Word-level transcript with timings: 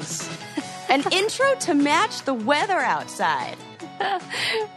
Suze! 0.00 0.28
An 0.90 1.04
intro 1.12 1.54
to 1.60 1.74
match 1.74 2.22
the 2.22 2.34
weather 2.34 2.78
outside. 2.78 3.56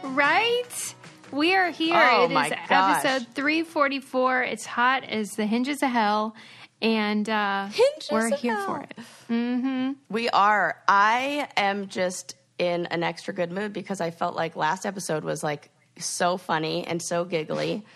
Right? 0.04 0.94
We 1.32 1.54
are 1.54 1.70
here. 1.70 1.96
Oh, 1.96 2.22
It 2.24 2.30
is 2.30 2.34
my 2.34 2.48
gosh. 2.68 3.04
episode 3.04 3.26
344. 3.34 4.42
It's 4.42 4.66
hot 4.66 5.02
as 5.04 5.32
the 5.32 5.46
hinges 5.46 5.82
of 5.82 5.90
hell. 5.90 6.34
And 6.82 7.28
uh, 7.28 7.66
Hinges 7.68 8.08
we're 8.12 8.32
of 8.32 8.38
here 8.38 8.54
hell. 8.54 8.66
for 8.66 8.86
it. 9.30 9.96
We 10.10 10.28
are. 10.28 10.76
I 10.86 11.48
am 11.56 11.88
just 11.88 12.36
in 12.58 12.86
an 12.86 13.02
extra 13.02 13.32
good 13.34 13.50
mood 13.50 13.72
because 13.72 14.00
I 14.00 14.10
felt 14.10 14.36
like 14.36 14.54
last 14.56 14.84
episode 14.86 15.24
was 15.24 15.42
like 15.42 15.70
so 15.98 16.36
funny 16.36 16.86
and 16.86 17.00
so 17.02 17.24
giggly. 17.24 17.84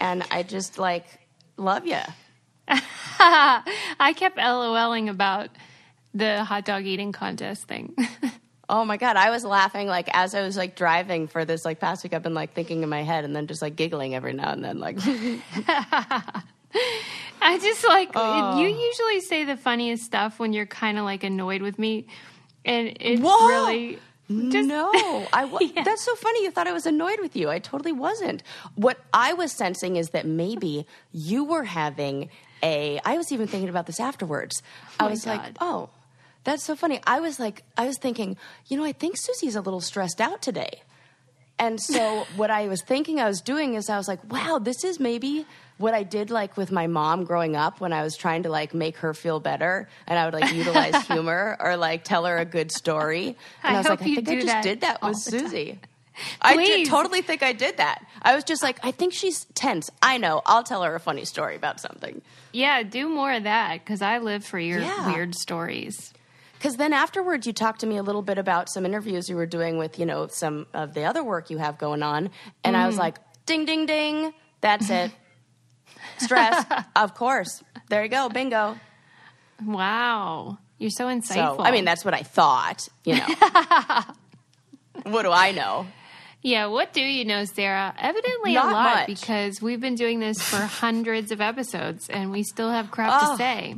And 0.00 0.22
I 0.30 0.44
just 0.44 0.78
like 0.78 1.04
love 1.58 1.84
you. 1.84 1.98
I 2.68 4.14
kept 4.16 4.38
LOLing 4.38 5.10
about 5.10 5.50
the 6.14 6.44
hot 6.44 6.64
dog 6.64 6.84
eating 6.86 7.12
contest 7.12 7.64
thing. 7.64 7.94
Oh 8.72 8.84
my 8.84 8.98
god, 8.98 9.16
I 9.16 9.30
was 9.30 9.42
laughing 9.44 9.88
like 9.88 10.08
as 10.14 10.32
I 10.32 10.42
was 10.42 10.56
like 10.56 10.76
driving 10.76 11.26
for 11.26 11.44
this 11.44 11.64
like 11.64 11.80
past 11.80 12.04
week. 12.04 12.14
I've 12.14 12.22
been 12.22 12.34
like 12.34 12.52
thinking 12.54 12.84
in 12.84 12.88
my 12.88 13.02
head 13.02 13.24
and 13.24 13.34
then 13.34 13.48
just 13.48 13.60
like 13.60 13.74
giggling 13.74 14.14
every 14.14 14.32
now 14.32 14.52
and 14.52 14.62
then. 14.62 14.78
Like, 14.78 14.96
I 17.42 17.58
just 17.58 17.84
like, 17.86 18.10
Oh. 18.14 18.60
you 18.60 18.68
usually 18.68 19.20
say 19.20 19.44
the 19.44 19.56
funniest 19.56 20.04
stuff 20.04 20.38
when 20.38 20.52
you're 20.52 20.66
kind 20.66 20.98
of 20.98 21.04
like 21.04 21.24
annoyed 21.24 21.62
with 21.62 21.80
me. 21.80 22.06
And 22.64 22.96
it's 23.00 23.20
Whoa! 23.20 23.48
really. 23.48 23.98
Just, 24.50 24.68
no, 24.68 24.92
I 25.32 25.48
Yeah. 25.74 25.82
that's 25.82 26.04
so 26.04 26.14
funny. 26.14 26.44
You 26.44 26.52
thought 26.52 26.68
I 26.68 26.72
was 26.72 26.86
annoyed 26.86 27.18
with 27.18 27.34
you. 27.34 27.50
I 27.50 27.58
totally 27.58 27.90
wasn't. 27.90 28.44
What 28.76 28.98
I 29.12 29.32
was 29.32 29.50
sensing 29.50 29.96
is 29.96 30.10
that 30.10 30.26
maybe 30.26 30.86
you 31.12 31.42
were 31.42 31.64
having 31.64 32.30
a. 32.62 33.00
I 33.04 33.16
was 33.16 33.32
even 33.32 33.48
thinking 33.48 33.68
about 33.68 33.86
this 33.86 33.98
afterwards. 33.98 34.62
I 35.00 35.02
oh 35.02 35.04
my 35.06 35.10
was 35.10 35.26
like, 35.26 35.40
oh, 35.60 35.88
that's 36.44 36.64
so 36.64 36.74
funny. 36.76 37.00
I 37.06 37.20
was 37.20 37.38
like, 37.38 37.62
I 37.76 37.86
was 37.86 37.98
thinking, 37.98 38.36
you 38.68 38.76
know, 38.76 38.84
I 38.84 38.92
think 38.92 39.16
Susie's 39.18 39.56
a 39.56 39.60
little 39.60 39.80
stressed 39.80 40.20
out 40.20 40.42
today. 40.42 40.80
And 41.58 41.80
so 41.80 42.26
what 42.36 42.50
I 42.50 42.68
was 42.68 42.82
thinking 42.82 43.20
I 43.20 43.26
was 43.26 43.40
doing 43.40 43.74
is 43.74 43.90
I 43.90 43.96
was 43.98 44.08
like, 44.08 44.20
wow, 44.32 44.58
this 44.58 44.82
is 44.84 44.98
maybe 44.98 45.46
what 45.76 45.94
I 45.94 46.02
did 46.02 46.30
like 46.30 46.56
with 46.56 46.70
my 46.72 46.86
mom 46.86 47.24
growing 47.24 47.56
up 47.56 47.80
when 47.80 47.92
I 47.92 48.02
was 48.02 48.16
trying 48.16 48.42
to 48.44 48.50
like 48.50 48.74
make 48.74 48.96
her 48.98 49.14
feel 49.14 49.40
better 49.40 49.88
and 50.06 50.18
I 50.18 50.24
would 50.26 50.34
like 50.34 50.52
utilize 50.52 51.06
humor 51.06 51.56
or 51.60 51.76
like 51.76 52.04
tell 52.04 52.24
her 52.26 52.36
a 52.38 52.44
good 52.44 52.70
story. 52.72 53.28
And 53.28 53.36
I, 53.62 53.74
I 53.74 53.76
was 53.78 53.86
hope 53.86 54.00
like, 54.00 54.10
I 54.10 54.14
think 54.16 54.28
I 54.28 54.40
just 54.40 54.62
did 54.62 54.80
that 54.82 55.02
with 55.02 55.12
time. 55.12 55.14
Susie. 55.40 55.78
I 56.42 56.56
did, 56.56 56.86
totally 56.86 57.22
think 57.22 57.42
I 57.42 57.54
did 57.54 57.78
that. 57.78 58.04
I 58.20 58.34
was 58.34 58.44
just 58.44 58.62
like, 58.62 58.78
I 58.84 58.90
think 58.90 59.14
she's 59.14 59.46
tense. 59.54 59.90
I 60.02 60.18
know. 60.18 60.42
I'll 60.44 60.62
tell 60.62 60.82
her 60.82 60.94
a 60.94 61.00
funny 61.00 61.24
story 61.24 61.56
about 61.56 61.80
something. 61.80 62.20
yeah, 62.52 62.82
do 62.82 63.08
more 63.08 63.32
of 63.32 63.44
that 63.44 63.78
because 63.84 64.02
I 64.02 64.18
live 64.18 64.44
for 64.44 64.58
your 64.58 64.80
Yeah. 64.80 65.12
weird 65.14 65.34
stories. 65.34 66.12
Because 66.60 66.76
then 66.76 66.92
afterwards, 66.92 67.46
you 67.46 67.54
talked 67.54 67.80
to 67.80 67.86
me 67.86 67.96
a 67.96 68.02
little 68.02 68.20
bit 68.20 68.36
about 68.36 68.68
some 68.68 68.84
interviews 68.84 69.30
you 69.30 69.36
were 69.36 69.46
doing 69.46 69.78
with, 69.78 69.98
you 69.98 70.04
know, 70.04 70.26
some 70.26 70.66
of 70.74 70.92
the 70.92 71.04
other 71.04 71.24
work 71.24 71.48
you 71.48 71.56
have 71.56 71.78
going 71.78 72.02
on. 72.02 72.28
And 72.62 72.76
I 72.76 72.84
was 72.86 72.96
mm-hmm. 72.96 73.00
like, 73.00 73.18
ding, 73.46 73.64
ding, 73.64 73.86
ding. 73.86 74.34
That's 74.60 74.90
it. 74.90 75.10
Stress. 76.18 76.66
of 76.96 77.14
course. 77.14 77.64
There 77.88 78.02
you 78.02 78.10
go. 78.10 78.28
Bingo. 78.28 78.78
Wow. 79.64 80.58
You're 80.76 80.90
so 80.90 81.06
insightful. 81.06 81.56
So, 81.56 81.60
I 81.60 81.70
mean, 81.70 81.86
that's 81.86 82.04
what 82.04 82.12
I 82.12 82.24
thought, 82.24 82.86
you 83.06 83.16
know. 83.16 83.26
what 85.04 85.22
do 85.22 85.32
I 85.32 85.52
know? 85.52 85.86
Yeah, 86.42 86.66
what 86.66 86.92
do 86.92 87.00
you 87.00 87.24
know, 87.24 87.46
Sarah? 87.46 87.94
Evidently 87.98 88.52
Not 88.52 88.68
a 88.68 88.72
lot 88.72 89.08
much. 89.08 89.20
because 89.22 89.62
we've 89.62 89.80
been 89.80 89.94
doing 89.94 90.20
this 90.20 90.42
for 90.42 90.56
hundreds 90.58 91.32
of 91.32 91.40
episodes 91.40 92.10
and 92.10 92.30
we 92.30 92.42
still 92.42 92.70
have 92.70 92.90
crap 92.90 93.22
Oh. 93.22 93.30
to 93.32 93.36
say. 93.38 93.76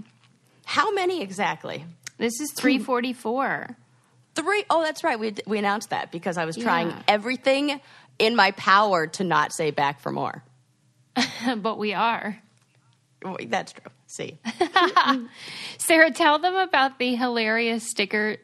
How 0.65 0.93
many 0.93 1.23
exactly? 1.23 1.85
This 2.23 2.41
is 2.41 2.53
344. 2.53 3.77
Three. 4.37 4.65
Oh, 4.71 4.81
that's 4.81 5.03
right. 5.03 5.19
We, 5.19 5.35
we 5.45 5.59
announced 5.59 5.91
that 5.91 6.13
because 6.13 6.39
I 6.39 6.45
was 6.45 6.57
trying 6.57 6.91
Yeah. 6.91 7.03
everything 7.09 7.81
in 8.21 8.37
my 8.37 8.53
power 8.53 9.09
to 9.09 9.25
not 9.25 9.53
say 9.53 9.73
back 9.73 9.99
for 9.99 10.13
more. 10.13 10.45
but 11.57 11.79
we 11.79 11.95
are. 11.95 12.41
Wait, 13.25 13.51
That's 13.51 13.73
true. 13.73 13.91
See. 14.07 14.39
Sarah, 15.79 16.13
tell 16.13 16.39
them 16.39 16.55
about 16.55 17.01
the 17.01 17.17
hilarious 17.17 17.91
sticker 17.91 18.37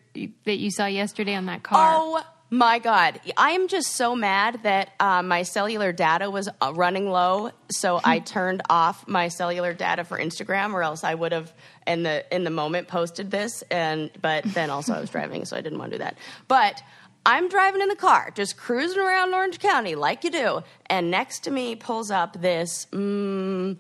that 0.45 0.59
you 0.59 0.73
saw 0.73 0.87
yesterday 0.87 1.35
on 1.37 1.47
that 1.47 1.63
car. 1.63 1.95
Oh 2.01 2.27
my 2.51 2.79
God. 2.79 3.21
I 3.37 3.51
am 3.51 3.69
just 3.69 3.93
so 3.93 4.15
mad 4.17 4.61
that 4.63 4.93
uh, 5.01 5.23
my 5.23 5.43
cellular 5.43 5.93
data 5.93 6.31
was 6.31 6.49
uh, 6.61 6.73
running 6.75 7.11
low. 7.11 7.51
So 7.71 8.01
I 8.03 8.19
turned 8.35 8.63
off 8.71 9.07
my 9.07 9.29
cellular 9.29 9.75
data 9.75 10.05
for 10.05 10.19
Instagram, 10.19 10.73
or 10.73 10.83
else 10.83 11.05
I 11.05 11.15
would 11.15 11.33
have 11.33 11.53
in 11.87 12.03
the 12.03 12.25
in 12.35 12.45
the 12.45 12.51
moment 12.51 12.89
posted 12.89 13.31
this. 13.31 13.63
And 13.71 14.11
but 14.21 14.45
then 14.45 14.71
also 14.71 14.95
I 14.95 15.01
was 15.01 15.11
driving, 15.11 15.45
so 15.45 15.57
I 15.57 15.61
didn't 15.61 15.79
want 15.79 15.93
to 15.93 15.99
do 15.99 16.05
that. 16.05 16.17
But 16.47 16.83
I'm 17.27 17.49
driving 17.49 17.83
in 17.83 17.89
the 17.89 17.97
car, 17.97 18.31
just 18.35 18.57
cruising 18.57 19.01
around 19.01 19.35
Orange 19.35 19.59
County 19.59 19.95
like 19.95 20.25
you 20.25 20.31
do, 20.31 20.63
and 20.87 21.11
next 21.11 21.41
to 21.41 21.51
me 21.51 21.77
pulls 21.77 22.11
up 22.11 22.41
this. 22.41 22.87
Mm, 22.93 23.77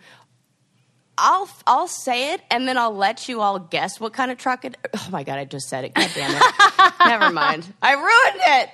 I'll 1.19 1.51
I'll 1.67 1.89
say 1.89 2.33
it 2.33 2.41
and 2.51 2.67
then 2.67 2.79
I'll 2.79 2.95
let 2.95 3.29
you 3.29 3.41
all 3.41 3.59
guess 3.59 3.99
what 3.99 4.13
kind 4.13 4.31
of 4.31 4.39
truck 4.39 4.65
it. 4.65 4.77
Oh 4.95 5.09
my 5.11 5.25
god! 5.25 5.39
I 5.39 5.45
just 5.45 5.69
said 5.69 5.85
it. 5.85 5.95
God 5.95 6.11
damn 6.15 6.35
it! 6.35 6.93
Never 7.07 7.33
mind. 7.33 7.73
I 7.83 7.93
ruined 7.93 8.43
it. 8.63 8.71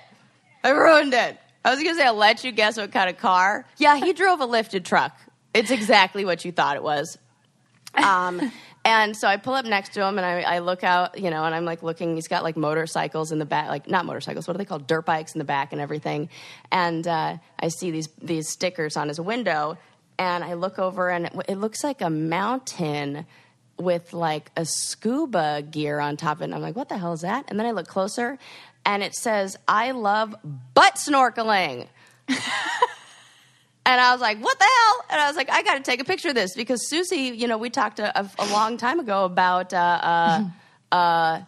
I 0.62 0.70
ruined 0.70 1.14
it. 1.14 1.38
I 1.64 1.70
was 1.70 1.82
gonna 1.82 1.94
say 1.94 2.04
I'll 2.04 2.14
let 2.14 2.44
you 2.44 2.52
guess 2.52 2.76
what 2.76 2.92
kind 2.92 3.08
of 3.08 3.16
car. 3.16 3.66
Yeah, 3.78 3.96
he 3.96 4.12
drove 4.12 4.40
a 4.40 4.46
lifted 4.46 4.84
truck. 4.84 5.16
It's 5.54 5.70
exactly 5.70 6.24
what 6.24 6.44
you 6.44 6.52
thought 6.52 6.76
it 6.76 6.82
was. 6.82 7.16
Um, 7.94 8.52
and 8.84 9.16
so 9.16 9.28
I 9.28 9.38
pull 9.38 9.54
up 9.54 9.64
next 9.64 9.94
to 9.94 10.04
him 10.04 10.18
and 10.18 10.26
I, 10.26 10.42
I 10.42 10.58
look 10.58 10.84
out, 10.84 11.18
you 11.18 11.30
know, 11.30 11.44
and 11.44 11.54
I'm 11.54 11.64
like 11.64 11.82
looking. 11.82 12.16
He's 12.16 12.28
got 12.28 12.42
like 12.42 12.56
motorcycles 12.56 13.32
in 13.32 13.38
the 13.38 13.46
back, 13.46 13.68
like 13.68 13.88
not 13.88 14.04
motorcycles. 14.04 14.46
What 14.46 14.56
are 14.56 14.58
they 14.58 14.64
called? 14.66 14.86
Dirt 14.86 15.06
bikes 15.06 15.34
in 15.34 15.38
the 15.38 15.44
back 15.44 15.72
and 15.72 15.80
everything. 15.80 16.28
And 16.70 17.06
uh, 17.06 17.38
I 17.58 17.68
see 17.68 17.90
these 17.90 18.08
these 18.20 18.48
stickers 18.48 18.96
on 18.96 19.08
his 19.08 19.18
window, 19.20 19.78
and 20.18 20.44
I 20.44 20.54
look 20.54 20.78
over 20.78 21.10
and 21.10 21.26
it, 21.26 21.32
it 21.48 21.56
looks 21.56 21.82
like 21.84 22.00
a 22.00 22.10
mountain 22.10 23.26
with 23.78 24.12
like 24.12 24.50
a 24.56 24.64
scuba 24.64 25.62
gear 25.62 25.98
on 25.98 26.16
top 26.16 26.38
of 26.38 26.42
it. 26.42 26.44
And 26.44 26.54
I'm 26.54 26.62
like, 26.62 26.76
what 26.76 26.88
the 26.88 26.98
hell 26.98 27.12
is 27.12 27.22
that? 27.22 27.46
And 27.48 27.58
then 27.58 27.66
I 27.66 27.72
look 27.72 27.88
closer, 27.88 28.38
and 28.84 29.02
it 29.02 29.14
says, 29.14 29.56
"I 29.66 29.90
love 29.92 30.34
butt 30.74 30.94
snorkeling." 30.94 31.88
And 33.86 34.00
I 34.00 34.12
was 34.12 34.20
like, 34.20 34.38
what 34.38 34.58
the 34.58 34.64
hell? 34.64 35.04
And 35.10 35.20
I 35.20 35.26
was 35.28 35.36
like, 35.36 35.50
I 35.50 35.62
got 35.62 35.74
to 35.74 35.82
take 35.82 36.00
a 36.00 36.04
picture 36.04 36.30
of 36.30 36.34
this 36.34 36.54
because 36.54 36.88
Susie, 36.88 37.36
you 37.36 37.46
know, 37.46 37.58
we 37.58 37.68
talked 37.68 37.98
a, 37.98 38.18
a, 38.18 38.30
a 38.38 38.46
long 38.46 38.78
time 38.78 38.98
ago 38.98 39.24
about 39.24 39.74
uh, 39.74 39.76
uh, 39.76 40.44
uh, 40.92 41.40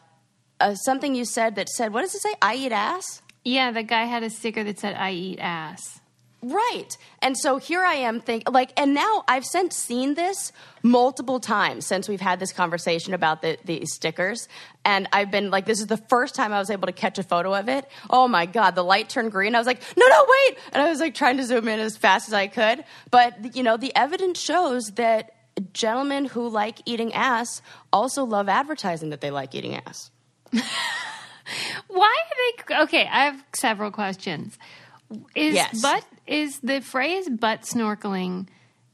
uh, 0.60 0.74
something 0.74 1.14
you 1.14 1.24
said 1.24 1.54
that 1.56 1.68
said, 1.70 1.92
what 1.92 2.02
does 2.02 2.14
it 2.14 2.20
say? 2.20 2.34
I 2.42 2.56
eat 2.56 2.72
ass? 2.72 3.22
Yeah, 3.42 3.70
the 3.70 3.82
guy 3.82 4.04
had 4.04 4.22
a 4.22 4.30
sticker 4.30 4.64
that 4.64 4.78
said, 4.78 4.96
I 4.96 5.12
eat 5.12 5.38
ass. 5.40 6.00
Right. 6.42 6.96
And 7.22 7.36
so 7.36 7.56
here 7.56 7.82
I 7.82 7.94
am 7.94 8.20
think 8.20 8.48
like 8.50 8.70
and 8.76 8.94
now 8.94 9.24
I've 9.26 9.44
since 9.44 9.74
seen 9.74 10.14
this 10.14 10.52
multiple 10.82 11.40
times 11.40 11.86
since 11.86 12.08
we've 12.08 12.20
had 12.20 12.38
this 12.38 12.52
conversation 12.52 13.14
about 13.14 13.42
the 13.42 13.58
these 13.64 13.92
stickers 13.94 14.46
and 14.84 15.08
I've 15.12 15.30
been 15.30 15.50
like 15.50 15.64
this 15.64 15.80
is 15.80 15.86
the 15.86 15.96
first 15.96 16.34
time 16.34 16.52
I 16.52 16.58
was 16.58 16.70
able 16.70 16.86
to 16.86 16.92
catch 16.92 17.18
a 17.18 17.22
photo 17.22 17.54
of 17.54 17.68
it. 17.68 17.88
Oh 18.10 18.28
my 18.28 18.46
god, 18.46 18.74
the 18.74 18.84
light 18.84 19.08
turned 19.08 19.32
green. 19.32 19.54
I 19.54 19.58
was 19.58 19.66
like, 19.66 19.82
"No, 19.96 20.06
no, 20.06 20.26
wait." 20.28 20.58
And 20.72 20.82
I 20.82 20.88
was 20.90 21.00
like 21.00 21.14
trying 21.14 21.38
to 21.38 21.42
zoom 21.44 21.66
in 21.68 21.80
as 21.80 21.96
fast 21.96 22.28
as 22.28 22.34
I 22.34 22.46
could. 22.48 22.84
But 23.10 23.56
you 23.56 23.62
know, 23.62 23.76
the 23.76 23.96
evidence 23.96 24.38
shows 24.40 24.92
that 24.92 25.32
gentlemen 25.72 26.26
who 26.26 26.48
like 26.48 26.80
eating 26.84 27.14
ass 27.14 27.62
also 27.92 28.24
love 28.24 28.48
advertising 28.48 29.08
that 29.10 29.20
they 29.22 29.30
like 29.30 29.54
eating 29.54 29.74
ass. 29.74 30.10
Why 31.88 32.14
are 32.24 32.68
they 32.68 32.76
okay? 32.84 33.08
I 33.10 33.24
have 33.24 33.42
several 33.54 33.90
questions. 33.90 34.58
Is 35.34 35.54
Yes. 35.54 35.80
butt 35.80 36.04
is 36.26 36.58
the 36.60 36.80
phrase 36.80 37.28
butt 37.28 37.62
snorkeling 37.62 38.48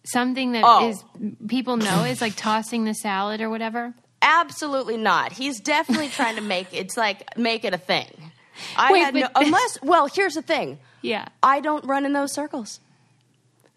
something 0.05 0.52
that 0.52 0.64
oh. 0.64 0.88
is 0.88 1.05
Oh. 1.14 1.31
people 1.49 1.76
know 1.76 2.05
is 2.05 2.20
like 2.20 2.34
tossing 2.37 2.84
the 2.84 2.94
salad 2.94 3.40
or 3.40 3.49
whatever? 3.50 3.94
Absolutely 4.20 4.96
not. 4.96 5.32
He's 5.32 5.61
definitely 5.61 6.08
trying 6.08 6.37
to 6.37 6.43
make 6.43 6.69
it's 6.73 6.96
like 6.96 7.37
make 7.37 7.64
it 7.64 7.75
a 7.75 7.79
thing. 7.79 8.32
I 8.76 8.93
Wait, 8.93 9.00
had 9.00 9.14
no, 9.14 9.29
unless 9.34 9.79
well, 9.82 10.06
here's 10.06 10.34
the 10.34 10.43
thing. 10.43 10.79
Yeah. 11.00 11.26
I 11.43 11.61
don't 11.61 11.84
run 11.84 12.05
in 12.05 12.12
those 12.12 12.32
circles. 12.32 12.81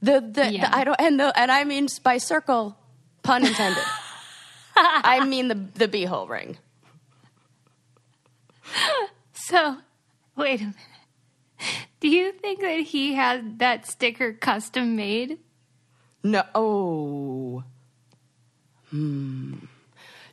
The 0.01 0.21
the, 0.21 0.51
Yeah. 0.51 0.69
the 0.69 0.77
I 0.77 0.83
don't 0.83 0.99
and 0.99 1.19
the 1.19 1.37
and 1.39 1.51
I 1.51 1.63
mean 1.63 1.87
by 2.03 2.17
circle, 2.17 2.77
pun 3.23 3.45
intended. 3.45 3.83
I 4.75 5.25
mean 5.25 5.47
the 5.47 5.55
the 5.55 5.87
beehole 5.87 6.27
ring. 6.29 6.57
So, 9.33 9.77
wait 10.35 10.59
a 10.61 10.63
minute. 10.65 10.75
Do 11.99 12.07
you 12.09 12.31
think 12.33 12.61
that 12.61 12.79
he 12.81 13.13
had 13.13 13.59
that 13.59 13.87
sticker 13.87 14.33
custom 14.33 14.95
made? 14.95 15.39
No. 16.23 16.43
Oh. 16.53 17.63
Hmm. 18.89 19.55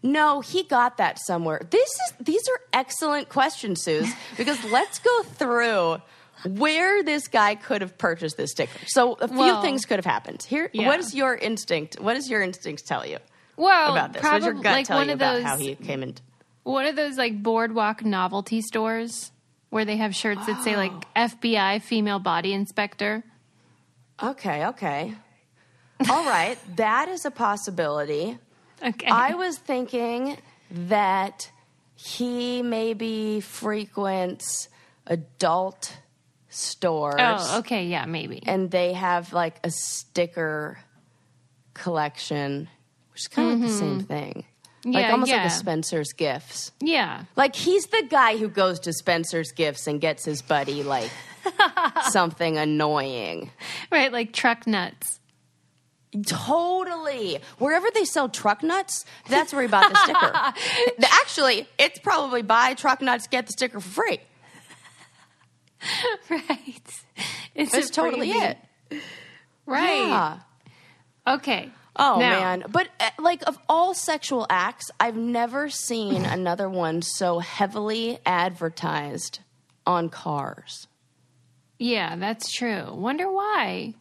No, 0.02 0.40
he 0.40 0.64
got 0.64 0.96
that 0.96 1.18
somewhere. 1.24 1.60
This 1.70 1.88
is 1.88 2.12
these 2.20 2.42
are 2.48 2.60
excellent 2.72 3.28
questions, 3.28 3.82
Suze, 3.82 4.12
because 4.36 4.62
let's 4.64 4.98
go 4.98 5.22
through 5.22 6.02
where 6.44 7.02
this 7.02 7.28
guy 7.28 7.54
could 7.54 7.82
have 7.82 7.96
purchased 7.98 8.36
this 8.36 8.50
sticker. 8.50 8.78
So 8.86 9.14
a 9.14 9.28
few 9.28 9.36
Well, 9.38 9.62
things 9.62 9.84
could 9.84 9.98
have 9.98 10.04
happened. 10.06 10.42
Here, 10.42 10.70
yeah. 10.72 10.86
what 10.88 10.98
is 10.98 11.14
your 11.14 11.34
instinct? 11.34 12.00
What 12.00 12.14
does 12.14 12.28
your 12.28 12.42
instinct 12.42 12.86
tell 12.86 13.06
you 13.06 13.18
Well, 13.56 13.92
about 13.92 14.12
this? 14.12 14.22
What 14.22 14.32
does 14.32 14.44
your 14.44 14.54
probably 14.54 14.62
gut 14.64 14.72
like 14.72 14.86
tell 14.86 14.98
one 14.98 15.06
you 15.06 15.12
of 15.12 15.18
about 15.18 15.34
those 15.34 15.44
how 15.44 15.56
he 15.56 15.74
came 15.76 16.02
in? 16.02 16.14
What 16.64 16.84
are 16.86 16.92
those 16.92 17.16
like 17.16 17.42
boardwalk 17.42 18.04
novelty 18.04 18.60
stores 18.60 19.31
where 19.72 19.86
they 19.86 19.96
have 19.96 20.14
shirts 20.14 20.44
that 20.44 20.62
say 20.62 20.76
like 20.76 20.92
FBI 21.14 21.80
female 21.80 22.18
body 22.18 22.52
inspector? 22.52 23.24
Okay, 24.22 24.66
okay. 24.66 25.14
All 26.10 26.26
right, 26.26 26.58
that 26.76 27.08
is 27.08 27.24
a 27.24 27.30
possibility. 27.30 28.36
Okay. 28.84 29.06
I 29.06 29.32
was 29.32 29.56
thinking 29.56 30.36
that 30.70 31.50
he 31.94 32.60
maybe 32.60 33.40
frequents 33.40 34.68
adult 35.06 35.96
stores. 36.50 37.14
oh, 37.18 37.60
okay, 37.60 37.86
yeah, 37.86 38.04
maybe. 38.04 38.42
And 38.44 38.70
they 38.70 38.92
have 38.92 39.32
like 39.32 39.58
a 39.64 39.70
sticker 39.70 40.80
collection, 41.72 42.68
which 43.12 43.22
is 43.22 43.28
kind 43.28 43.52
of 43.52 43.60
like 43.60 43.70
the 43.70 43.74
mm-hmm. 43.74 43.98
same 43.98 44.00
thing. 44.02 44.44
Like 44.84 45.04
Yeah, 45.04 45.12
almost 45.12 45.30
like 45.32 45.46
a 45.46 45.50
Spencer's 45.50 46.12
Gifts. 46.12 46.72
Yeah. 46.80 47.24
Like 47.36 47.54
he's 47.54 47.86
the 47.86 48.04
guy 48.08 48.36
who 48.36 48.48
goes 48.48 48.80
to 48.80 48.92
Spencer's 48.92 49.52
Gifts 49.52 49.86
and 49.86 50.00
gets 50.00 50.24
his 50.24 50.42
buddy 50.42 50.82
like 50.82 51.10
something 52.10 52.58
annoying. 52.58 53.50
Right, 53.90 54.12
like 54.12 54.32
truck 54.32 54.66
nuts. 54.66 55.20
Totally. 56.26 57.38
Wherever 57.58 57.86
they 57.94 58.04
sell 58.04 58.28
truck 58.28 58.62
nuts, 58.62 59.04
that's 59.28 59.52
where 59.52 59.62
he 59.62 59.68
bought 59.68 59.90
the 59.90 59.98
sticker. 59.98 61.06
Actually, 61.22 61.66
it's 61.78 61.98
probably 62.00 62.42
buy 62.42 62.74
truck 62.74 63.00
nuts, 63.00 63.26
get 63.28 63.46
the 63.46 63.52
sticker 63.52 63.80
for 63.80 63.88
free. 63.88 64.20
Right. 66.30 66.80
It's 67.56 67.72
That's 67.72 67.90
totally 67.90 68.30
it. 68.30 68.56
Right. 69.66 70.06
Yeah. 70.06 70.38
Okay. 71.26 71.70
Oh 71.96 72.18
Now- 72.18 72.40
man, 72.40 72.64
but 72.70 72.88
uh, 73.00 73.10
like 73.18 73.42
of 73.46 73.58
all 73.68 73.92
sexual 73.94 74.46
acts, 74.48 74.90
I've 74.98 75.16
never 75.16 75.68
seen 75.68 76.24
another 76.24 76.68
one 76.68 77.02
so 77.02 77.38
heavily 77.38 78.18
advertised 78.24 79.40
on 79.86 80.08
cars. 80.08 80.86
Yeah, 81.78 82.16
that's 82.16 82.50
true. 82.52 82.86
Wonder 82.92 83.30
why. 83.30 83.94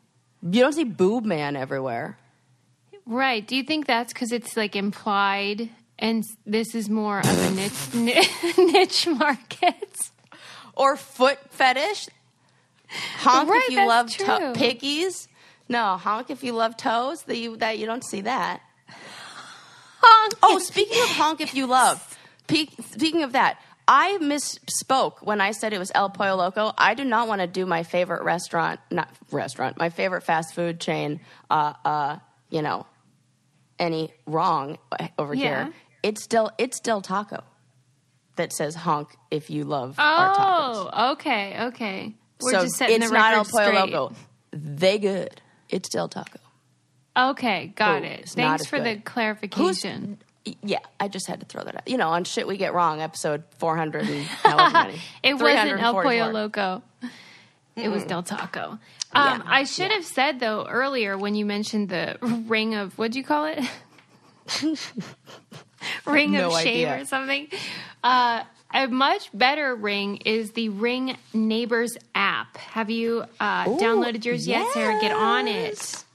You 0.43 0.61
don't 0.61 0.73
see 0.73 0.83
boob 0.83 1.25
man 1.25 1.55
everywhere. 1.55 2.17
Right. 3.05 3.45
Do 3.45 3.55
you 3.55 3.63
think 3.63 3.87
that's 3.87 4.13
because 4.13 4.31
it's 4.31 4.55
like 4.55 4.75
implied 4.75 5.69
and 5.99 6.23
this 6.45 6.73
is 6.75 6.89
more 6.89 7.19
of 7.19 7.25
a 7.25 7.51
niche, 7.51 7.93
niche 8.57 9.07
market? 9.07 9.97
Or 10.75 10.95
foot 10.95 11.39
fetish. 11.49 12.07
Honk 13.17 13.49
Right, 13.49 13.63
if 13.65 13.71
you 13.71 13.87
love 13.87 14.09
to- 14.11 14.53
piggies. 14.55 15.27
No, 15.71 15.97
honk 15.97 16.29
if 16.29 16.43
you 16.43 16.53
love 16.53 16.75
toes. 16.77 17.23
That 17.23 17.37
you 17.37 17.57
that 17.57 17.77
you 17.79 17.85
don't 17.85 18.03
see 18.03 18.21
that. 18.21 18.61
Honk. 20.01 20.33
Oh, 20.43 20.59
speaking 20.59 21.01
of 21.03 21.09
honk 21.09 21.41
if 21.41 21.53
you 21.55 21.67
love. 21.67 22.17
Speaking 22.47 23.23
of 23.23 23.31
that, 23.33 23.57
I 23.87 24.17
misspoke 24.21 25.21
when 25.23 25.39
I 25.39 25.51
said 25.51 25.73
it 25.73 25.77
was 25.79 25.91
El 25.95 26.09
Pollo 26.09 26.35
Loco. 26.35 26.73
I 26.77 26.93
do 26.95 27.03
not 27.05 27.27
want 27.27 27.39
to 27.41 27.47
do 27.47 27.65
my 27.65 27.83
favorite 27.83 28.23
restaurant, 28.23 28.79
not 28.89 29.09
restaurant, 29.31 29.77
my 29.77 29.89
favorite 29.89 30.23
fast 30.23 30.53
food 30.53 30.79
chain. 30.81 31.21
Uh, 31.49 31.73
uh, 31.85 32.17
you 32.49 32.61
know, 32.61 32.85
any 33.79 34.11
wrong 34.25 34.77
over 35.17 35.33
Yeah. 35.33 35.65
here. 35.65 35.73
It's 36.03 36.23
still 36.23 36.51
it's 36.57 36.75
still 36.77 37.01
taco 37.01 37.43
that 38.35 38.51
says 38.51 38.75
honk 38.75 39.09
if 39.29 39.49
you 39.49 39.63
love 39.63 39.95
our 39.99 40.29
tacos. 40.29 40.89
Oh, 40.93 41.11
okay, 41.13 41.55
okay. 41.67 42.15
We're 42.41 42.51
so 42.51 42.61
just 42.63 42.75
setting 42.75 42.97
it's 42.97 43.09
the 43.09 43.13
not 43.13 43.33
El 43.33 43.45
Pollo 43.45 43.63
straight. 43.63 43.91
Loco. 43.93 44.15
They 44.51 44.97
good. 44.99 45.41
It's 45.71 45.89
Del 45.89 46.07
taco. 46.07 46.39
Okay, 47.17 47.73
got 47.75 48.03
Oh, 48.03 48.05
it. 48.05 48.19
it's 48.21 48.37
not 48.37 48.43
Thanks 48.49 48.61
as 48.63 48.67
for 48.67 48.79
the 48.79 48.93
good. 48.95 49.05
clarification. 49.05 50.19
Yeah, 50.63 50.79
I 50.99 51.07
just 51.07 51.27
had 51.27 51.39
to 51.39 51.45
throw 51.45 51.63
that 51.63 51.75
out. 51.75 51.87
You 51.87 51.97
know, 51.97 52.09
on 52.09 52.23
shit 52.23 52.47
we 52.47 52.57
get 52.57 52.73
wrong, 52.73 53.01
episode 53.01 53.43
400 53.57 54.07
and 54.07 54.23
however 54.43 54.73
many. 54.73 55.01
It 55.23 55.33
wasn't 55.33 55.79
El 55.81 55.93
344. 55.93 56.03
Pollo 56.03 56.31
Loco. 56.31 56.81
It 57.75 57.89
was 57.89 58.03
Del 58.05 58.21
Taco. 58.23 58.79
Um, 59.13 59.43
I 59.45 59.63
should 59.65 59.91
have 59.91 60.05
said 60.05 60.39
though 60.39 60.65
earlier 60.67 61.17
when 61.17 61.35
you 61.35 61.45
mentioned 61.45 61.89
the 61.89 62.17
ring 62.47 62.75
of 62.75 62.97
what'd 62.97 63.15
you 63.15 63.23
call 63.23 63.45
it? 63.45 63.59
ring 66.05 66.31
No 66.31 66.47
of 66.47 66.61
shame 66.61 66.87
idea. 66.87 67.01
or 67.01 67.05
something. 67.05 67.47
Uh, 68.03 68.43
a 68.73 68.87
much 68.87 69.29
better 69.33 69.75
ring 69.75 70.17
is 70.17 70.51
the 70.51 70.69
Ring 70.69 71.17
Neighbors 71.33 71.97
app. 72.15 72.57
Have 72.57 72.89
you 72.89 73.25
uh, 73.39 73.65
Ooh, 73.67 73.77
downloaded 73.77 74.23
yours 74.25 74.47
yet, 74.47 74.65
Sarah? 74.73 74.99
Get 75.01 75.11
on 75.11 75.47
it. 75.47 75.71
yes. 75.73 76.05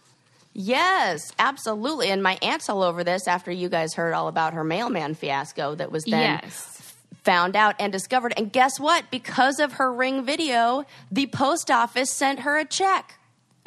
Yes, 0.58 1.32
absolutely. 1.38 2.08
And 2.10 2.22
my 2.22 2.38
aunt's 2.40 2.70
all 2.70 2.82
over 2.82 3.04
this 3.04 3.28
after 3.28 3.50
you 3.52 3.68
guys 3.68 3.92
heard 3.92 4.14
all 4.14 4.26
about 4.28 4.54
her 4.54 4.64
mailman 4.64 5.14
fiasco 5.14 5.74
that 5.74 5.92
was 5.92 6.04
then 6.04 6.40
Yes. 6.42 6.94
found 7.24 7.56
out 7.56 7.74
and 7.78 7.92
discovered. 7.92 8.32
And 8.38 8.50
guess 8.50 8.80
what? 8.80 9.04
Because 9.10 9.58
of 9.60 9.74
her 9.74 9.92
ring 9.92 10.24
video, 10.24 10.84
the 11.10 11.26
post 11.26 11.70
office 11.70 12.10
sent 12.10 12.40
her 12.40 12.56
a 12.56 12.64
check. 12.64 13.18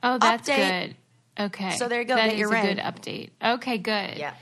Oh, 0.01 0.17
that's 0.17 0.49
Update. 0.49 0.55
good. 0.81 0.95
Okay. 1.45 1.71
So 1.77 1.87
there 1.87 1.99
you 2.01 2.07
go, 2.07 2.15
That 2.15 2.33
is 2.33 2.41
a 2.41 2.47
ring. 2.47 2.65
good 2.65 2.77
update. 2.79 3.29
Okay, 3.43 3.77
good. 3.77 4.17
Yeah. 4.17 4.33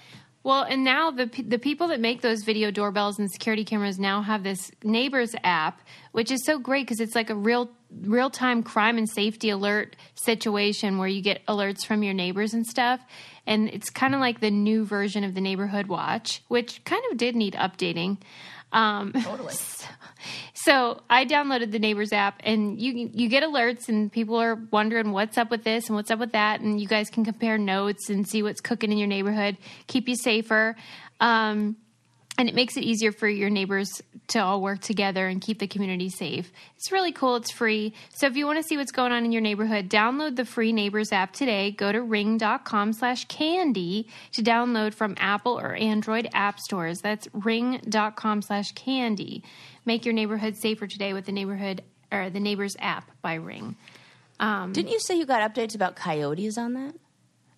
Well, 0.43 0.63
and 0.63 0.83
now 0.83 1.11
the 1.11 1.25
the 1.25 1.59
people 1.59 1.89
that 1.89 1.99
make 1.99 2.21
those 2.21 2.43
video 2.43 2.71
doorbells 2.71 3.19
and 3.19 3.29
security 3.29 3.65
cameras 3.65 3.99
now 3.99 4.21
have 4.21 4.43
this 4.43 4.71
Neighbors 4.83 5.35
app, 5.43 5.81
which 6.13 6.31
is 6.31 6.45
so 6.45 6.57
great 6.57 6.85
because 6.85 6.99
it's 6.99 7.15
like 7.15 7.29
a 7.29 7.35
real 7.35 7.69
real 8.01 8.29
time 8.29 8.63
crime 8.63 8.97
and 8.97 9.09
safety 9.09 9.49
alert 9.49 9.95
situation 10.15 10.97
where 10.97 11.07
you 11.07 11.21
get 11.21 11.45
alerts 11.47 11.85
from 11.85 12.03
your 12.03 12.13
neighbors 12.13 12.53
and 12.53 12.65
stuff. 12.65 13.01
And 13.45 13.69
it's 13.69 13.89
kind 13.89 14.13
of 14.13 14.19
like 14.19 14.39
the 14.39 14.51
new 14.51 14.85
version 14.85 15.23
of 15.23 15.33
the 15.33 15.41
Neighborhood 15.41 15.87
Watch, 15.87 16.43
which 16.47 16.83
kind 16.83 17.03
of 17.11 17.17
did 17.17 17.35
need 17.35 17.53
updating. 17.53 18.17
Um, 18.71 19.13
Totally. 19.13 19.53
so 19.55 19.89
I 20.67 21.25
downloaded 21.25 21.71
the 21.71 21.79
Neighbors 21.79 22.11
app, 22.13 22.41
and 22.43 22.79
you 22.79 23.09
you 23.13 23.29
get 23.29 23.43
alerts, 23.43 23.89
and 23.89 24.11
people 24.11 24.35
are 24.35 24.55
wondering 24.71 25.11
what's 25.11 25.37
up 25.37 25.49
with 25.49 25.63
this 25.63 25.87
and 25.87 25.95
what's 25.95 26.11
up 26.11 26.19
with 26.19 26.33
that, 26.33 26.61
and 26.61 26.79
you 26.79 26.87
guys 26.87 27.09
can 27.09 27.23
compare 27.25 27.57
notes 27.57 28.09
and 28.09 28.27
see 28.27 28.43
what's 28.43 28.61
cooking 28.61 28.91
in 28.91 28.97
your 28.97 29.07
neighborhood, 29.07 29.57
keep 29.87 30.07
you 30.07 30.15
safer, 30.15 30.75
um, 31.19 31.75
and 32.37 32.47
it 32.47 32.55
makes 32.55 32.77
it 32.77 32.83
easier 32.83 33.11
for 33.11 33.27
your 33.27 33.49
neighbors 33.49 34.01
to 34.27 34.39
all 34.39 34.61
work 34.61 34.79
together 34.79 35.27
and 35.27 35.41
keep 35.41 35.59
the 35.59 35.67
community 35.67 36.09
safe. 36.09 36.51
It's 36.75 36.91
really 36.91 37.11
cool. 37.11 37.37
It's 37.37 37.51
free. 37.51 37.93
So 38.09 38.27
if 38.27 38.37
you 38.37 38.45
want 38.45 38.61
to 38.61 38.63
see 38.63 38.77
what's 38.77 38.91
going 38.91 39.11
on 39.11 39.25
in 39.25 39.31
your 39.31 39.41
neighborhood, 39.41 39.89
download 39.89 40.35
the 40.35 40.45
free 40.45 40.71
Neighbors 40.71 41.11
app 41.11 41.33
today. 41.33 41.71
Go 41.71 41.91
to 41.91 42.01
ring.com 42.01 42.93
slash 42.93 43.25
candy 43.25 44.07
to 44.33 44.43
download 44.43 44.93
from 44.93 45.15
Apple 45.17 45.59
or 45.59 45.73
Android 45.73 46.29
app 46.33 46.59
stores. 46.59 47.01
That's 47.01 47.27
ring.com 47.33 48.41
slash 48.41 48.73
candy. 48.73 49.43
Make 49.85 50.05
your 50.05 50.13
neighborhood 50.13 50.57
safer 50.57 50.85
today 50.85 51.13
with 51.13 51.25
the 51.25 51.31
neighborhood 51.31 51.81
or 52.11 52.29
the 52.29 52.39
Neighbors 52.39 52.75
app 52.79 53.09
by 53.21 53.35
Ring. 53.35 53.75
Um, 54.39 54.73
Didn't 54.73 54.91
you 54.91 54.99
say 54.99 55.17
you 55.17 55.25
got 55.25 55.53
updates 55.53 55.75
about 55.75 55.95
coyotes 55.95 56.57
on 56.57 56.73
that? 56.73 56.93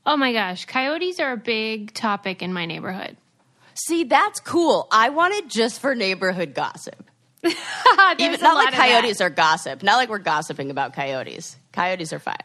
Oh 0.06 0.16
my 0.16 0.32
gosh, 0.32 0.66
coyotes 0.66 1.20
are 1.20 1.34
a 1.34 1.38
big 1.38 1.94
topic 1.94 2.42
in 2.42 2.54
my 2.54 2.66
neighborhood. 2.66 3.18
See, 3.86 4.04
that's 4.04 4.40
cool. 4.40 4.88
I 4.92 5.10
want 5.10 5.34
it 5.36 5.48
just 5.48 5.80
for 5.80 5.96
neighborhood 5.96 6.54
gossip. 6.54 7.10
Even 7.44 8.42
not 8.42 8.56
like 8.56 8.74
coyotes 8.74 9.22
are 9.22 9.30
gossip. 9.30 9.82
Not 9.84 9.96
like 9.96 10.10
we're 10.10 10.20
gossiping 10.20 10.72
about 10.72 10.94
coyotes. 10.94 11.56
Coyotes 11.72 12.12
are 12.12 12.20
fine. 12.20 12.36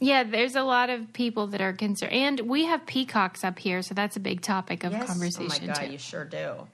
Yeah, 0.00 0.24
there's 0.24 0.56
a 0.56 0.62
lot 0.62 0.90
of 0.90 1.12
people 1.12 1.46
that 1.48 1.60
are 1.60 1.72
concerned, 1.72 2.12
and 2.12 2.40
we 2.40 2.64
have 2.64 2.84
peacocks 2.84 3.44
up 3.44 3.58
here, 3.58 3.80
so 3.82 3.94
that's 3.94 4.16
a 4.16 4.20
big 4.20 4.40
topic 4.42 4.82
of 4.82 4.92
conversation 4.92 5.44
Oh 5.44 5.66
my 5.68 5.74
god, 5.74 5.86
too. 5.86 5.92
You 5.92 5.98
sure 5.98 6.24
do. 6.24 6.66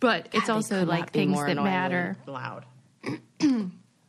But 0.00 0.28
it's 0.32 0.48
also 0.48 0.84
like 0.84 1.12
things 1.12 1.38
that 1.38 1.54
matter. 1.54 2.16
Loud. 2.26 2.66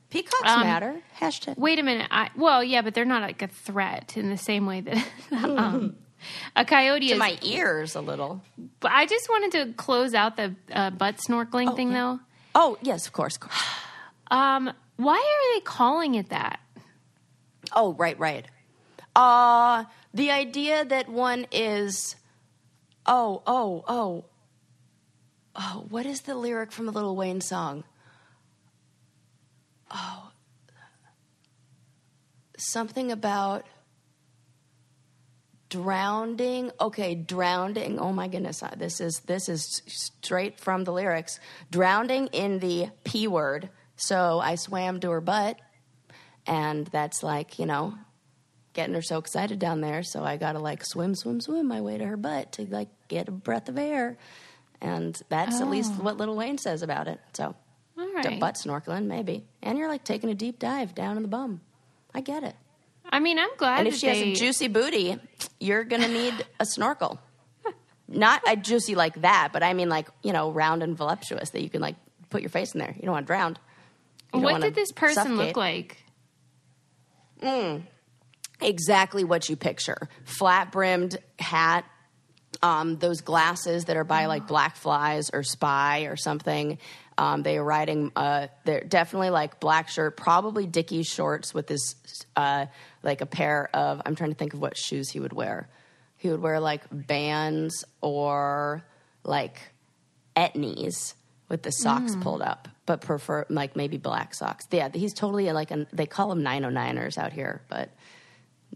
Peacocks 0.10 0.50
Um, 0.50 0.62
matter. 0.62 1.02
Hashtag. 1.20 1.58
Wait 1.58 1.78
a 1.78 1.84
minute. 1.84 2.08
I, 2.10 2.30
well, 2.36 2.64
yeah, 2.64 2.82
but 2.82 2.94
they're 2.94 3.06
not 3.06 3.22
like 3.22 3.42
a 3.42 3.48
threat 3.48 4.18
in 4.18 4.30
the 4.30 4.38
same 4.38 4.66
way 4.66 4.82
that 4.82 5.06
um, 5.32 5.96
a 6.56 6.66
coyote 6.66 7.08
To 7.08 7.14
is. 7.14 7.20
my 7.20 7.38
ears 7.42 7.96
a 7.96 8.02
little. 8.02 8.42
But 8.80 8.92
I 8.92 9.06
just 9.06 9.30
wanted 9.30 9.52
to 9.54 9.74
close 9.74 10.14
out 10.14 10.38
the 10.38 10.56
uh, 10.72 10.90
butt 10.92 11.18
snorkeling 11.18 11.76
thing, 11.76 11.92
yeah. 11.92 11.98
though. 11.98 12.20
Oh 12.56 12.78
yes, 12.82 13.08
of 13.08 13.14
course, 13.14 13.36
of 13.36 13.42
course. 13.42 13.64
Um, 14.32 14.72
why 14.98 15.18
are 15.18 15.56
they 15.56 15.62
calling 15.64 16.16
it 16.16 16.30
that? 16.30 16.60
Oh 17.74 17.94
right, 17.94 18.18
right. 18.20 18.46
Uh 19.16 19.86
the 20.14 20.32
idea 20.32 20.86
that 20.86 21.10
one 21.10 21.48
is. 21.52 22.16
Oh 23.06 23.42
oh 23.46 23.84
oh. 23.88 24.26
Oh, 25.58 25.86
what 25.90 26.06
is 26.06 26.22
the 26.22 26.36
lyric 26.36 26.72
from 26.72 26.86
the 26.86 26.92
Lil 26.92 27.16
Wayne 27.16 27.40
song? 27.40 27.86
Oh, 29.90 30.32
something 32.58 33.12
about 33.12 33.66
drowning. 35.76 36.72
Okay, 36.80 37.16
drowning. 37.16 38.00
Oh 38.00 38.12
my 38.14 38.28
goodness, 38.28 38.64
uh, 38.64 38.74
this 38.78 39.00
is 39.02 39.20
this 39.22 39.50
is 39.50 39.82
straight 39.88 40.60
from 40.60 40.84
the 40.84 40.94
lyrics. 40.94 41.40
Drowning 41.72 42.28
in 42.28 42.60
the 42.60 42.90
p 43.04 43.28
word. 43.28 43.70
So 43.98 44.40
I 44.40 44.56
swam 44.56 45.00
to 45.02 45.10
her 45.12 45.22
butt, 45.22 45.58
and 46.48 46.88
that's 46.88 47.24
like 47.24 47.60
you 47.60 47.66
know, 47.66 47.96
getting 48.74 48.94
her 48.96 49.02
so 49.02 49.18
excited 49.18 49.60
down 49.60 49.82
there. 49.82 50.04
So 50.04 50.24
I 50.24 50.38
got 50.38 50.54
to 50.54 50.60
like 50.60 50.86
swim, 50.86 51.16
swim, 51.16 51.42
swim 51.42 51.68
my 51.68 51.82
way 51.82 51.98
to 51.98 52.06
her 52.06 52.18
butt 52.18 52.54
to 52.54 52.66
like 52.66 52.90
get 53.08 53.28
a 53.28 53.32
breath 53.32 53.70
of 53.70 53.78
air. 53.78 54.18
and 54.82 55.20
that's 55.30 55.62
at 55.62 55.70
least 55.70 55.92
Oh. 56.00 56.04
what 56.04 56.18
Lil 56.18 56.36
Wayne 56.36 56.58
says 56.58 56.82
about 56.82 57.08
it. 57.08 57.20
So, 57.34 57.56
All 57.98 58.14
right. 58.14 58.40
butt 58.40 58.56
snorkeling, 58.56 59.06
maybe, 59.06 59.46
and 59.64 59.78
you're 59.78 59.88
like 59.88 60.04
taking 60.04 60.30
a 60.30 60.36
deep 60.36 60.60
dive 60.60 60.94
down 60.94 61.16
in 61.18 61.24
the 61.24 61.30
bum. 61.30 61.62
I 62.14 62.22
get 62.22 62.44
it. 62.44 62.56
I 63.10 63.20
mean, 63.20 63.40
I'm 63.40 63.56
glad. 63.58 63.80
And 63.80 63.88
if 63.88 63.96
she 63.96 64.08
has 64.08 64.18
they- 64.18 64.32
a 64.32 64.36
juicy 64.36 64.68
booty, 64.68 65.18
you're 65.60 65.84
gonna 65.84 66.08
need 66.08 66.34
a 66.60 66.66
snorkel. 66.66 67.20
Not 68.08 68.42
a 68.48 68.56
juicy 68.56 68.96
like 68.96 69.22
that, 69.22 69.50
but 69.54 69.64
I 69.64 69.74
mean 69.74 69.90
like 69.90 70.08
you 70.24 70.34
know 70.34 70.52
round 70.52 70.84
and 70.84 70.98
voluptuous 70.98 71.52
that 71.52 71.62
you 71.62 71.70
can 71.70 71.82
like 71.82 71.96
put 72.30 72.42
your 72.42 72.50
face 72.50 72.74
in 72.74 72.80
there. 72.80 72.94
You 72.96 73.04
don't 73.04 73.12
want 73.12 73.26
to 73.26 73.28
drown. 73.28 73.58
What 74.32 74.62
did 74.62 74.76
this 74.76 74.92
person 74.92 75.24
suffocate. 75.24 75.38
look 75.38 75.58
like? 75.58 75.98
exactly 78.62 79.24
what 79.24 79.50
you 79.50 79.56
picture 79.56 80.08
flat 80.24 80.72
brimmed 80.72 81.18
hat 81.38 81.86
um, 82.64 82.98
those 82.98 83.22
glasses 83.22 83.86
that 83.86 83.98
are 83.98 84.04
by 84.04 84.26
like 84.26 84.48
Blackflys 84.48 85.30
or 85.34 85.44
spy 85.44 86.02
or 86.04 86.16
something 86.16 86.78
um, 87.18 87.44
they 87.44 87.58
are 87.58 87.64
riding 87.64 88.12
uh, 88.16 88.48
they're 88.66 88.84
definitely 88.84 89.30
like 89.30 89.60
black 89.60 89.90
shirt 89.90 90.18
probably 90.18 90.66
dickies 90.68 91.08
shorts 91.08 91.54
with 91.54 91.68
this 91.68 91.96
uh, 92.36 92.66
like 93.04 93.22
a 93.22 93.26
pair 93.26 93.70
of 93.74 94.02
i'm 94.06 94.16
trying 94.16 94.32
to 94.32 94.36
think 94.36 94.54
of 94.54 94.60
what 94.60 94.78
shoes 94.78 95.10
he 95.10 95.20
would 95.20 95.34
wear. 95.34 95.70
He 96.18 96.30
would 96.32 96.42
wear 96.42 96.60
like 96.60 96.90
Vans 96.90 97.84
or 98.02 98.84
like 99.24 99.60
etnies 100.36 101.14
with 101.50 101.62
the 101.62 101.72
socks 101.72 102.16
pulled 102.16 102.42
up 102.42 102.68
but 102.86 103.02
prefer 103.02 103.46
like 103.50 103.76
maybe 103.76 103.98
black 103.98 104.34
socks. 104.34 104.66
Yeah 104.72 104.90
he's 104.94 105.14
totally 105.14 105.52
like 105.52 105.72
an, 105.72 105.88
they 105.94 106.06
call 106.08 106.32
him 106.32 106.42
909ers 106.42 107.18
out 107.18 107.32
here 107.34 107.62
but 107.70 107.90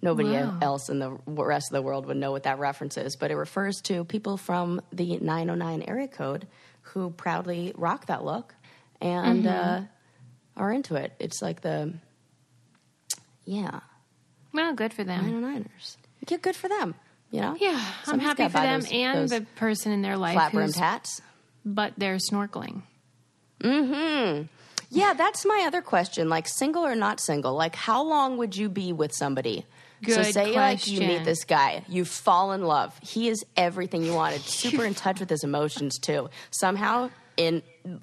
Nobody 0.01 0.29
Wow. 0.29 0.57
else 0.61 0.89
in 0.89 0.99
the 0.99 1.11
rest 1.25 1.71
of 1.71 1.73
the 1.73 1.81
world 1.81 2.05
would 2.05 2.15
know 2.15 2.31
what 2.31 2.43
that 2.43 2.57
reference 2.59 2.95
is, 2.95 3.17
but 3.17 3.31
it 3.31 3.35
refers 3.35 3.81
to 3.81 4.05
people 4.05 4.37
from 4.37 4.81
the 4.93 5.17
909 5.17 5.81
area 5.81 6.07
code 6.07 6.47
who 6.93 7.09
proudly 7.11 7.73
rock 7.75 8.05
that 8.07 8.23
look 8.23 8.53
and 9.01 9.43
Mm-hmm. 9.45 9.83
uh, 9.83 9.85
are 10.57 10.71
into 10.73 10.95
it. 10.95 11.13
It's 11.19 11.41
like 11.41 11.61
the, 11.61 11.93
yeah, 13.45 13.79
Well, 14.53 14.73
good 14.73 14.93
for 14.93 15.03
them. 15.03 15.23
909ers. 15.25 15.97
Yeah, 16.27 16.37
good 16.37 16.55
for 16.55 16.67
them, 16.67 16.95
you 17.31 17.41
know? 17.41 17.55
Yeah, 17.59 17.81
I'm 18.07 18.19
happy 18.19 18.43
for 18.47 18.59
them 18.59 18.81
those- 18.81 18.91
and 18.91 19.17
those 19.19 19.29
the 19.31 19.41
person 19.55 19.91
in 19.91 20.01
their 20.01 20.17
life 20.17 20.33
flat 20.33 20.51
brimmed 20.51 20.75
hats. 20.75 21.21
but 21.65 21.93
they're 21.97 22.17
snorkeling. 22.17 22.83
Mm 23.61 23.87
hmm. 23.87 24.41
Yeah, 24.91 25.13
that's 25.13 25.45
my 25.45 25.63
other 25.67 25.81
question. 25.81 26.29
Like, 26.29 26.47
single 26.47 26.83
or 26.85 26.95
not 26.95 27.19
single? 27.19 27.53
Like, 27.53 27.75
how 27.75 28.03
long 28.03 28.37
would 28.37 28.55
you 28.57 28.69
be 28.69 28.91
with 28.91 29.13
somebody? 29.13 29.65
So 30.07 30.15
Good 30.15 30.33
say 30.33 30.55
like 30.55 30.87
you 30.87 30.99
meet 31.01 31.23
this 31.25 31.43
guy, 31.43 31.83
you 31.87 32.05
fall 32.05 32.53
in 32.53 32.63
love. 32.63 32.97
He 33.01 33.27
is 33.29 33.43
everything 33.57 34.03
you 34.03 34.13
wanted. 34.13 34.41
Super 34.45 34.85
in 34.85 34.93
touch 34.93 35.19
with 35.19 35.29
his 35.29 35.43
emotions 35.43 35.99
too. 35.99 36.29
Somehow, 36.51 37.09
in 37.37 37.61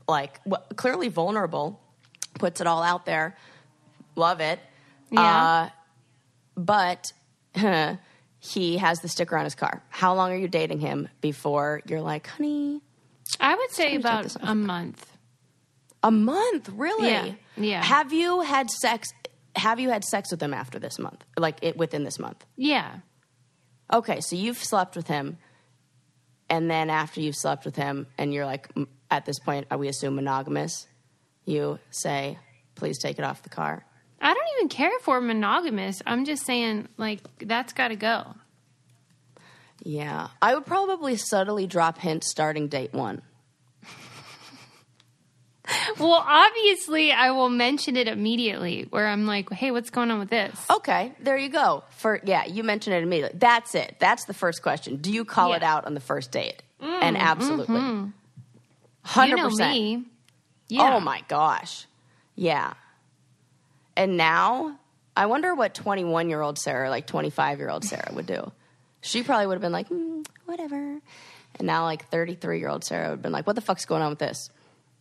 like 0.09 0.41
clearly 0.77 1.09
vulnerable, 1.09 1.81
puts 2.35 2.61
it 2.61 2.67
all 2.67 2.83
out 2.83 3.07
there. 3.07 3.37
Love 4.15 4.41
it. 4.41 4.59
Yeah. 5.11 5.45
Uh, 5.45 5.69
but 6.57 7.13
he 8.39 8.79
has 8.79 9.01
the 9.01 9.09
sticker 9.09 9.37
on 9.37 9.45
his 9.45 9.55
car. 9.55 9.83
How 9.89 10.15
long 10.15 10.33
are 10.33 10.37
you 10.37 10.49
dating 10.49 10.81
him 10.81 11.09
before 11.21 11.83
you're 11.87 12.01
like, 12.01 12.27
honey? 12.27 12.81
I 13.41 13.55
would 13.55 13.71
say 13.71 13.99
trying 13.99 14.23
to 14.25 14.29
take 14.29 14.37
about 14.41 14.51
a 14.51 14.55
month. 14.55 15.13
A 16.03 16.11
month, 16.11 16.69
really? 16.71 17.09
Yeah, 17.09 17.33
yeah. 17.57 17.83
Have 17.83 18.13
you 18.13 18.43
had 18.43 18.71
sex? 18.71 19.13
Have 19.57 19.81
you 19.81 19.91
had 19.91 20.05
sex 20.05 20.31
with 20.31 20.41
him 20.41 20.55
after 20.55 20.79
this 20.79 20.99
month? 20.99 21.25
Like 21.37 21.59
it, 21.63 21.77
within 21.77 22.05
this 22.05 22.19
month? 22.19 22.45
Yeah. 22.57 22.99
Okay, 23.93 24.21
so 24.21 24.37
you've 24.37 24.63
slept 24.63 24.97
with 24.97 25.07
him, 25.07 25.39
and 26.51 26.71
then 26.71 26.91
after 26.91 27.21
you've 27.21 27.37
slept 27.37 27.65
with 27.65 27.77
him, 27.77 28.07
and 28.19 28.35
you're 28.35 28.47
like, 28.47 28.69
at 29.11 29.25
this 29.25 29.39
point, 29.39 29.67
are 29.71 29.79
we 29.79 29.89
assume 29.89 30.17
monogamous? 30.17 30.87
You 31.45 31.79
say, 31.91 32.39
please 32.75 32.99
take 32.99 33.19
it 33.19 33.25
off 33.25 33.43
the 33.43 33.49
car. 33.49 33.85
I 34.21 34.35
don't 34.35 34.49
even 34.57 34.69
care 34.69 34.91
if 34.97 35.07
we're 35.07 35.21
monogamous. 35.21 36.03
I'm 36.07 36.25
just 36.25 36.45
saying, 36.45 36.89
like, 36.97 37.21
that's 37.39 37.73
got 37.73 37.89
to 37.89 37.97
go. 37.97 38.35
Yeah, 39.83 40.29
I 40.43 40.55
would 40.55 40.67
probably 40.67 41.17
subtly 41.17 41.67
drop 41.67 41.99
hints 41.99 42.29
starting 42.31 42.67
date 42.69 42.93
one. 42.93 43.23
Well, 45.99 46.23
obviously, 46.27 47.13
I 47.13 47.31
will 47.31 47.49
mention 47.49 47.97
it 47.97 48.09
immediately 48.09 48.87
where 48.91 49.07
I'm 49.07 49.27
like, 49.27 49.51
hey, 49.53 49.71
what's 49.71 49.91
going 49.91 50.11
on 50.11 50.19
with 50.19 50.31
this? 50.31 50.55
Okay, 50.71 51.13
there 51.21 51.37
you 51.37 51.49
go. 51.49 51.85
For 51.91 52.21
yeah, 52.25 52.45
you 52.47 52.63
mentioned 52.63 52.95
it 52.97 53.03
immediately. 53.03 53.39
That's 53.39 53.75
it. 53.75 53.97
That's 53.99 54.25
the 54.25 54.35
first 54.35 54.63
question. 54.63 54.97
Do 54.97 55.13
you 55.13 55.25
call 55.25 55.53
it 55.55 55.63
out 55.63 55.85
on 55.87 55.95
the 55.95 56.01
first 56.01 56.31
date? 56.33 56.63
and 56.81 57.17
absolutely, 57.17 57.81
hundred 59.03 59.31
You 59.31 59.37
know 59.37 59.49
percent. 59.49 59.73
me. 59.73 60.05
Yeah. 60.69 60.95
Oh 60.97 61.01
my 61.01 61.23
gosh. 61.29 61.87
Yeah. 62.35 62.75
And 63.97 64.17
now, 64.17 64.79
I 65.17 65.27
wonder 65.27 65.55
what 65.55 65.73
21 65.75 66.29
year 66.29 66.43
old 66.43 66.59
Sarah, 66.59 66.91
like 66.91 67.07
25 67.07 67.59
year 67.59 67.71
old 67.71 67.85
Sarah, 67.85 68.11
would 68.13 68.27
do. 68.27 68.53
She 69.01 69.23
probably 69.23 69.47
would 69.47 69.55
have 69.55 69.63
been 69.63 69.73
like, 69.73 69.89
mm, 69.89 70.27
whatever. 70.45 70.77
And 71.59 71.67
now, 71.67 71.85
like 71.85 72.09
33 72.11 72.59
year 72.59 72.69
old 72.69 72.85
Sarah 72.85 73.05
would 73.09 73.13
have 73.13 73.23
been 73.23 73.33
like, 73.33 73.47
what 73.47 73.57
the 73.57 73.63
fuck's 73.63 73.87
going 73.87 74.03
on 74.03 74.11
with 74.11 74.19
this? 74.19 74.51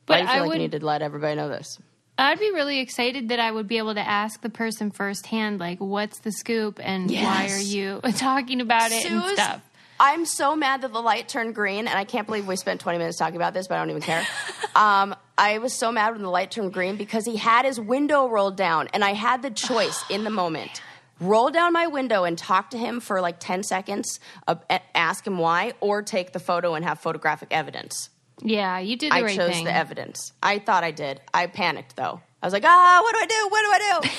But 0.06 0.22
you 0.22 0.28
feel 0.28 0.36
I 0.36 0.40
like 0.40 0.48
would- 0.50 0.56
you 0.56 0.62
need 0.64 0.80
to 0.80 0.86
let 0.86 1.02
everybody 1.02 1.36
know 1.36 1.50
this? 1.50 1.80
I'd 2.18 2.40
be 2.40 2.52
really 2.52 2.80
excited 2.80 3.28
that 3.30 3.40
I 3.40 3.52
would 3.52 3.68
be 3.68 3.78
able 3.78 3.94
to 3.94 4.08
ask 4.08 4.42
the 4.42 4.50
person 4.50 4.90
firsthand, 4.90 5.60
like, 5.60 5.80
what's 5.80 6.20
the 6.20 6.32
scoop 6.32 6.80
and 6.82 7.12
why 7.12 7.50
are 7.52 7.60
you 7.60 8.00
talking 8.16 8.62
about 8.62 8.92
it 8.94 9.06
and 9.06 9.22
stuff. 9.34 9.62
I'm 10.00 10.26
so 10.26 10.56
mad 10.56 10.82
that 10.82 10.94
the 10.94 11.02
light 11.02 11.28
turned 11.30 11.56
green, 11.56 11.88
and 11.88 11.98
I 11.98 12.04
can't 12.04 12.26
believe 12.26 12.48
we 12.48 12.56
spent 12.56 12.82
20 12.82 12.98
minutes 12.98 13.18
talking 13.18 13.36
about 13.36 13.54
this, 13.54 13.68
but 13.68 13.76
I 13.76 13.78
don't 13.80 13.90
even 13.90 14.02
care. 14.02 14.26
um, 14.76 15.16
I 15.38 15.58
was 15.58 15.74
so 15.74 15.92
mad 15.92 16.14
when 16.14 16.22
the 16.22 16.30
light 16.30 16.52
turned 16.52 16.74
green 16.74 16.96
because 16.96 17.26
he 17.26 17.36
had 17.38 17.66
his 17.66 17.80
window 17.80 18.28
rolled 18.28 18.56
down, 18.58 18.88
and 18.94 19.04
I 19.04 19.14
had 19.14 19.42
the 19.42 19.52
choice 19.52 20.04
in 20.10 20.24
the 20.24 20.30
moment. 20.42 20.82
Roll 21.22 21.50
down 21.50 21.72
my 21.72 21.88
window 21.88 22.26
and 22.26 22.38
talk 22.38 22.72
to 22.72 22.78
him 22.78 23.00
for 23.00 23.22
like 23.22 23.40
10 23.40 23.64
seconds, 23.64 24.20
uh, 24.48 24.56
ask 24.94 25.26
him 25.26 25.38
why, 25.38 25.74
or 25.80 26.02
take 26.02 26.34
the 26.34 26.40
photo 26.40 26.76
and 26.76 26.84
have 26.84 27.00
photographic 27.00 27.50
evidence. 27.52 28.10
Yeah, 28.42 28.80
you 28.80 28.98
did 28.98 29.12
the 29.12 29.16
I 29.16 29.22
right 29.24 29.36
chose 29.36 29.52
thing. 29.52 29.66
the 29.66 29.74
evidence. 29.76 30.34
I 30.44 30.60
thought 30.60 30.84
I 30.84 30.92
did. 30.92 31.22
I 31.34 31.48
panicked 31.48 31.96
though. 31.96 32.22
I 32.42 32.46
was 32.46 32.54
like, 32.54 32.64
ah, 32.66 33.00
what 33.02 33.14
do 33.14 33.20
I 33.20 33.26
do? 33.26 33.48
What 33.50 33.62
do 33.62 33.72
I 33.72 34.02
do? 34.02 34.10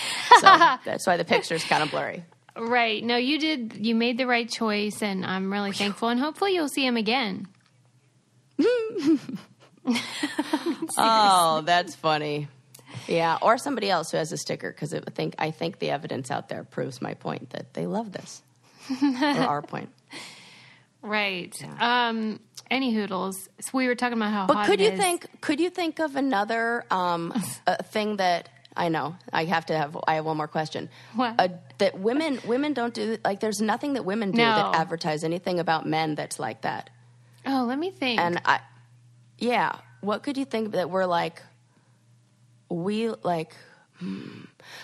so 0.40 0.90
that's 0.90 1.06
why 1.06 1.16
the 1.16 1.24
picture's 1.24 1.62
kind 1.64 1.82
of 1.82 1.90
blurry. 1.90 2.24
Right. 2.56 3.04
No, 3.04 3.16
you 3.16 3.38
did. 3.38 3.76
You 3.76 3.94
made 3.94 4.16
the 4.18 4.26
right 4.26 4.48
choice, 4.48 5.02
and 5.02 5.24
I'm 5.24 5.52
really 5.52 5.72
thankful. 5.72 6.08
And 6.08 6.18
hopefully, 6.18 6.54
you'll 6.54 6.68
see 6.68 6.84
him 6.86 6.96
again. 6.96 7.46
Oh, 10.98 11.62
that's 11.64 11.94
funny. 11.94 12.48
Yeah, 13.06 13.38
or 13.40 13.58
somebody 13.58 13.88
else 13.90 14.10
who 14.10 14.16
has 14.16 14.32
a 14.32 14.36
sticker 14.36 14.72
because 14.72 14.92
I 14.94 15.00
think 15.00 15.34
I 15.38 15.50
think 15.50 15.78
the 15.78 15.90
evidence 15.90 16.30
out 16.30 16.48
there 16.48 16.64
proves 16.64 17.00
my 17.00 17.14
point 17.14 17.50
that 17.50 17.74
they 17.74 17.86
love 17.86 18.10
this, 18.12 18.42
or 19.02 19.36
our 19.38 19.62
point. 19.62 19.90
Right. 21.02 21.54
Um. 21.78 22.40
Any 22.70 22.92
hoodles. 22.92 23.48
So 23.60 23.70
we 23.74 23.86
were 23.86 23.94
talking 23.94 24.18
about 24.18 24.32
how 24.32 24.46
But 24.46 24.66
could 24.66 24.80
it 24.80 24.84
you 24.84 24.90
is. 24.92 24.98
think? 24.98 25.40
Could 25.40 25.60
you 25.60 25.70
think 25.70 26.00
of 26.00 26.16
another 26.16 26.84
um, 26.90 27.32
a 27.66 27.82
thing 27.82 28.16
that 28.16 28.48
I 28.76 28.88
know? 28.88 29.16
I 29.32 29.44
have 29.44 29.66
to 29.66 29.76
have. 29.76 29.96
I 30.06 30.14
have 30.16 30.24
one 30.24 30.36
more 30.36 30.48
question. 30.48 30.88
What? 31.14 31.34
Uh, 31.38 31.48
that 31.78 31.98
women 31.98 32.40
women 32.46 32.74
don't 32.74 32.92
do 32.92 33.18
like. 33.24 33.40
There's 33.40 33.60
nothing 33.60 33.94
that 33.94 34.04
women 34.04 34.32
do 34.32 34.38
No. 34.38 34.56
that 34.56 34.74
advertise 34.76 35.22
anything 35.24 35.60
about 35.60 35.86
men 35.86 36.14
that's 36.16 36.38
like 36.38 36.62
that. 36.62 36.90
Oh, 37.46 37.64
let 37.68 37.78
me 37.78 37.90
think. 37.92 38.20
And 38.20 38.40
I, 38.44 38.60
yeah, 39.38 39.76
what 40.00 40.22
could 40.24 40.36
you 40.36 40.44
think 40.44 40.72
that 40.72 40.90
we're 40.90 41.06
like? 41.06 41.42
We 42.68 43.10
like, 43.10 43.54
hmm. 43.98 44.40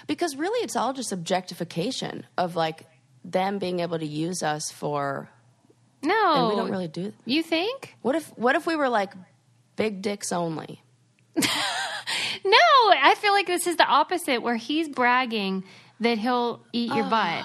because 0.06 0.36
really, 0.36 0.62
it's 0.64 0.76
all 0.76 0.92
just 0.92 1.10
objectification 1.10 2.24
of 2.38 2.54
like 2.54 2.86
them 3.24 3.58
being 3.58 3.80
able 3.80 3.98
to 3.98 4.06
use 4.06 4.42
us 4.44 4.70
for, 4.70 5.28
no, 6.02 6.35
and 6.35 6.49
we 6.49 6.56
don't 6.56 6.71
really 6.71 6.88
do. 6.88 7.12
You 7.25 7.42
think? 7.42 7.94
What 8.02 8.14
if 8.14 8.26
what 8.37 8.54
if 8.56 8.66
we 8.66 8.76
were 8.76 8.88
like 8.88 9.12
big 9.76 10.02
dicks 10.02 10.32
only? 10.32 10.82
No, 12.44 12.59
I 12.59 13.14
feel 13.18 13.32
like 13.32 13.47
this 13.47 13.66
is 13.66 13.76
the 13.76 13.87
opposite, 13.87 14.42
where 14.42 14.56
he's 14.56 14.88
bragging 14.88 15.64
that 16.00 16.18
he'll 16.18 16.64
eat 16.73 16.92
your 16.92 17.04
butt. 17.09 17.44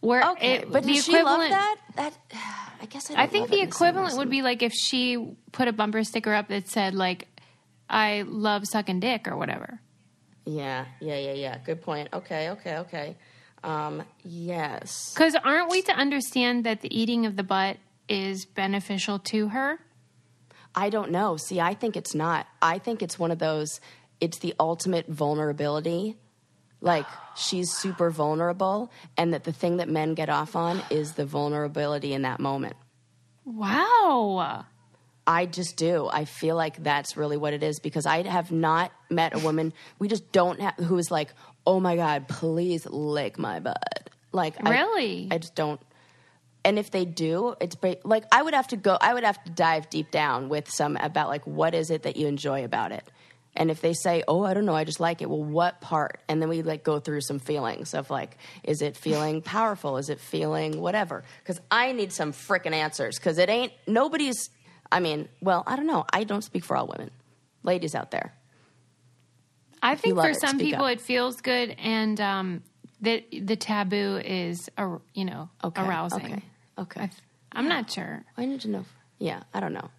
Where 0.00 0.22
Oh. 0.24 0.32
Okay, 0.32 0.58
it, 0.58 0.70
but 0.70 0.84
the 0.84 0.94
does 0.94 1.04
she 1.04 1.22
love 1.22 1.40
that? 1.40 1.76
That 1.96 2.14
I 2.80 2.86
guess 2.86 3.10
I. 3.10 3.22
I 3.22 3.26
think 3.26 3.48
the 3.48 3.62
equivalent 3.62 4.16
would 4.18 4.30
be 4.30 4.42
like 4.42 4.62
if 4.62 4.72
she 4.72 5.34
put 5.52 5.66
a 5.66 5.72
bumper 5.72 6.04
sticker 6.04 6.32
up 6.34 6.48
that 6.48 6.68
said 6.68 6.94
like, 6.94 7.26
"I 7.88 8.22
love 8.26 8.66
sucking 8.66 9.00
dick" 9.00 9.26
or 9.26 9.36
whatever. 9.36 9.80
Yeah, 10.44 10.84
yeah, 11.00 11.16
yeah, 11.16 11.32
yeah. 11.32 11.58
Good 11.64 11.82
point. 11.82 12.08
Okay, 12.12 12.50
okay, 12.50 12.76
okay. 12.78 13.16
Um, 13.64 14.02
yes. 14.24 15.12
Because 15.14 15.34
aren't 15.34 15.70
we 15.70 15.82
to 15.82 15.92
understand 15.92 16.64
that 16.64 16.80
the 16.80 16.96
eating 16.96 17.26
of 17.26 17.36
the 17.36 17.42
butt 17.42 17.76
is 18.08 18.44
beneficial 18.44 19.18
to 19.18 19.48
her? 19.48 19.78
I 20.74 20.90
don't 20.90 21.10
know. 21.10 21.36
See, 21.36 21.60
I 21.60 21.74
think 21.74 21.96
it's 21.96 22.14
not. 22.14 22.46
I 22.62 22.78
think 22.78 23.02
it's 23.02 23.18
one 23.18 23.30
of 23.30 23.38
those, 23.38 23.80
it's 24.20 24.38
the 24.38 24.54
ultimate 24.60 25.06
vulnerability. 25.08 26.16
Like, 26.80 27.06
she's 27.34 27.72
super 27.72 28.10
vulnerable, 28.10 28.92
and 29.16 29.34
that 29.34 29.42
the 29.42 29.52
thing 29.52 29.78
that 29.78 29.88
men 29.88 30.14
get 30.14 30.28
off 30.28 30.54
on 30.54 30.80
is 30.90 31.14
the 31.14 31.26
vulnerability 31.26 32.12
in 32.12 32.22
that 32.22 32.38
moment. 32.38 32.76
Wow. 33.44 34.64
I 35.26 35.46
just 35.46 35.76
do. 35.76 36.08
I 36.10 36.24
feel 36.24 36.54
like 36.54 36.82
that's 36.82 37.16
really 37.16 37.36
what 37.36 37.52
it 37.52 37.62
is 37.62 37.80
because 37.80 38.06
I 38.06 38.22
have 38.22 38.52
not 38.52 38.92
met 39.10 39.34
a 39.34 39.40
woman. 39.40 39.72
We 39.98 40.06
just 40.08 40.30
don't 40.32 40.60
have 40.60 40.74
who 40.76 40.96
is 40.98 41.10
like, 41.10 41.34
oh 41.68 41.78
my 41.78 41.96
god, 41.96 42.28
please 42.28 42.86
lick 42.86 43.38
my 43.38 43.60
butt. 43.60 44.08
Like, 44.32 44.58
Really? 44.62 45.28
I, 45.30 45.36
just 45.36 45.54
don't. 45.54 45.78
And 46.64 46.78
if 46.78 46.90
they 46.90 47.04
do, 47.04 47.54
it's 47.60 47.76
like 48.04 48.24
I 48.32 48.42
would 48.42 48.54
have 48.54 48.68
to 48.68 48.76
go. 48.76 48.96
I 49.00 49.12
would 49.12 49.22
have 49.22 49.42
to 49.44 49.50
dive 49.50 49.90
deep 49.90 50.10
down 50.10 50.48
with 50.48 50.70
some 50.70 50.96
about 50.96 51.28
like 51.28 51.46
what 51.46 51.74
is 51.74 51.90
it 51.90 52.04
that 52.04 52.16
you 52.16 52.26
enjoy 52.26 52.64
about 52.64 52.92
it. 52.92 53.06
And 53.54 53.70
if 53.70 53.80
they 53.82 53.92
say, 53.92 54.22
"Oh, 54.26 54.44
I 54.44 54.54
don't 54.54 54.64
know, 54.64 54.74
I 54.74 54.84
just 54.84 54.98
like 54.98 55.20
it," 55.20 55.28
well, 55.28 55.44
what 55.44 55.80
part? 55.80 56.20
And 56.28 56.40
then 56.40 56.48
we 56.48 56.62
like 56.62 56.84
go 56.84 57.00
through 57.00 57.20
some 57.20 57.38
feelings 57.38 57.92
of 57.92 58.08
like, 58.10 58.38
is 58.64 58.80
it 58.80 58.96
feeling 58.96 59.42
powerful? 59.56 59.98
Is 59.98 60.08
it 60.08 60.20
feeling 60.20 60.80
whatever? 60.80 61.22
Because 61.42 61.60
I 61.70 61.92
need 61.92 62.12
some 62.12 62.32
freaking 62.32 62.72
answers. 62.72 63.18
Because 63.18 63.36
it 63.36 63.50
ain't 63.50 63.72
nobody's. 63.86 64.50
I 64.90 65.00
mean, 65.00 65.28
well, 65.42 65.64
I 65.66 65.76
don't 65.76 65.86
know. 65.86 66.06
I 66.12 66.24
don't 66.24 66.42
speak 66.42 66.64
for 66.64 66.76
all 66.76 66.86
women, 66.86 67.10
ladies 67.62 67.94
out 67.94 68.10
there. 68.10 68.32
I 69.82 69.94
think 69.94 70.16
for 70.16 70.30
it, 70.30 70.40
some 70.40 70.58
people 70.58 70.84
up. 70.84 70.92
it 70.92 71.00
feels 71.00 71.40
good, 71.40 71.74
and 71.78 72.20
um, 72.20 72.62
the 73.00 73.24
the 73.32 73.56
taboo 73.56 74.20
is, 74.24 74.68
you 75.14 75.24
know, 75.24 75.48
Okay, 75.64 75.82
arousing. 75.82 76.24
okay, 76.24 76.42
okay. 76.78 77.00
I, 77.02 77.10
I'm 77.52 77.68
not 77.68 77.90
sure, 77.90 78.24
I 78.36 78.46
need 78.46 78.60
to 78.62 78.68
know. 78.68 78.84
Yeah, 79.18 79.42
I 79.52 79.60
don't 79.60 79.72
know. 79.72 79.90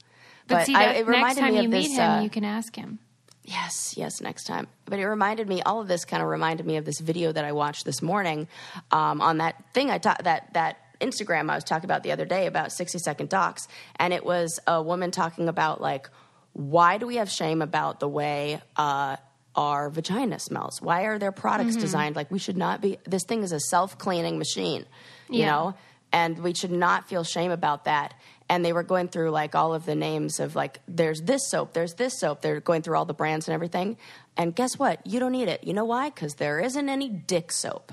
but, 0.48 0.66
see, 0.66 0.76
I, 0.76 0.86
that, 0.86 0.96
it 0.96 1.08
next 1.08 1.08
reminded 1.08 1.42
time 1.42 1.52
me 1.52 1.58
you 1.60 1.66
of 1.66 1.72
meet 1.72 1.88
this. 1.90 1.98
him, 1.98 2.10
uh, 2.12 2.22
you 2.22 2.30
can 2.30 2.44
ask 2.46 2.76
him. 2.76 3.00
Yes, 3.44 3.96
yes, 3.98 4.22
next 4.22 4.44
time. 4.46 4.68
But 4.86 5.00
it 5.00 5.08
reminded 5.08 5.48
me, 5.50 5.62
all 5.64 5.82
of 5.82 5.88
this 5.88 6.06
kind 6.06 6.22
of 6.22 6.30
reminded 6.30 6.66
me 6.68 6.78
of 6.78 6.86
this 6.86 7.00
video 7.00 7.32
that 7.32 7.44
I 7.44 7.52
watched 7.52 7.84
this 7.84 8.02
morning 8.02 8.48
um, 8.92 9.22
on 9.22 9.40
that 9.40 9.56
thing 9.74 9.90
I 9.90 9.98
ta- 9.98 10.18
that 10.24 10.54
that 10.54 10.78
Instagram 11.02 11.50
I 11.50 11.56
was 11.56 11.64
talking 11.64 11.86
about 11.86 12.04
the 12.04 12.12
other 12.12 12.26
day 12.26 12.46
about 12.46 12.72
sixty 12.72 13.00
second 13.00 13.30
docs, 13.30 13.68
and 13.96 14.14
it 14.14 14.24
was 14.24 14.60
a 14.68 14.84
woman 14.84 15.10
talking 15.12 15.50
about 15.50 15.82
like 15.82 16.10
why 16.54 16.98
do 16.98 17.08
we 17.08 17.16
have 17.16 17.30
shame 17.30 17.62
about 17.62 18.00
the 18.00 18.08
way 18.08 18.62
uh, 18.76 19.16
our 19.56 19.90
vagina 19.90 20.40
smells? 20.40 20.82
Why 20.82 21.04
are 21.04 21.18
their 21.20 21.32
products 21.32 21.72
Mm-hmm. 21.72 21.82
designed? 21.82 22.16
Like 22.16 22.32
we 22.32 22.40
should 22.40 22.58
not 22.58 22.82
be? 22.82 22.98
This 23.06 23.24
thing 23.24 23.44
is 23.44 23.52
a 23.52 23.60
self 23.60 23.98
cleaning 23.98 24.38
machine, 24.38 24.86
you 25.30 25.40
Yeah. 25.42 25.52
know, 25.52 25.76
and 26.12 26.40
we 26.40 26.54
should 26.54 26.72
not 26.72 27.08
feel 27.10 27.24
shame 27.24 27.52
about 27.52 27.86
that. 27.86 28.14
And 28.52 28.66
they 28.66 28.74
were 28.74 28.84
going 28.84 29.10
through 29.10 29.30
like 29.30 29.54
all 29.54 29.74
of 29.76 29.86
the 29.86 29.94
names 29.96 30.40
of 30.40 30.56
like 30.56 30.80
there's 30.88 31.22
this 31.22 31.48
soap 31.50 31.74
there's 31.74 31.94
this 31.96 32.20
soap. 32.20 32.42
They're 32.42 32.60
going 32.60 32.82
through 32.82 32.98
all 32.98 33.06
the 33.06 33.14
brands 33.14 33.48
and 33.48 33.54
everything. 33.54 33.98
And 34.38 34.56
guess 34.56 34.80
what? 34.80 35.06
You 35.06 35.20
don't 35.20 35.32
need 35.34 35.50
it. 35.50 35.64
You 35.64 35.74
know 35.74 35.86
why? 35.86 36.10
Because 36.10 36.36
there 36.36 36.60
isn't 36.60 36.90
any 36.90 37.10
dick 37.10 37.52
soap. 37.52 37.92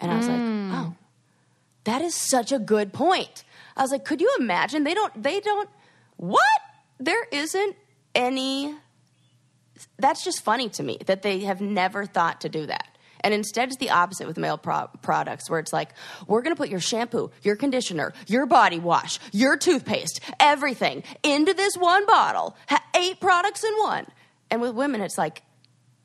And 0.00 0.10
i 0.10 0.16
was 0.16 0.28
like 0.28 0.40
oh 0.40 0.94
that 1.84 2.02
is 2.02 2.14
such 2.16 2.50
a 2.50 2.58
good 2.58 2.92
point. 2.92 3.44
I 3.76 3.82
was 3.82 3.92
like 3.92 4.04
could 4.04 4.20
you 4.20 4.32
imagine? 4.40 4.82
They 4.84 4.94
don't 4.94 5.22
they 5.22 5.38
don't 5.40 5.68
what? 6.16 6.42
There 6.98 7.24
isn't 7.30 7.76
any 8.14 8.74
that's 9.98 10.24
just 10.24 10.42
funny 10.44 10.68
to 10.70 10.82
me 10.82 10.98
that 11.06 11.22
they 11.22 11.40
have 11.40 11.60
never 11.60 12.06
thought 12.06 12.40
to 12.42 12.48
do 12.48 12.66
that. 12.66 12.86
And 13.20 13.32
instead, 13.34 13.68
it's 13.68 13.78
the 13.78 13.90
opposite 13.90 14.26
with 14.26 14.36
male 14.36 14.58
pro- 14.58 14.88
products, 15.02 15.50
where 15.50 15.58
it's 15.58 15.72
like, 15.72 15.90
we're 16.28 16.42
going 16.42 16.54
to 16.54 16.58
put 16.58 16.68
your 16.68 16.80
shampoo, 16.80 17.30
your 17.42 17.56
conditioner, 17.56 18.12
your 18.28 18.46
body 18.46 18.78
wash, 18.78 19.18
your 19.32 19.56
toothpaste, 19.56 20.20
everything 20.38 21.02
into 21.22 21.52
this 21.54 21.76
one 21.76 22.06
bottle, 22.06 22.56
ha- 22.68 22.84
eight 22.94 23.18
products 23.18 23.64
in 23.64 23.72
one. 23.78 24.06
And 24.50 24.60
with 24.60 24.74
women, 24.74 25.00
it's 25.00 25.18
like, 25.18 25.42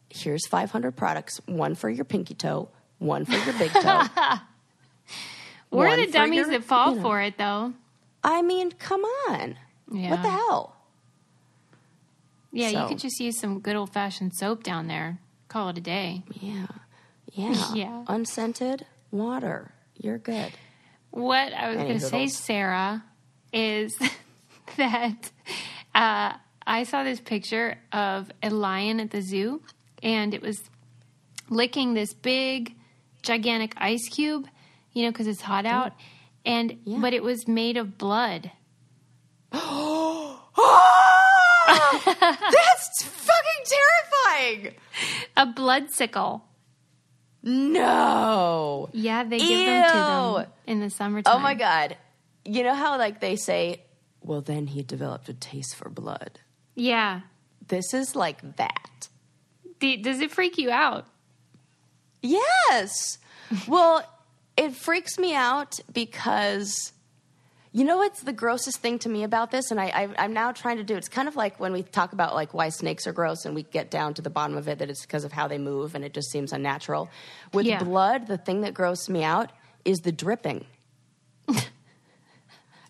here's 0.09 0.47
500 0.47 0.93
products, 0.95 1.39
one 1.45 1.75
for 1.75 1.89
your 1.89 2.05
pinky 2.05 2.33
toe, 2.33 2.69
one 2.97 3.25
for 3.25 3.33
your 3.33 3.53
big 3.59 3.71
toe. 3.71 4.03
We're 5.71 5.95
the 5.97 6.11
dummies 6.11 6.47
your- 6.47 6.49
that 6.51 6.63
fall 6.63 6.91
you 6.91 6.95
know. 6.97 7.01
for 7.03 7.21
it, 7.21 7.37
though. 7.37 7.73
I 8.23 8.41
mean, 8.41 8.71
come 8.71 9.01
on. 9.29 9.57
What 9.87 10.21
the 10.21 10.29
hell? 10.29 10.75
Yeah, 12.51 12.69
you 12.69 12.87
could 12.87 12.99
just 12.99 13.19
use 13.19 13.39
some 13.39 13.59
good 13.59 13.75
old 13.75 13.93
fashioned 13.93 14.33
soap 14.35 14.63
down 14.63 14.87
there. 14.87 15.19
Call 15.47 15.69
it 15.69 15.77
a 15.77 15.81
day. 15.81 16.23
Yeah. 16.39 16.67
Yeah. 17.33 17.73
Yeah. 17.73 18.03
Unscented 18.09 18.85
water. 19.09 19.71
You're 19.95 20.17
good. 20.17 20.51
What 21.11 21.53
I 21.53 21.69
was 21.69 21.77
going 21.77 21.93
to 21.97 21.99
say. 22.01 22.27
Sarah, 22.27 23.05
is 23.53 23.97
that 24.77 25.31
uh, 25.95 26.33
I 26.67 26.83
saw 26.83 27.05
this 27.05 27.21
picture 27.21 27.77
of 27.93 28.29
a 28.43 28.49
lion 28.49 28.99
at 28.99 29.11
the 29.11 29.21
zoo, 29.21 29.61
and 30.03 30.33
it 30.33 30.41
was 30.41 30.61
licking 31.49 31.93
this 31.93 32.13
big, 32.13 32.75
gigantic 33.23 33.75
ice 33.77 34.09
cube, 34.09 34.45
you 34.91 35.05
know, 35.05 35.11
because 35.11 35.27
it's 35.27 35.41
hot 35.41 35.65
out, 35.65 35.93
and 36.45 36.79
Yeah. 36.83 36.97
but 36.99 37.13
it 37.13 37.23
was 37.23 37.47
made 37.47 37.77
of 37.77 37.97
blood. 37.97 38.51
That's 39.51 39.61
fucking 43.03 43.65
terrifying. 43.65 44.75
A 45.41 45.45
bloodsicle. 45.47 46.41
No. 47.41 48.89
Yeah, 48.93 49.23
they 49.23 49.39
give 49.39 49.65
them 49.65 49.89
to 49.89 49.97
them 50.43 50.51
in 50.67 50.79
the 50.81 50.91
summertime. 50.91 51.33
Oh 51.35 51.39
my 51.39 51.55
god. 51.55 51.97
You 52.45 52.61
know 52.61 52.75
how 52.75 52.99
like 52.99 53.21
they 53.21 53.35
say, 53.35 53.81
well 54.21 54.41
then 54.41 54.67
he 54.67 54.83
developed 54.83 55.29
a 55.29 55.33
taste 55.33 55.75
for 55.75 55.89
blood. 55.89 56.39
Yeah. 56.75 57.21
This 57.67 57.91
is 57.91 58.15
like 58.15 58.57
that. 58.57 59.09
Does 59.79 60.19
it 60.19 60.29
freak 60.29 60.59
you 60.59 60.69
out? 60.69 61.07
Yes. 62.21 63.17
well, 63.67 64.03
it 64.55 64.75
freaks 64.75 65.17
me 65.17 65.33
out 65.33 65.79
because 65.91 66.93
you 67.73 67.83
know 67.85 67.97
what's 67.97 68.21
the 68.21 68.33
grossest 68.33 68.79
thing 68.79 68.99
to 68.99 69.09
me 69.09 69.23
about 69.23 69.51
this, 69.51 69.71
and 69.71 69.79
I, 69.79 69.85
I, 69.85 70.09
I'm 70.17 70.33
now 70.33 70.51
trying 70.51 70.77
to 70.77 70.83
do. 70.83 70.95
It's 70.97 71.07
kind 71.07 71.27
of 71.27 71.35
like 71.35 71.59
when 71.59 71.71
we 71.71 71.83
talk 71.83 72.11
about 72.13 72.35
like 72.35 72.53
why 72.53 72.69
snakes 72.69 73.07
are 73.07 73.13
gross, 73.13 73.45
and 73.45 73.55
we 73.55 73.63
get 73.63 73.89
down 73.89 74.13
to 74.15 74.21
the 74.21 74.29
bottom 74.29 74.57
of 74.57 74.67
it 74.67 74.79
that 74.79 74.89
it's 74.89 75.01
because 75.05 75.23
of 75.23 75.31
how 75.31 75.47
they 75.47 75.57
move, 75.57 75.95
and 75.95 76.03
it 76.03 76.13
just 76.13 76.31
seems 76.31 76.51
unnatural. 76.51 77.09
With 77.53 77.65
Yeah. 77.65 77.83
blood, 77.83 78.27
the 78.27 78.37
thing 78.37 78.61
that 78.61 78.73
grosses 78.73 79.09
me 79.09 79.23
out 79.23 79.51
is 79.85 79.99
the 79.99 80.11
dripping. 80.11 80.65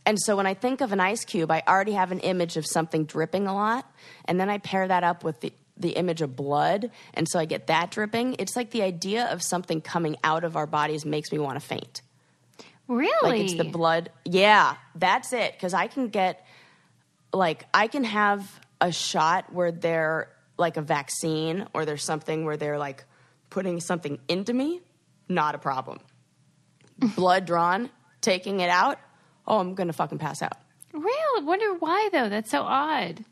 And 0.04 0.20
so 0.20 0.36
when 0.36 0.48
I 0.48 0.56
think 0.56 0.82
of 0.82 0.92
an 0.94 1.00
ice 1.00 1.24
cube, 1.26 1.52
I 1.52 1.62
already 1.68 1.92
have 1.92 2.12
an 2.12 2.20
image 2.22 2.58
of 2.58 2.66
something 2.66 3.06
dripping 3.06 3.46
a 3.46 3.54
lot, 3.54 3.86
and 4.26 4.40
then 4.40 4.50
I 4.50 4.58
pair 4.58 4.88
that 4.88 5.04
up 5.04 5.24
with 5.24 5.42
the 5.42 5.54
the 5.78 5.92
image 5.92 6.22
of 6.22 6.36
blood, 6.36 6.92
and 7.14 7.28
so 7.30 7.40
I 7.40 7.46
get 7.46 7.68
that 7.68 7.92
dripping. 7.92 8.36
It's 8.40 8.56
like 8.56 8.72
the 8.72 8.82
idea 8.84 9.26
of 9.26 9.42
something 9.42 9.80
coming 9.82 10.16
out 10.24 10.44
of 10.44 10.56
our 10.56 10.68
bodies 10.68 11.06
makes 11.06 11.32
me 11.32 11.40
want 11.40 11.60
to 11.60 11.66
faint. 11.66 12.02
Really? 12.92 13.30
Like 13.30 13.42
it's 13.42 13.54
the 13.54 13.64
blood. 13.64 14.12
Yeah, 14.26 14.76
that's 14.96 15.32
it. 15.32 15.54
Because 15.54 15.74
I 15.74 15.88
can 15.88 16.10
get, 16.10 16.46
like, 17.32 17.66
I 17.74 17.88
can 17.88 18.04
have 18.04 18.60
a 18.82 18.92
shot 18.92 19.54
where 19.54 19.72
they're 19.72 20.30
like 20.58 20.76
a 20.76 20.82
vaccine, 20.82 21.68
or 21.74 21.86
there's 21.86 22.04
something 22.04 22.44
where 22.44 22.58
they're 22.58 22.78
like 22.78 23.06
putting 23.50 23.80
something 23.80 24.20
into 24.28 24.54
me. 24.54 24.82
Not 25.30 25.56
a 25.56 25.58
problem. 25.58 26.00
Blood 27.16 27.46
drawn, 27.46 27.90
taking 28.20 28.60
it 28.60 28.70
out. 28.70 29.00
Oh, 29.48 29.60
I'm 29.60 29.74
gonna 29.74 29.94
fucking 29.94 30.18
pass 30.18 30.42
out. 30.42 30.58
Really? 30.92 31.46
Wonder 31.46 31.74
why 31.76 32.10
though? 32.12 32.28
That's 32.28 32.52
so 32.52 32.62
odd. 32.62 33.24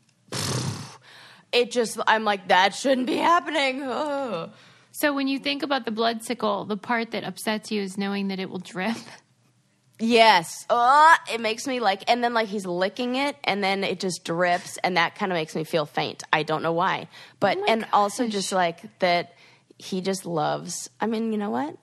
It 1.52 1.70
just, 1.70 2.00
I'm 2.06 2.24
like, 2.24 2.48
that 2.48 2.74
shouldn't 2.74 3.06
be 3.06 3.16
happening. 3.16 3.82
Ugh. 3.82 4.50
So 4.92 5.12
when 5.12 5.28
you 5.28 5.38
think 5.38 5.62
about 5.62 5.84
the 5.84 5.90
bloodsicle, 5.90 6.66
the 6.66 6.76
part 6.78 7.10
that 7.10 7.24
upsets 7.24 7.70
you 7.70 7.82
is 7.82 7.98
knowing 7.98 8.28
that 8.28 8.38
it 8.40 8.48
will 8.48 8.58
drip. 8.58 8.96
Yes. 10.00 10.64
Uh, 10.70 11.14
it 11.32 11.40
makes 11.40 11.66
me 11.66 11.78
like, 11.78 12.08
and 12.10 12.24
then 12.24 12.32
like 12.32 12.48
he's 12.48 12.66
licking 12.66 13.16
it, 13.16 13.36
and 13.44 13.62
then 13.62 13.84
it 13.84 14.00
just 14.00 14.24
drips, 14.24 14.78
and 14.78 14.96
that 14.96 15.14
kind 15.14 15.30
of 15.30 15.36
makes 15.36 15.54
me 15.54 15.62
feel 15.64 15.86
faint. 15.86 16.22
I 16.32 16.42
don't 16.42 16.62
know 16.62 16.72
why, 16.72 17.08
but 17.38 17.58
Oh 17.58 17.64
and 17.68 17.86
also 17.92 18.26
just 18.26 18.50
like 18.50 18.98
that, 19.00 19.34
he 19.78 20.00
just 20.00 20.24
loves. 20.24 20.88
I 21.00 21.06
mean, 21.06 21.32
you 21.32 21.38
know 21.38 21.50
what? 21.50 21.76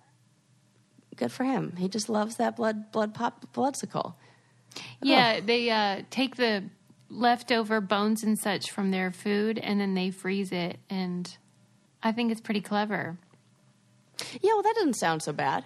Good 1.16 1.32
for 1.32 1.44
him. 1.44 1.76
He 1.78 1.88
just 1.88 2.10
loves 2.10 2.36
that 2.38 2.56
blood, 2.56 2.92
blood 2.92 3.14
pop, 3.14 3.54
bloodsicle. 3.54 4.16
Yeah, 5.02 5.40
they 5.40 5.70
uh, 5.70 6.02
take 6.10 6.36
the 6.36 6.66
leftover 7.10 7.82
bones 7.82 8.24
and 8.24 8.38
such 8.38 8.70
from 8.70 8.92
their 8.92 9.12
food 9.12 9.58
and 9.58 9.80
then 9.80 9.94
they 9.94 10.10
freeze 10.12 10.52
it, 10.52 10.80
and 10.90 11.38
I 12.02 12.12
think 12.12 12.32
it's 12.32 12.42
pretty 12.42 12.62
clever. 12.62 13.18
Yeah, 14.42 14.54
well, 14.54 14.64
that 14.64 14.76
doesn't 14.76 14.96
sound 14.96 15.22
so 15.22 15.34
bad. 15.34 15.64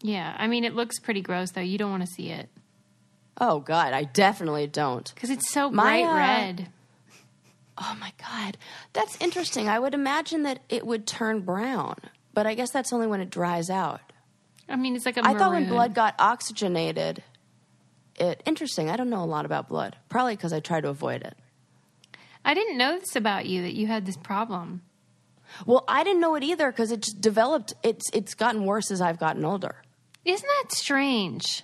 Yeah, 0.00 0.34
I 0.38 0.46
mean 0.46 0.64
it 0.64 0.74
looks 0.74 0.98
pretty 0.98 1.22
gross 1.22 1.50
though. 1.50 1.60
You 1.60 1.78
don't 1.78 1.90
want 1.90 2.06
to 2.06 2.12
see 2.12 2.30
it 2.30 2.48
Oh 3.40 3.60
God, 3.60 3.92
I 3.92 4.04
definitely 4.04 4.66
don't. 4.66 5.12
because 5.14 5.30
it's 5.30 5.50
so 5.50 5.70
My, 5.70 6.02
bright 6.02 6.04
uh, 6.04 6.16
red. 6.16 6.68
Oh 7.78 7.96
my 8.00 8.12
God, 8.18 8.58
that's 8.92 9.16
interesting. 9.20 9.68
I 9.68 9.78
would 9.78 9.94
imagine 9.94 10.42
that 10.42 10.58
it 10.68 10.84
would 10.84 11.06
turn 11.06 11.42
brown, 11.42 11.96
but 12.34 12.46
I 12.46 12.54
guess 12.54 12.70
that's 12.72 12.92
only 12.92 13.06
when 13.06 13.20
it 13.20 13.30
dries 13.30 13.70
out. 13.70 14.00
I 14.68 14.74
mean, 14.74 14.96
it's 14.96 15.06
like 15.06 15.16
a 15.16 15.24
I 15.24 15.34
thought 15.34 15.52
when 15.52 15.68
blood 15.68 15.94
got 15.94 16.16
oxygenated, 16.18 17.22
it 18.16 18.42
interesting. 18.44 18.90
I 18.90 18.96
don't 18.96 19.08
know 19.08 19.22
a 19.22 19.24
lot 19.24 19.44
about 19.44 19.68
blood. 19.68 19.96
Probably 20.08 20.34
because 20.34 20.52
I 20.52 20.58
try 20.58 20.80
to 20.80 20.88
avoid 20.88 21.22
it. 21.22 21.36
I 22.44 22.54
didn't 22.54 22.76
know 22.76 22.98
this 22.98 23.14
about 23.14 23.46
you 23.46 23.62
that 23.62 23.74
you 23.74 23.86
had 23.86 24.04
this 24.04 24.16
problem. 24.16 24.82
Well, 25.64 25.84
I 25.86 26.02
didn't 26.02 26.20
know 26.20 26.34
it 26.34 26.42
either 26.42 26.70
because 26.70 26.90
it 26.90 27.02
just 27.02 27.20
developed. 27.20 27.74
It's 27.84 28.10
it's 28.12 28.34
gotten 28.34 28.64
worse 28.64 28.90
as 28.90 29.00
I've 29.00 29.20
gotten 29.20 29.44
older. 29.44 29.76
Isn't 30.28 30.48
that 30.62 30.72
strange? 30.72 31.62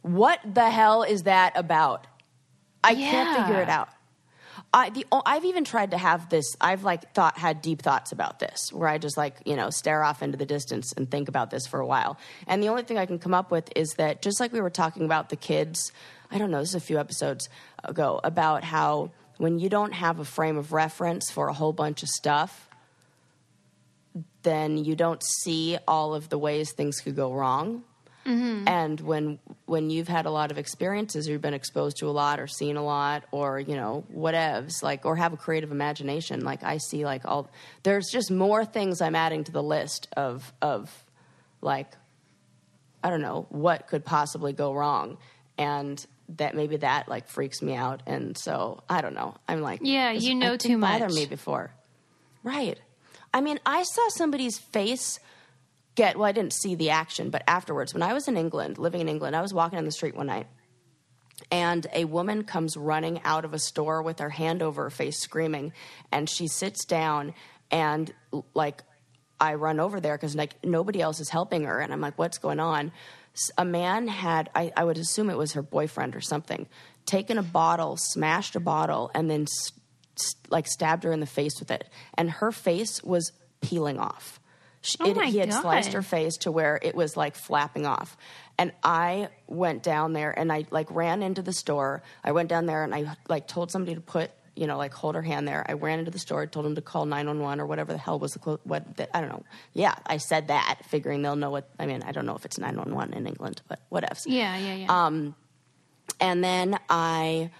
What 0.00 0.40
the 0.54 0.70
hell 0.70 1.02
is 1.02 1.24
that 1.24 1.52
about? 1.54 2.06
I 2.82 2.94
can't 2.94 3.46
figure 3.46 3.60
it 3.60 3.68
out. 3.68 3.90
I 4.72 4.88
the 4.88 5.04
I've 5.12 5.44
even 5.44 5.64
tried 5.64 5.90
to 5.90 5.98
have 5.98 6.30
this. 6.30 6.56
I've 6.62 6.82
like 6.82 7.12
thought 7.12 7.36
had 7.36 7.60
deep 7.60 7.82
thoughts 7.82 8.12
about 8.12 8.38
this, 8.38 8.72
where 8.72 8.88
I 8.88 8.96
just 8.96 9.18
like 9.18 9.34
you 9.44 9.54
know 9.54 9.68
stare 9.68 10.02
off 10.02 10.22
into 10.22 10.38
the 10.38 10.46
distance 10.46 10.94
and 10.96 11.10
think 11.10 11.28
about 11.28 11.50
this 11.50 11.66
for 11.66 11.78
a 11.78 11.86
while. 11.86 12.18
And 12.46 12.62
the 12.62 12.68
only 12.68 12.84
thing 12.84 12.96
I 12.96 13.04
can 13.04 13.18
come 13.18 13.34
up 13.34 13.50
with 13.50 13.68
is 13.76 13.90
that 13.98 14.22
just 14.22 14.40
like 14.40 14.50
we 14.50 14.62
were 14.62 14.70
talking 14.70 15.04
about 15.04 15.28
the 15.28 15.36
kids, 15.36 15.92
I 16.30 16.38
don't 16.38 16.50
know. 16.50 16.60
This 16.60 16.70
is 16.70 16.76
a 16.76 16.80
few 16.80 16.98
episodes 16.98 17.50
ago 17.84 18.18
about 18.24 18.64
how 18.64 19.10
when 19.36 19.58
you 19.58 19.68
don't 19.68 19.92
have 19.92 20.20
a 20.20 20.24
frame 20.24 20.56
of 20.56 20.72
reference 20.72 21.30
for 21.30 21.48
a 21.48 21.52
whole 21.52 21.74
bunch 21.74 22.02
of 22.02 22.08
stuff, 22.08 22.70
then 24.42 24.78
you 24.78 24.96
don't 24.96 25.22
see 25.22 25.76
all 25.86 26.14
of 26.14 26.30
the 26.30 26.38
ways 26.38 26.72
things 26.72 27.00
could 27.00 27.16
go 27.16 27.34
wrong. 27.34 27.84
Mm-hmm. 28.26 28.68
And 28.68 29.00
when 29.00 29.38
when 29.66 29.88
you've 29.90 30.08
had 30.08 30.26
a 30.26 30.30
lot 30.30 30.50
of 30.50 30.58
experiences, 30.58 31.26
or 31.28 31.32
you've 31.32 31.40
been 31.42 31.54
exposed 31.54 31.96
to 31.98 32.08
a 32.08 32.10
lot, 32.10 32.38
or 32.38 32.46
seen 32.46 32.76
a 32.76 32.84
lot, 32.84 33.24
or 33.30 33.58
you 33.58 33.76
know 33.76 34.04
whatevs, 34.14 34.82
like 34.82 35.06
or 35.06 35.16
have 35.16 35.32
a 35.32 35.36
creative 35.36 35.72
imagination, 35.72 36.44
like 36.44 36.62
I 36.62 36.78
see, 36.78 37.04
like 37.04 37.24
all 37.24 37.48
there's 37.82 38.08
just 38.10 38.30
more 38.30 38.64
things 38.64 39.00
I'm 39.00 39.14
adding 39.14 39.44
to 39.44 39.52
the 39.52 39.62
list 39.62 40.08
of 40.16 40.52
of 40.60 40.90
like 41.62 41.88
I 43.02 43.08
don't 43.08 43.22
know 43.22 43.46
what 43.48 43.88
could 43.88 44.04
possibly 44.04 44.52
go 44.52 44.74
wrong, 44.74 45.16
and 45.56 46.04
that 46.36 46.54
maybe 46.54 46.76
that 46.76 47.08
like 47.08 47.26
freaks 47.28 47.62
me 47.62 47.74
out, 47.74 48.02
and 48.06 48.36
so 48.36 48.82
I 48.88 49.00
don't 49.00 49.14
know. 49.14 49.34
I'm 49.48 49.62
like, 49.62 49.80
Yeah, 49.82 50.12
you 50.12 50.34
know 50.34 50.56
too 50.58 50.76
much. 50.76 51.10
me 51.12 51.24
before, 51.26 51.70
right? 52.42 52.78
I 53.32 53.40
mean, 53.40 53.58
I 53.64 53.84
saw 53.84 54.08
somebody's 54.10 54.58
face 54.58 55.20
get 55.94 56.16
well 56.16 56.26
i 56.26 56.32
didn't 56.32 56.52
see 56.52 56.74
the 56.74 56.90
action 56.90 57.30
but 57.30 57.42
afterwards 57.46 57.92
when 57.94 58.02
i 58.02 58.12
was 58.12 58.28
in 58.28 58.36
england 58.36 58.78
living 58.78 59.00
in 59.00 59.08
england 59.08 59.34
i 59.36 59.42
was 59.42 59.52
walking 59.54 59.78
on 59.78 59.84
the 59.84 59.92
street 59.92 60.14
one 60.16 60.26
night 60.26 60.46
and 61.50 61.86
a 61.92 62.04
woman 62.04 62.44
comes 62.44 62.76
running 62.76 63.20
out 63.24 63.44
of 63.44 63.54
a 63.54 63.58
store 63.58 64.02
with 64.02 64.18
her 64.18 64.28
hand 64.30 64.62
over 64.62 64.84
her 64.84 64.90
face 64.90 65.18
screaming 65.18 65.72
and 66.12 66.28
she 66.28 66.46
sits 66.46 66.84
down 66.84 67.34
and 67.70 68.12
like 68.54 68.82
i 69.40 69.54
run 69.54 69.80
over 69.80 70.00
there 70.00 70.16
because 70.16 70.36
like 70.36 70.62
nobody 70.64 71.00
else 71.00 71.18
is 71.20 71.30
helping 71.30 71.64
her 71.64 71.80
and 71.80 71.92
i'm 71.92 72.00
like 72.00 72.18
what's 72.18 72.38
going 72.38 72.60
on? 72.60 72.92
A 73.56 73.64
man 73.64 74.08
had 74.08 74.50
I, 74.56 74.72
I 74.76 74.82
would 74.82 74.98
assume 74.98 75.30
it 75.30 75.38
was 75.38 75.52
her 75.52 75.62
boyfriend 75.62 76.16
or 76.16 76.20
something 76.20 76.66
taken 77.06 77.38
a 77.38 77.42
bottle 77.42 77.96
smashed 77.96 78.56
a 78.56 78.60
bottle 78.60 79.10
and 79.14 79.30
then 79.30 79.42
s- 79.42 79.72
s- 80.18 80.34
like 80.50 80.66
stabbed 80.66 81.04
her 81.04 81.12
in 81.12 81.20
the 81.20 81.26
face 81.26 81.58
with 81.60 81.70
it 81.70 81.88
and 82.14 82.28
her 82.28 82.50
face 82.50 83.02
was 83.04 83.30
peeling 83.62 83.98
off 84.00 84.39
She- 84.82 84.96
Oh 85.00 85.06
it, 85.10 85.16
he 85.26 85.38
had 85.38 85.52
sliced 85.52 85.92
her 85.92 86.02
face 86.02 86.36
to 86.38 86.50
where 86.52 86.78
it 86.80 86.94
was 86.94 87.16
like 87.16 87.34
flapping 87.34 87.86
off. 87.86 88.16
And 88.58 88.72
I 88.82 89.28
went 89.46 89.82
down 89.82 90.12
there 90.12 90.30
and 90.38 90.52
I 90.52 90.66
like 90.70 90.90
ran 90.90 91.22
into 91.22 91.42
the 91.42 91.52
store. 91.52 92.02
I 92.24 92.32
went 92.32 92.48
down 92.48 92.66
there 92.66 92.82
and 92.84 92.94
I 92.94 93.16
like 93.28 93.46
told 93.46 93.70
somebody 93.70 93.94
to 93.94 94.00
put, 94.00 94.30
you 94.54 94.66
know, 94.66 94.76
like 94.78 94.92
hold 94.92 95.14
her 95.14 95.22
hand 95.22 95.46
there. 95.48 95.64
I 95.68 95.72
ran 95.74 95.98
into 95.98 96.10
the 96.10 96.18
store, 96.18 96.46
told 96.46 96.66
them 96.66 96.74
to 96.74 96.82
call 96.82 97.04
911 97.06 97.60
or 97.60 97.66
whatever 97.66 97.92
the 97.92 97.98
hell 97.98 98.18
was 98.18 98.32
the, 98.32 98.38
clo- 98.38 98.60
what, 98.64 98.96
the, 98.96 99.14
I 99.16 99.20
don't 99.20 99.30
know. 99.30 99.42
Yeah, 99.72 99.94
I 100.06 100.16
said 100.18 100.48
that 100.48 100.80
figuring 100.88 101.22
they'll 101.22 101.36
know 101.36 101.50
what, 101.50 101.68
I 101.78 101.86
mean, 101.86 102.02
I 102.02 102.12
don't 102.12 102.26
know 102.26 102.36
if 102.36 102.44
it's 102.44 102.58
911 102.58 103.14
in 103.14 103.26
England, 103.26 103.62
but 103.68 103.80
whatevs. 103.90 104.24
Yeah, 104.26 104.56
yeah, 104.58 104.74
yeah. 104.74 105.06
Um, 105.06 105.34
and 106.20 106.42
then 106.44 106.78
I 106.90 107.50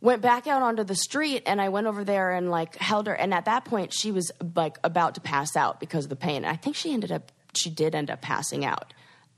went 0.00 0.22
back 0.22 0.46
out 0.46 0.62
onto 0.62 0.84
the 0.84 0.94
street 0.94 1.42
and 1.46 1.60
I 1.60 1.68
went 1.68 1.86
over 1.86 2.04
there 2.04 2.32
and 2.32 2.50
like 2.50 2.76
held 2.76 3.06
her. 3.06 3.14
And 3.14 3.34
at 3.34 3.44
that 3.44 3.64
point, 3.64 3.92
she 3.92 4.12
was 4.12 4.30
like 4.54 4.78
about 4.82 5.14
to 5.16 5.20
pass 5.20 5.56
out 5.56 5.80
because 5.80 6.04
of 6.04 6.10
the 6.10 6.16
pain. 6.16 6.36
And 6.44 6.46
I 6.46 6.56
think 6.56 6.76
she 6.76 6.92
ended 6.92 7.12
up, 7.12 7.32
she 7.54 7.70
did 7.70 7.94
end 7.94 8.10
up 8.10 8.20
passing 8.22 8.64
out. 8.64 8.92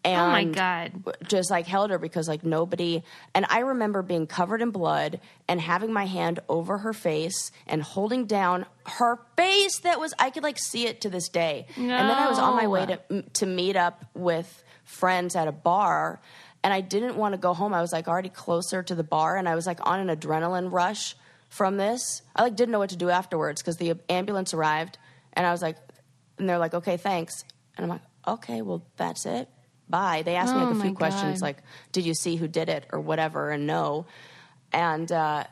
And 0.04 0.20
Oh 0.20 0.30
my 0.30 0.44
God. 0.44 1.14
Just 1.28 1.50
like 1.50 1.66
held 1.66 1.90
her 1.90 1.98
because 1.98 2.26
like 2.28 2.44
nobody. 2.44 3.02
And 3.34 3.46
I 3.48 3.60
remember 3.60 4.02
being 4.02 4.26
covered 4.26 4.60
in 4.60 4.70
blood 4.70 5.20
and 5.48 5.60
having 5.60 5.92
my 5.92 6.06
hand 6.06 6.40
over 6.48 6.78
her 6.78 6.92
face 6.92 7.52
and 7.68 7.82
holding 7.82 8.26
down 8.26 8.66
her 8.86 9.20
face 9.36 9.78
that 9.80 10.00
was, 10.00 10.12
I 10.18 10.30
could 10.30 10.42
like 10.42 10.58
see 10.58 10.86
it 10.86 11.02
to 11.02 11.10
this 11.10 11.28
day. 11.28 11.66
And 11.76 11.88
then 11.90 12.10
I 12.10 12.28
was 12.28 12.38
on 12.38 12.56
my 12.56 12.66
way 12.66 12.86
to 12.86 13.22
to 13.22 13.46
meet 13.46 13.76
up 13.76 14.04
with 14.14 14.64
friends 14.84 15.36
at 15.36 15.46
a 15.46 15.52
bar 15.52 16.20
and 16.64 16.72
I 16.72 16.80
didn't 16.80 17.16
want 17.16 17.32
to 17.32 17.38
go 17.38 17.54
home. 17.54 17.74
I 17.74 17.80
was 17.80 17.92
like 17.92 18.08
already 18.08 18.28
closer 18.28 18.82
to 18.82 18.94
the 18.94 19.02
bar 19.02 19.36
and 19.36 19.48
I 19.48 19.54
was 19.54 19.66
like 19.66 19.80
on 19.82 20.00
an 20.06 20.16
adrenaline 20.16 20.70
rush 20.70 21.16
from 21.48 21.76
this. 21.76 22.22
I 22.36 22.42
like 22.42 22.56
didn't 22.56 22.72
know 22.72 22.78
what 22.78 22.90
to 22.90 22.96
do 22.96 23.10
afterwards 23.10 23.60
because 23.60 23.76
the 23.76 23.94
ambulance 24.08 24.54
arrived 24.54 24.98
and 25.32 25.46
I 25.46 25.52
was 25.52 25.62
like 25.62 25.76
and 26.38 26.48
they're 26.48 26.58
like, 26.58 26.74
"Okay, 26.74 26.96
thanks." 26.96 27.44
And 27.76 27.84
I'm 27.84 27.90
like, 27.90 28.00
"Okay, 28.26 28.62
well, 28.62 28.84
that's 28.96 29.26
it. 29.26 29.48
Bye." 29.88 30.22
They 30.24 30.36
asked 30.36 30.54
me 30.54 30.60
Oh 30.60 30.64
like 30.64 30.72
a 30.72 30.78
my 30.78 30.84
few 30.84 30.94
questions 30.94 31.42
like, 31.42 31.58
"Did 31.92 32.06
you 32.06 32.14
see 32.14 32.36
who 32.36 32.48
did 32.48 32.68
it?" 32.68 32.86
or 32.92 33.00
whatever 33.00 33.50
and 33.50 33.66
no. 33.66 34.06
And 34.72 35.10
uh 35.10 35.44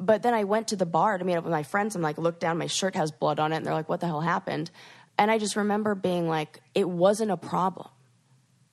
but 0.00 0.22
then 0.22 0.32
I 0.32 0.44
went 0.44 0.68
to 0.68 0.76
the 0.76 0.86
bar 0.86 1.18
to 1.18 1.24
meet 1.24 1.34
up 1.34 1.42
with 1.42 1.52
my 1.52 1.64
friends 1.64 1.96
and 1.96 2.04
like 2.04 2.18
looked 2.18 2.38
down, 2.38 2.56
my 2.58 2.68
shirt 2.68 2.94
has 2.94 3.10
blood 3.10 3.40
on 3.40 3.52
it, 3.52 3.56
and 3.56 3.66
they're 3.66 3.74
like, 3.74 3.88
"What 3.88 4.00
the 4.00 4.06
hell 4.06 4.20
happened?" 4.20 4.70
And 5.18 5.30
I 5.30 5.38
just 5.38 5.56
remember 5.56 5.96
being 5.96 6.28
like, 6.28 6.60
"It 6.74 6.88
wasn't 6.88 7.32
a 7.32 7.36
problem." 7.36 7.88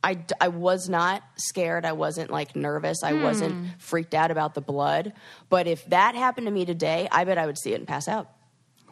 I, 0.06 0.24
I 0.40 0.50
was 0.50 0.88
not 0.88 1.24
scared. 1.36 1.84
I 1.84 1.94
wasn't 1.94 2.30
like 2.30 2.56
nervous. 2.56 3.02
I 3.04 3.14
wasn't 3.14 3.56
hmm. 3.56 3.66
freaked 3.80 4.14
out 4.14 4.30
about 4.30 4.54
the 4.54 4.62
blood. 4.62 5.14
But 5.50 5.66
if 5.66 5.84
that 5.86 6.14
happened 6.14 6.46
to 6.46 6.52
me 6.52 6.64
today, 6.64 7.08
I 7.12 7.24
bet 7.24 7.40
I 7.40 7.48
would 7.48 7.58
see 7.58 7.74
it 7.74 7.80
and 7.80 7.88
pass 7.88 8.08
out. 8.08 8.30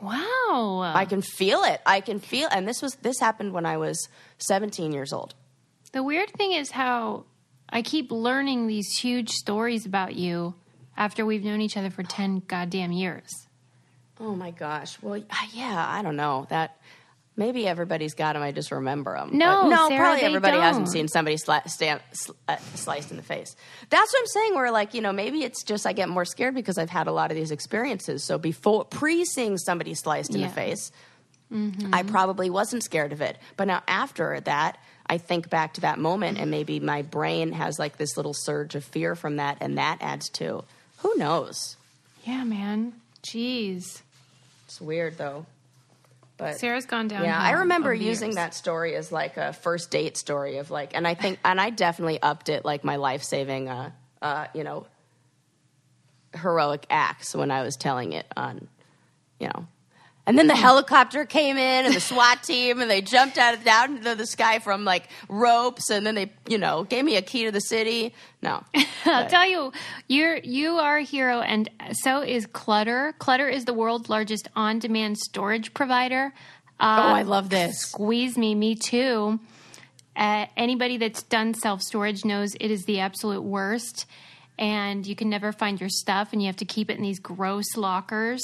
wow. 0.01 0.81
I 0.81 1.05
can 1.05 1.21
feel 1.21 1.63
it. 1.65 1.81
I 1.85 2.01
can 2.01 2.19
feel. 2.19 2.49
And 2.51 2.67
this 2.67 2.81
was 2.81 2.95
this 2.95 3.19
happened 3.19 3.53
when 3.53 3.63
I 3.63 3.77
was 3.77 4.09
17 4.39 4.91
years 4.91 5.13
old. 5.13 5.35
The 5.91 6.01
weird 6.01 6.31
thing 6.31 6.53
is 6.53 6.71
how 6.71 7.25
I 7.69 7.83
keep 7.83 8.11
learning 8.11 8.65
these 8.65 8.97
huge 8.97 9.29
stories 9.29 9.85
about 9.85 10.15
you 10.15 10.55
after 10.97 11.27
we've 11.27 11.43
known 11.43 11.61
each 11.61 11.77
other 11.77 11.91
for 11.91 12.01
10 12.01 12.41
goddamn 12.47 12.91
years. 12.91 13.29
Oh 14.19 14.33
my 14.33 14.49
gosh. 14.49 14.99
Well, 14.99 15.23
yeah. 15.51 15.85
I 15.87 16.01
don't 16.01 16.15
know 16.15 16.47
that. 16.49 16.79
Maybe 17.35 17.67
everybody's 17.67 18.13
got 18.13 18.33
them. 18.33 18.43
I 18.43 18.51
just 18.51 18.71
remember 18.71 19.17
them. 19.17 19.37
No, 19.37 19.67
no. 19.67 19.87
Sarah, 19.87 19.99
probably 20.09 20.21
everybody 20.23 20.57
hasn't 20.57 20.85
don't. 20.85 20.91
seen 20.93 21.07
somebody 21.07 21.35
sli- 21.37 21.67
stamp, 21.67 22.03
sl- 22.13 22.33
uh, 22.47 22.57
sliced 22.75 23.09
in 23.09 23.17
the 23.17 23.23
face. 23.23 23.55
That's 23.89 24.13
what 24.13 24.19
I'm 24.19 24.27
saying. 24.27 24.55
Where 24.55 24.69
like 24.71 24.93
you 24.93 25.01
know 25.01 25.11
maybe 25.11 25.43
it's 25.43 25.63
just 25.63 25.87
I 25.87 25.93
get 25.93 26.09
more 26.09 26.25
scared 26.25 26.53
because 26.53 26.77
I've 26.77 26.91
had 26.91 27.07
a 27.07 27.11
lot 27.11 27.31
of 27.31 27.35
these 27.37 27.49
experiences. 27.49 28.23
So 28.23 28.37
before 28.37 28.85
pre 28.85 29.25
seeing 29.25 29.57
somebody 29.57 29.95
sliced 29.95 30.35
in 30.35 30.41
Yeah. 30.41 30.47
the 30.49 30.53
face, 30.53 30.91
I 31.91 32.03
probably 32.03 32.49
wasn't 32.51 32.83
scared 32.83 33.13
of 33.13 33.21
it. 33.21 33.37
But 33.57 33.65
now 33.65 33.81
after 33.87 34.39
that, 34.41 34.77
I 35.07 35.17
think 35.17 35.49
back 35.49 35.73
to 35.75 35.81
that 35.81 35.97
moment, 35.99 36.37
and 36.39 36.49
maybe 36.51 36.79
my 36.79 37.01
brain 37.01 37.51
has 37.51 37.77
like 37.79 37.97
this 37.97 38.15
little 38.15 38.33
surge 38.35 38.75
of 38.75 38.83
fear 38.83 39.15
from 39.15 39.37
that, 39.37 39.57
and 39.59 39.77
that 39.79 39.97
adds 40.01 40.29
to. 40.33 40.63
Who 40.99 41.15
knows? 41.15 41.77
Yeah, 42.25 42.43
man. 42.43 42.93
Jeez. 43.23 44.01
It's 44.65 44.79
weird 44.79 45.17
though. 45.17 45.45
But 46.43 46.59
Sarah's 46.59 46.85
gone 46.85 47.07
down. 47.07 47.23
yeah, 47.23 47.39
I 47.39 47.51
remember 47.51 47.93
using 47.93 48.35
that 48.35 48.53
story 48.53 48.95
as 48.95 49.13
like 49.13 49.37
a 49.37 49.53
first 49.53 49.91
date 49.91 50.17
story 50.17 50.57
of 50.57 50.71
like, 50.71 50.93
and 50.93 51.07
I 51.07 51.13
think, 51.13 51.39
and 51.45 51.59
I 51.59 51.69
definitely 51.69 52.21
upped 52.21 52.49
it 52.49 52.65
like 52.65 52.83
my 52.83 52.97
life 52.97 53.23
saving, 53.23 53.69
uh, 53.69 53.91
uh, 54.21 54.47
you 54.53 54.65
know, 54.65 54.85
heroic 56.33 56.85
acts 56.89 57.33
when 57.33 57.49
I 57.49 57.61
was 57.61 57.77
telling 57.77 58.11
it 58.11 58.25
on, 58.35 58.67
you 59.39 59.47
know. 59.47 59.67
And 60.25 60.37
then 60.39 60.47
the 60.47 60.55
helicopter 60.55 61.25
came 61.25 61.57
in 61.57 61.85
and 61.85 61.93
the 61.93 61.99
SWAT 61.99 62.43
team 62.43 62.79
and 62.79 62.89
they 62.89 63.01
jumped 63.01 63.37
out 63.37 63.53
of 63.55 63.65
down 63.65 63.97
into 63.97 64.15
the 64.15 64.25
sky 64.25 64.59
from 64.59 64.85
like 64.85 65.09
ropes 65.27 65.89
and 65.89 66.05
then 66.07 66.15
they, 66.15 66.31
you 66.47 66.57
know, 66.57 66.85
gave 66.85 67.03
me 67.03 67.17
a 67.17 67.21
key 67.21 67.43
to 67.43 67.51
the 67.51 67.59
city. 67.59 68.13
No. 68.41 68.63
I'll 69.05 69.27
tell 69.27 69.45
you, 69.45 69.73
you're 70.07 70.37
you 70.37 70.77
are 70.77 70.97
a 70.99 71.03
hero, 71.03 71.41
and 71.41 71.69
so 71.91 72.21
is 72.21 72.45
Clutter. 72.45 73.13
Clutter 73.19 73.49
is 73.49 73.65
the 73.65 73.73
world's 73.73 74.09
largest 74.09 74.47
on-demand 74.55 75.17
storage 75.17 75.73
provider. 75.73 76.33
oh, 76.79 76.85
Uh, 76.85 77.13
I 77.15 77.21
love 77.23 77.49
this. 77.49 77.79
squeeze 77.79 78.37
me, 78.37 78.55
me 78.55 78.75
too. 78.75 79.39
Uh, 80.15 80.45
anybody 80.55 80.95
that's 80.97 81.23
done 81.23 81.53
self 81.53 81.81
storage 81.81 82.23
knows 82.23 82.55
it 82.61 82.71
is 82.71 82.85
the 82.85 82.99
absolute 83.01 83.41
worst, 83.41 84.05
and 84.57 85.05
you 85.05 85.15
can 85.15 85.29
never 85.29 85.51
find 85.51 85.81
your 85.81 85.89
stuff, 85.89 86.31
and 86.31 86.41
you 86.41 86.45
have 86.47 86.55
to 86.57 86.65
keep 86.65 86.89
it 86.89 86.95
in 86.97 87.03
these 87.03 87.19
gross 87.19 87.75
lockers. 87.75 88.41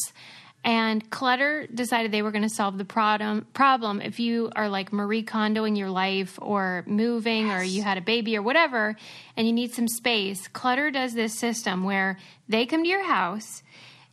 And 0.63 1.10
Clutter 1.10 1.67
decided 1.74 2.12
they 2.12 2.22
were 2.22 2.32
going 2.32 2.43
to 2.43 2.50
solve 2.50 2.78
the 2.78 2.86
problem. 2.86 3.48
Problem 3.54 4.02
if 4.02 4.19
you 4.19 4.52
are 4.56 4.67
like 4.67 4.91
Marie 4.91 5.24
Kondo 5.24 5.63
in 5.63 5.76
your 5.76 5.89
life, 5.89 6.38
or 6.41 6.84
moving, 6.86 7.50
or 7.50 7.63
you 7.63 7.82
had 7.82 7.98
a 7.98 8.02
baby, 8.02 8.36
or 8.36 8.41
whatever, 8.41 8.95
and 9.38 9.48
you 9.48 9.54
need 9.54 9.74
some 9.74 9.88
space. 9.88 10.48
Clutter 10.50 10.91
does 10.91 11.13
this 11.13 11.39
system 11.39 11.84
where 11.84 12.17
they 12.50 12.65
come 12.65 12.84
to 12.84 12.89
your 12.89 13.06
house. 13.06 13.63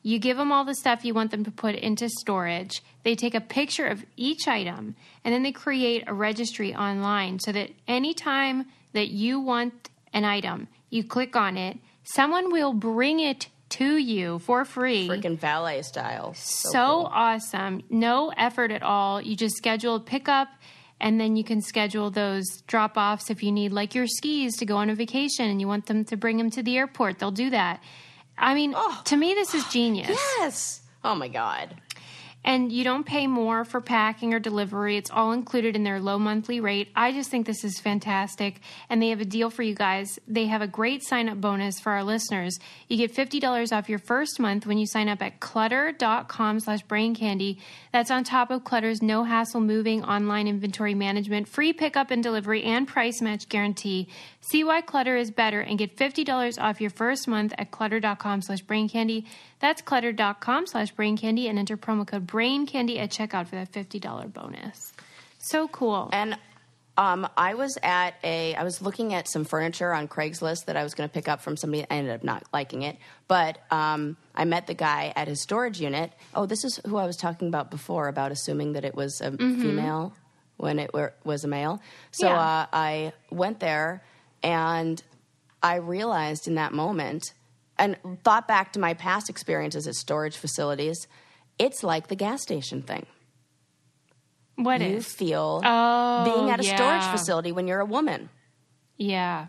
You 0.03 0.21
give 0.21 0.37
them 0.37 0.53
all 0.53 0.65
the 0.65 0.77
stuff 0.77 1.05
you 1.05 1.15
want 1.15 1.33
them 1.33 1.43
to 1.43 1.51
put 1.51 1.75
into 1.75 2.09
storage. 2.09 2.81
They 3.03 3.17
take 3.17 3.35
a 3.35 3.41
picture 3.41 3.87
of 3.87 4.05
each 4.17 4.47
item 4.47 4.95
and 5.25 5.35
then 5.35 5.43
they 5.43 5.51
create 5.51 6.05
a 6.07 6.15
registry 6.15 6.73
online 6.73 7.41
so 7.41 7.51
that 7.51 7.71
anytime 7.89 8.67
that 8.93 9.09
you 9.09 9.41
want 9.41 9.91
an 10.13 10.25
item, 10.25 10.69
you 10.91 11.03
click 11.03 11.35
on 11.35 11.57
it, 11.57 11.79
someone 12.05 12.53
will 12.53 12.73
bring 12.73 13.19
it 13.19 13.49
to 13.71 13.97
you 13.97 14.39
for 14.41 14.65
free. 14.65 15.09
Freaking 15.09 15.39
valet 15.39 15.83
style. 15.83 16.35
so 16.35 16.71
cool. 16.73 17.11
awesome. 17.13 17.83
No 17.91 18.33
effort 18.37 18.71
at 18.71 18.83
all. 18.83 19.21
You 19.21 19.35
just 19.37 19.57
schedule 19.57 19.97
a 19.97 20.01
pickup 20.01 20.49
and 21.01 21.21
then 21.21 21.37
you 21.37 21.45
can 21.45 21.61
schedule 21.61 22.11
those 22.11 22.45
drop 22.67 22.97
offs 22.97 23.29
if 23.31 23.43
you 23.43 23.53
need 23.53 23.73
like 23.73 23.95
your 23.95 24.07
skis 24.07 24.57
to 24.59 24.65
go 24.65 24.77
on 24.77 24.89
a 24.91 24.95
vacation 24.95 25.49
and 25.51 25.61
you 25.61 25.67
want 25.69 25.87
them 25.87 26.05
to 26.07 26.17
bring 26.17 26.37
them 26.39 26.51
to 26.51 26.63
the 26.63 26.77
airport. 26.79 27.19
They'll 27.19 27.31
do 27.31 27.51
that. 27.51 27.83
I 28.39 28.55
mean, 28.55 28.73
Oh. 28.77 29.03
to 29.07 29.17
me, 29.17 29.35
this 29.35 29.55
is 29.55 29.65
genius. 29.69 30.09
Yes. 30.39 30.83
Oh 31.05 31.15
my 31.15 31.29
god. 31.29 31.75
And 32.47 32.71
you 32.71 32.85
don't 32.85 33.05
pay 33.05 33.27
more 33.27 33.65
for 33.65 33.81
packing 33.81 34.33
or 34.33 34.39
delivery. 34.39 34.97
It's 34.97 35.11
all 35.11 35.33
included 35.33 35.75
in 35.75 35.83
their 35.83 35.99
low 35.99 36.17
monthly 36.17 36.61
rate. 36.61 36.93
I 36.95 37.11
just 37.11 37.29
think 37.29 37.45
this 37.45 37.65
is 37.65 37.81
fantastic. 37.81 38.61
And 38.89 39.03
they 39.03 39.09
have 39.09 39.21
a 39.21 39.25
deal 39.25 39.51
for 39.51 39.65
you 39.65 39.75
guys. 39.75 40.21
They 40.29 40.47
have 40.47 40.63
a 40.63 40.69
great 40.69 41.03
sign 41.03 41.29
up 41.29 41.41
bonus 41.41 41.81
for 41.81 41.91
our 41.91 42.05
listeners. 42.05 42.57
You 42.87 42.97
get 42.97 43.13
$50 43.13 43.77
off 43.77 43.89
your 43.89 43.99
first 43.99 44.39
month 44.39 44.65
when 44.65 44.79
you 44.79 44.87
sign 44.87 45.09
up 45.09 45.21
at 45.23 45.41
clutter.com 45.41 46.61
slash 46.61 46.83
brain 46.83 47.17
candy. 47.17 47.59
That's 47.93 48.13
on 48.13 48.23
top 48.23 48.53
of 48.53 48.63
Clutter's 48.63 49.03
no 49.03 49.25
hassle 49.25 49.61
moving 49.61 50.05
online 50.05 50.47
inventory 50.47 50.95
management, 50.95 51.49
free 51.49 51.73
pickup 51.73 52.13
and 52.13 52.23
delivery, 52.23 52.63
and 52.63 52.87
price 52.87 53.21
match 53.21 53.49
guarantee. 53.49 54.09
See 54.41 54.63
why 54.63 54.83
Clutter 54.83 55.17
is 55.17 55.33
better 55.33 55.61
and 55.61 55.79
get 55.79 55.97
$50 55.97 56.63
off 56.63 56.81
your 56.81 56.91
first 56.91 57.27
month 57.27 57.53
at 57.59 57.73
clutter.com 57.73 58.43
slash 58.43 58.61
brain 58.61 58.89
candy. 58.89 59.27
That's 59.59 59.83
clutter.com 59.83 60.67
slash 60.67 60.93
brain 60.93 61.17
candy 61.17 61.49
and 61.49 61.59
enter 61.59 61.77
promo 61.77 62.07
code 62.07 62.27
brain 62.37 62.67
candy 62.67 62.99
at 62.99 63.09
checkout 63.09 63.47
for 63.49 63.55
that 63.57 63.73
$50 63.73 64.31
bonus. 64.31 64.93
So 65.39 65.69
cool. 65.69 66.11
And 66.13 66.37
um, 66.99 67.27
I 67.35 67.55
was 67.55 67.79
at 67.83 68.13
a, 68.23 68.55
I 68.55 68.63
was 68.63 68.83
looking 68.83 69.15
at 69.15 69.27
some 69.27 69.47
furniture 69.47 69.91
on 69.95 70.07
Craigslist 70.07 70.67
that 70.67 70.77
I 70.77 70.83
was 70.83 70.93
going 70.93 71.09
to 71.09 71.13
pick 71.15 71.29
up 71.29 71.41
from 71.41 71.57
somebody. 71.57 71.87
I 71.91 71.95
ended 71.95 72.13
up 72.15 72.23
not 72.25 72.43
liking 72.53 72.83
it, 72.83 72.99
but 73.27 73.57
um, 73.71 74.19
I 74.35 74.45
met 74.45 74.67
the 74.67 74.75
guy 74.75 75.15
at 75.17 75.29
his 75.29 75.41
storage 75.41 75.81
unit. 75.81 76.13
Oh, 76.35 76.45
this 76.45 76.63
is 76.63 76.79
who 76.87 76.99
I 76.99 77.07
was 77.07 77.17
talking 77.17 77.49
about 77.49 77.71
before 77.71 78.07
about 78.09 78.33
assuming 78.33 78.75
that 78.75 78.85
it 78.85 78.95
was 78.95 79.23
a 79.23 79.31
female 79.39 80.13
when 80.59 80.79
it 80.79 80.93
were, 80.93 81.15
was 81.25 81.43
a 81.43 81.49
male. 81.49 81.81
So 82.11 82.27
Yeah. 82.27 82.39
uh, 82.39 82.67
I 82.71 83.13
went 83.31 83.61
there 83.61 84.03
and 84.43 85.03
I 85.63 85.77
realized 85.77 86.49
in 86.49 86.57
that 86.57 86.75
moment 86.75 87.33
and 87.79 87.97
thought 88.25 88.47
back 88.47 88.75
to 88.75 88.79
my 88.79 88.93
past 88.93 89.31
experiences 89.31 89.87
at 89.87 89.95
storage 89.95 90.37
facilities. 90.37 91.07
It's 91.59 91.83
like 91.83 92.09
the 92.09 92.17
gas 92.17 92.43
station 92.43 92.83
thing 92.83 93.07
What 94.57 94.81
you 94.81 94.97
is? 94.99 95.07
feel 95.07 95.61
Oh, 95.65 96.25
being 96.25 96.51
at 96.51 96.61
a 96.61 96.63
storage 96.65 97.05
facility 97.05 97.53
when 97.53 97.67
you're 97.67 97.81
a 97.81 97.87
woman. 97.87 98.29
Yeah. 98.97 99.47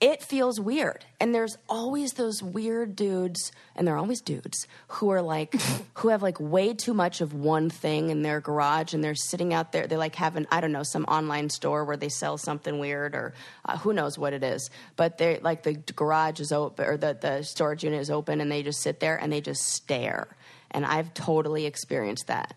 It 0.00 0.22
feels 0.22 0.58
weird. 0.58 1.04
And 1.20 1.34
there's 1.34 1.58
always 1.68 2.14
those 2.14 2.42
weird 2.42 2.96
dudes, 2.96 3.52
and 3.76 3.86
they're 3.86 3.98
always 3.98 4.22
dudes, 4.22 4.66
who 4.88 5.10
are 5.10 5.20
like, 5.20 5.54
who 5.96 6.08
have 6.08 6.22
like 6.22 6.40
way 6.40 6.72
too 6.72 6.94
much 6.94 7.20
of 7.20 7.34
one 7.34 7.68
thing 7.68 8.08
in 8.08 8.22
their 8.22 8.40
garage, 8.40 8.94
and 8.94 9.04
they're 9.04 9.14
sitting 9.14 9.52
out 9.52 9.72
there. 9.72 9.86
They 9.86 9.98
like 9.98 10.14
have 10.14 10.36
an, 10.36 10.46
I 10.50 10.62
don't 10.62 10.72
know, 10.72 10.84
some 10.84 11.04
online 11.04 11.50
store 11.50 11.84
where 11.84 11.98
they 11.98 12.08
sell 12.08 12.38
something 12.38 12.78
weird, 12.78 13.14
or 13.14 13.34
uh, 13.66 13.76
who 13.76 13.92
knows 13.92 14.16
what 14.16 14.32
it 14.32 14.42
is. 14.42 14.70
But 14.96 15.18
they 15.18 15.38
like 15.40 15.64
the 15.64 15.74
garage 15.74 16.40
is 16.40 16.50
open, 16.50 16.86
or 16.86 16.96
the, 16.96 17.18
the 17.20 17.42
storage 17.42 17.84
unit 17.84 18.00
is 18.00 18.10
open, 18.10 18.40
and 18.40 18.50
they 18.50 18.62
just 18.62 18.80
sit 18.80 19.00
there 19.00 19.18
and 19.18 19.30
they 19.30 19.42
just 19.42 19.60
stare. 19.68 20.28
And 20.70 20.84
I've 20.86 21.12
totally 21.14 21.66
experienced 21.66 22.28
that. 22.28 22.54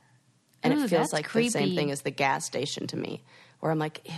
And 0.62 0.74
Ooh, 0.74 0.84
it 0.84 0.90
feels 0.90 1.12
like 1.12 1.32
the 1.32 1.50
same 1.50 1.76
thing 1.76 1.92
as 1.92 2.02
the 2.02 2.12
gas 2.12 2.46
station 2.46 2.88
to 2.88 2.98
me, 2.98 3.24
where 3.60 3.72
I'm 3.72 3.80
like, 3.80 4.02
ew. 4.06 4.14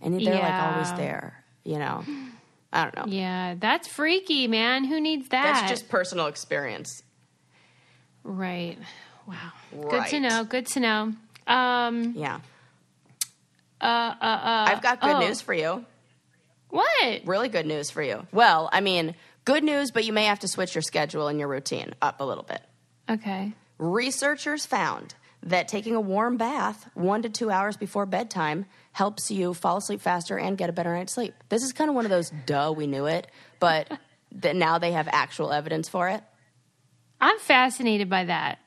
And 0.00 0.20
they're 0.20 0.34
like 0.34 0.74
always 0.74 0.92
there, 0.94 1.44
you 1.64 1.78
know? 1.78 2.04
I 2.72 2.84
don't 2.84 2.96
know. 2.96 3.12
Yeah. 3.12 3.54
That's 3.58 3.88
freaky, 3.88 4.48
man. 4.48 4.84
Who 4.84 5.00
needs 5.00 5.28
that? 5.28 5.44
That's 5.44 5.70
just 5.70 5.88
personal 5.88 6.26
experience. 6.26 7.02
Right. 8.24 8.76
Wow. 9.26 9.88
Good 9.90 10.06
to 10.08 10.20
know. 10.20 10.44
Good 10.44 10.66
to 10.68 10.80
know. 10.80 11.12
Um, 11.46 12.12
Yeah. 12.16 12.40
uh, 13.80 13.84
uh, 13.84 14.24
uh, 14.24 14.66
I've 14.68 14.82
got 14.82 15.00
good 15.00 15.16
oh. 15.16 15.20
news 15.20 15.40
for 15.40 15.54
you. 15.54 15.84
What? 16.70 17.22
Really 17.24 17.48
good 17.48 17.66
news 17.66 17.90
for 17.90 18.02
you. 18.02 18.26
Well, 18.32 18.68
I 18.72 18.80
mean, 18.80 19.14
good 19.44 19.62
news, 19.62 19.92
but 19.92 20.04
you 20.04 20.12
may 20.12 20.24
have 20.24 20.40
to 20.40 20.48
switch 20.48 20.74
your 20.74 20.82
schedule 20.82 21.28
and 21.28 21.38
your 21.38 21.48
routine 21.48 21.94
up 22.02 22.20
a 22.20 22.24
little 22.24 22.42
bit. 22.42 22.60
Okay. 23.08 23.52
Researchers 23.78 24.66
found 24.66 25.14
that 25.42 25.68
taking 25.68 25.94
a 25.94 26.00
warm 26.00 26.36
bath 26.36 26.88
one 26.94 27.22
to 27.22 27.28
two 27.28 27.50
hours 27.50 27.76
before 27.76 28.06
bedtime 28.06 28.66
helps 28.92 29.30
you 29.30 29.54
fall 29.54 29.76
asleep 29.76 30.00
faster 30.00 30.38
and 30.38 30.58
get 30.58 30.68
a 30.70 30.72
better 30.72 30.92
night's 30.94 31.12
sleep. 31.14 31.34
This 31.50 31.62
is 31.62 31.72
kind 31.72 31.88
of 31.88 31.94
one 31.94 32.04
of 32.04 32.10
those 32.10 32.30
duh, 32.46 32.72
we 32.76 32.86
knew 32.86 33.06
it, 33.06 33.26
but 33.60 33.90
that 34.32 34.56
now 34.56 34.78
they 34.78 34.92
have 34.92 35.08
actual 35.12 35.52
evidence 35.52 35.88
for 35.88 36.08
it. 36.08 36.22
I'm 37.20 37.38
fascinated 37.38 38.10
by 38.10 38.24
that. 38.24 38.58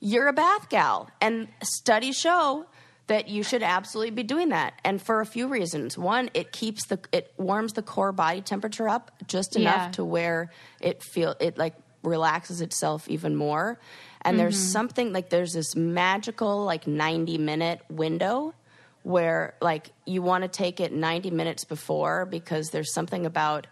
you're 0.00 0.26
a 0.28 0.32
bath 0.32 0.68
gal. 0.68 1.08
And 1.20 1.48
studies 1.62 2.16
show 2.18 2.66
that 3.06 3.28
you 3.28 3.42
should 3.42 3.62
absolutely 3.62 4.10
be 4.10 4.22
doing 4.22 4.48
that. 4.50 4.74
And 4.84 5.00
for 5.00 5.20
a 5.20 5.26
few 5.26 5.46
reasons. 5.48 5.96
One, 5.98 6.30
it 6.34 6.52
keeps 6.52 6.86
the 6.86 6.98
it 7.12 7.32
warms 7.36 7.72
the 7.74 7.82
core 7.82 8.12
body 8.12 8.40
temperature 8.40 8.88
up 8.88 9.10
just 9.26 9.54
enough 9.56 9.74
Yeah. 9.86 9.90
to 9.92 10.04
where 10.04 10.50
it 10.80 11.02
feel 11.02 11.34
it 11.40 11.58
like 11.58 11.74
relaxes 12.02 12.60
itself 12.60 13.08
even 13.08 13.36
more. 13.36 13.78
And 14.22 14.38
there's 14.38 14.56
mm-hmm. 14.56 14.72
something 14.72 15.12
like 15.12 15.30
there's 15.30 15.52
this 15.52 15.74
magical 15.74 16.64
like 16.64 16.86
90 16.86 17.38
minute 17.38 17.80
window 17.90 18.54
where 19.02 19.54
like 19.60 19.90
you 20.06 20.22
want 20.22 20.42
to 20.42 20.48
take 20.48 20.80
it 20.80 20.92
90 20.92 21.30
minutes 21.30 21.64
before 21.64 22.26
because 22.26 22.70
there's 22.70 22.92
something 22.92 23.26
about 23.26 23.66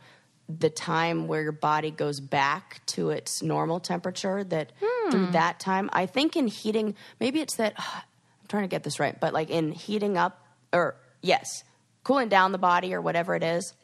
the 0.59 0.71
time 0.71 1.29
where 1.29 1.43
your 1.43 1.53
body 1.53 1.91
goes 1.91 2.19
back 2.19 2.85
to 2.87 3.11
its 3.11 3.43
normal 3.43 3.79
temperature 3.79 4.43
that 4.43 4.73
through 5.11 5.27
hmm. 5.27 5.33
that 5.33 5.61
time 5.61 5.89
i 5.93 6.07
think 6.07 6.35
in 6.35 6.49
heating 6.49 6.97
maybe 7.21 7.41
it's 7.41 7.57
that 7.57 7.75
i'm 7.79 8.49
trying 8.49 8.65
to 8.65 8.69
get 8.69 8.83
this 8.83 8.99
right 8.99 9.21
but 9.21 9.33
like 9.33 9.51
in 9.51 9.71
heating 9.71 10.17
up 10.17 10.45
or 10.73 10.97
yes 11.23 11.63
cooling 12.03 12.29
down 12.29 12.51
the 12.51 12.59
body 12.59 12.93
or 12.95 13.01
whatever 13.01 13.37
it 13.37 13.45
is 13.45 13.75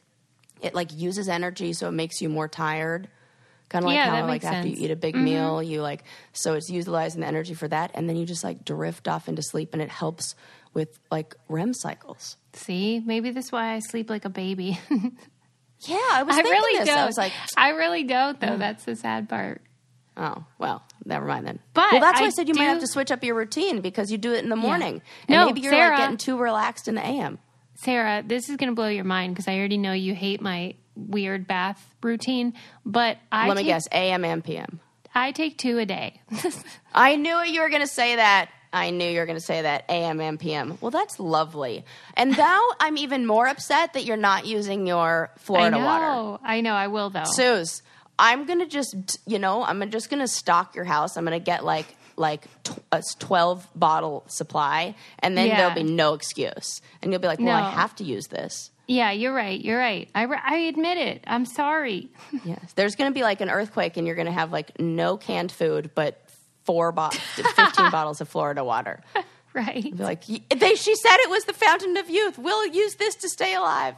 it 0.61 0.73
like 0.73 0.91
uses 0.93 1.29
energy 1.29 1.71
so 1.71 1.87
it 1.87 1.93
makes 1.93 2.21
you 2.21 2.27
more 2.27 2.49
tired 2.49 3.07
kind 3.69 3.83
of 3.85 3.89
like 3.89 3.95
Yeah, 3.95 4.09
how 4.21 4.27
like 4.27 4.43
after 4.43 4.55
sense. 4.55 4.65
Mm-hmm. 4.67 4.79
you 4.81 4.85
eat 4.85 4.91
a 4.91 4.95
big 4.95 5.15
meal 5.15 5.61
you 5.61 5.81
like 5.81 6.03
so 6.33 6.53
it's 6.53 6.69
utilizing 6.69 7.21
the 7.21 7.27
energy 7.27 7.53
for 7.53 7.67
that 7.67 7.91
and 7.93 8.07
then 8.07 8.15
you 8.15 8.25
just 8.25 8.43
like 8.43 8.63
drift 8.63 9.07
off 9.07 9.27
into 9.27 9.41
sleep 9.41 9.69
and 9.73 9.81
it 9.81 9.89
helps 9.89 10.35
with 10.73 10.99
like 11.11 11.35
rem 11.49 11.73
cycles 11.73 12.37
See, 12.53 12.99
maybe 13.05 13.29
that's 13.31 13.51
why 13.51 13.73
I 13.75 13.79
sleep 13.79 14.09
like 14.09 14.25
a 14.25 14.29
baby. 14.29 14.79
yeah 15.81 15.95
i 16.13 16.23
was 16.23 16.35
I 16.35 16.41
really 16.41 16.79
this 16.79 16.87
don't. 16.87 16.97
i 16.97 17.05
was 17.05 17.17
like 17.17 17.31
I 17.55 17.69
really 17.69 18.03
don't, 18.03 18.39
though. 18.39 18.57
That's 18.57 18.83
the 18.85 18.95
sad 18.95 19.29
part. 19.29 19.61
Oh, 20.19 20.43
well, 20.57 20.81
never 21.05 21.25
mind 21.27 21.45
then. 21.45 21.59
But 21.75 21.91
well, 21.91 22.01
that's 22.01 22.19
why 22.19 22.25
I, 22.25 22.27
I 22.27 22.31
said 22.31 22.47
you 22.47 22.55
might 22.55 22.63
have 22.63 22.79
to 22.79 22.87
switch 22.87 23.11
up 23.11 23.23
your 23.23 23.35
routine 23.35 23.81
because 23.81 24.09
you 24.11 24.17
do 24.17 24.33
it 24.33 24.43
in 24.43 24.49
the 24.49 24.55
morning. 24.55 25.03
And 25.27 25.35
No, 25.37 25.45
maybe 25.45 25.61
you're 25.61 25.71
Sarah- 25.71 25.89
like 25.91 25.99
getting 25.99 26.17
too 26.17 26.39
relaxed 26.39 26.87
in 26.87 26.95
the 26.95 27.05
AM. 27.05 27.37
Sarah, 27.75 28.23
this 28.25 28.49
is 28.49 28.57
going 28.57 28.69
to 28.69 28.75
blow 28.75 28.87
your 28.87 29.03
mind 29.03 29.35
because 29.35 29.47
I 29.47 29.57
already 29.59 29.77
know 29.77 29.91
you 29.93 30.15
hate 30.15 30.41
my 30.41 30.73
weird 30.97 31.47
bath 31.47 31.93
routine. 32.01 32.53
But 32.85 33.17
I 33.31 33.47
Let 33.47 33.57
me 33.57 33.63
take, 33.63 33.67
guess, 33.71 33.87
AM 33.91 34.25
and 34.25 34.43
PM. 34.43 34.79
I 35.15 35.31
take 35.31 35.57
two 35.57 35.77
a 35.79 35.85
day. 35.85 36.21
I 36.93 37.15
knew 37.15 37.37
you 37.43 37.61
were 37.61 37.69
going 37.69 37.81
to 37.81 37.87
say 37.87 38.15
that. 38.17 38.49
I 38.73 38.89
knew 38.89 39.09
you 39.09 39.19
were 39.19 39.25
going 39.25 39.37
to 39.37 39.43
say 39.43 39.61
that 39.61 39.85
AM 39.89 40.19
and 40.19 40.39
PM. 40.39 40.77
Well, 40.81 40.91
that's 40.91 41.19
lovely. 41.19 41.85
And 42.15 42.37
now 42.37 42.61
I'm 42.79 42.97
even 42.97 43.25
more 43.25 43.47
upset 43.47 43.93
that 43.93 44.03
you're 44.05 44.17
not 44.17 44.45
using 44.45 44.85
your 44.85 45.31
I 45.35 45.39
Florida 45.39 45.77
know. 45.77 45.85
water. 45.85 46.43
I 46.43 46.61
know. 46.61 46.73
I 46.73 46.87
will 46.87 47.09
though. 47.09 47.23
Suze, 47.25 47.81
I'm 48.19 48.45
gonna 48.45 48.65
just, 48.67 49.19
you 49.25 49.39
know, 49.39 49.63
I'm 49.63 49.89
just 49.91 50.09
gonna 50.09 50.27
stock 50.27 50.75
your 50.75 50.85
house. 50.85 51.17
I'm 51.17 51.23
gonna 51.23 51.39
get 51.39 51.63
like 51.63 51.85
like 52.15 52.45
a 52.91 53.03
12 53.19 53.67
bottle 53.75 54.23
supply, 54.27 54.95
and 55.19 55.37
then 55.37 55.47
Yeah. 55.49 55.57
there'll 55.57 55.75
be 55.75 55.83
no 55.83 56.15
excuse, 56.15 56.81
and 57.01 57.11
you'll 57.11 57.21
be 57.21 57.27
like, 57.27 57.39
well, 57.39 57.55
I 57.55 57.69
have 57.69 57.95
to 57.97 58.03
use 58.03 58.25
this. 58.27 58.71
Yeah, 58.87 59.11
you're 59.11 59.33
right. 59.33 59.59
You're 59.59 59.77
right. 59.77 60.09
I, 60.15 60.25
I 60.25 60.55
admit 60.69 60.97
it. 60.97 61.23
I'm 61.27 61.45
sorry. 61.45 62.09
Yes, 62.45 62.73
there's 62.73 62.95
gonna 62.95 63.11
be 63.11 63.21
like 63.23 63.41
an 63.41 63.49
earthquake, 63.49 63.97
and 63.97 64.05
you're 64.07 64.15
gonna 64.15 64.31
have 64.31 64.51
like 64.51 64.79
no 64.79 65.17
canned 65.17 65.51
food, 65.51 65.91
but 65.95 66.21
four 66.65 66.91
bo- 66.91 67.09
15 67.35 67.91
bottles 67.91 68.21
of 68.21 68.29
Florida 68.29 68.63
water. 68.63 69.01
right. 69.53 69.93
Like, 69.97 70.25
they, 70.25 70.75
she 70.75 70.95
said 70.95 71.17
it 71.19 71.29
was 71.29 71.45
the 71.45 71.53
fountain 71.53 71.97
of 71.97 72.09
youth. 72.09 72.37
We'll 72.37 72.67
use 72.67 72.95
this 72.95 73.15
to 73.15 73.29
stay 73.29 73.55
alive. 73.55 73.95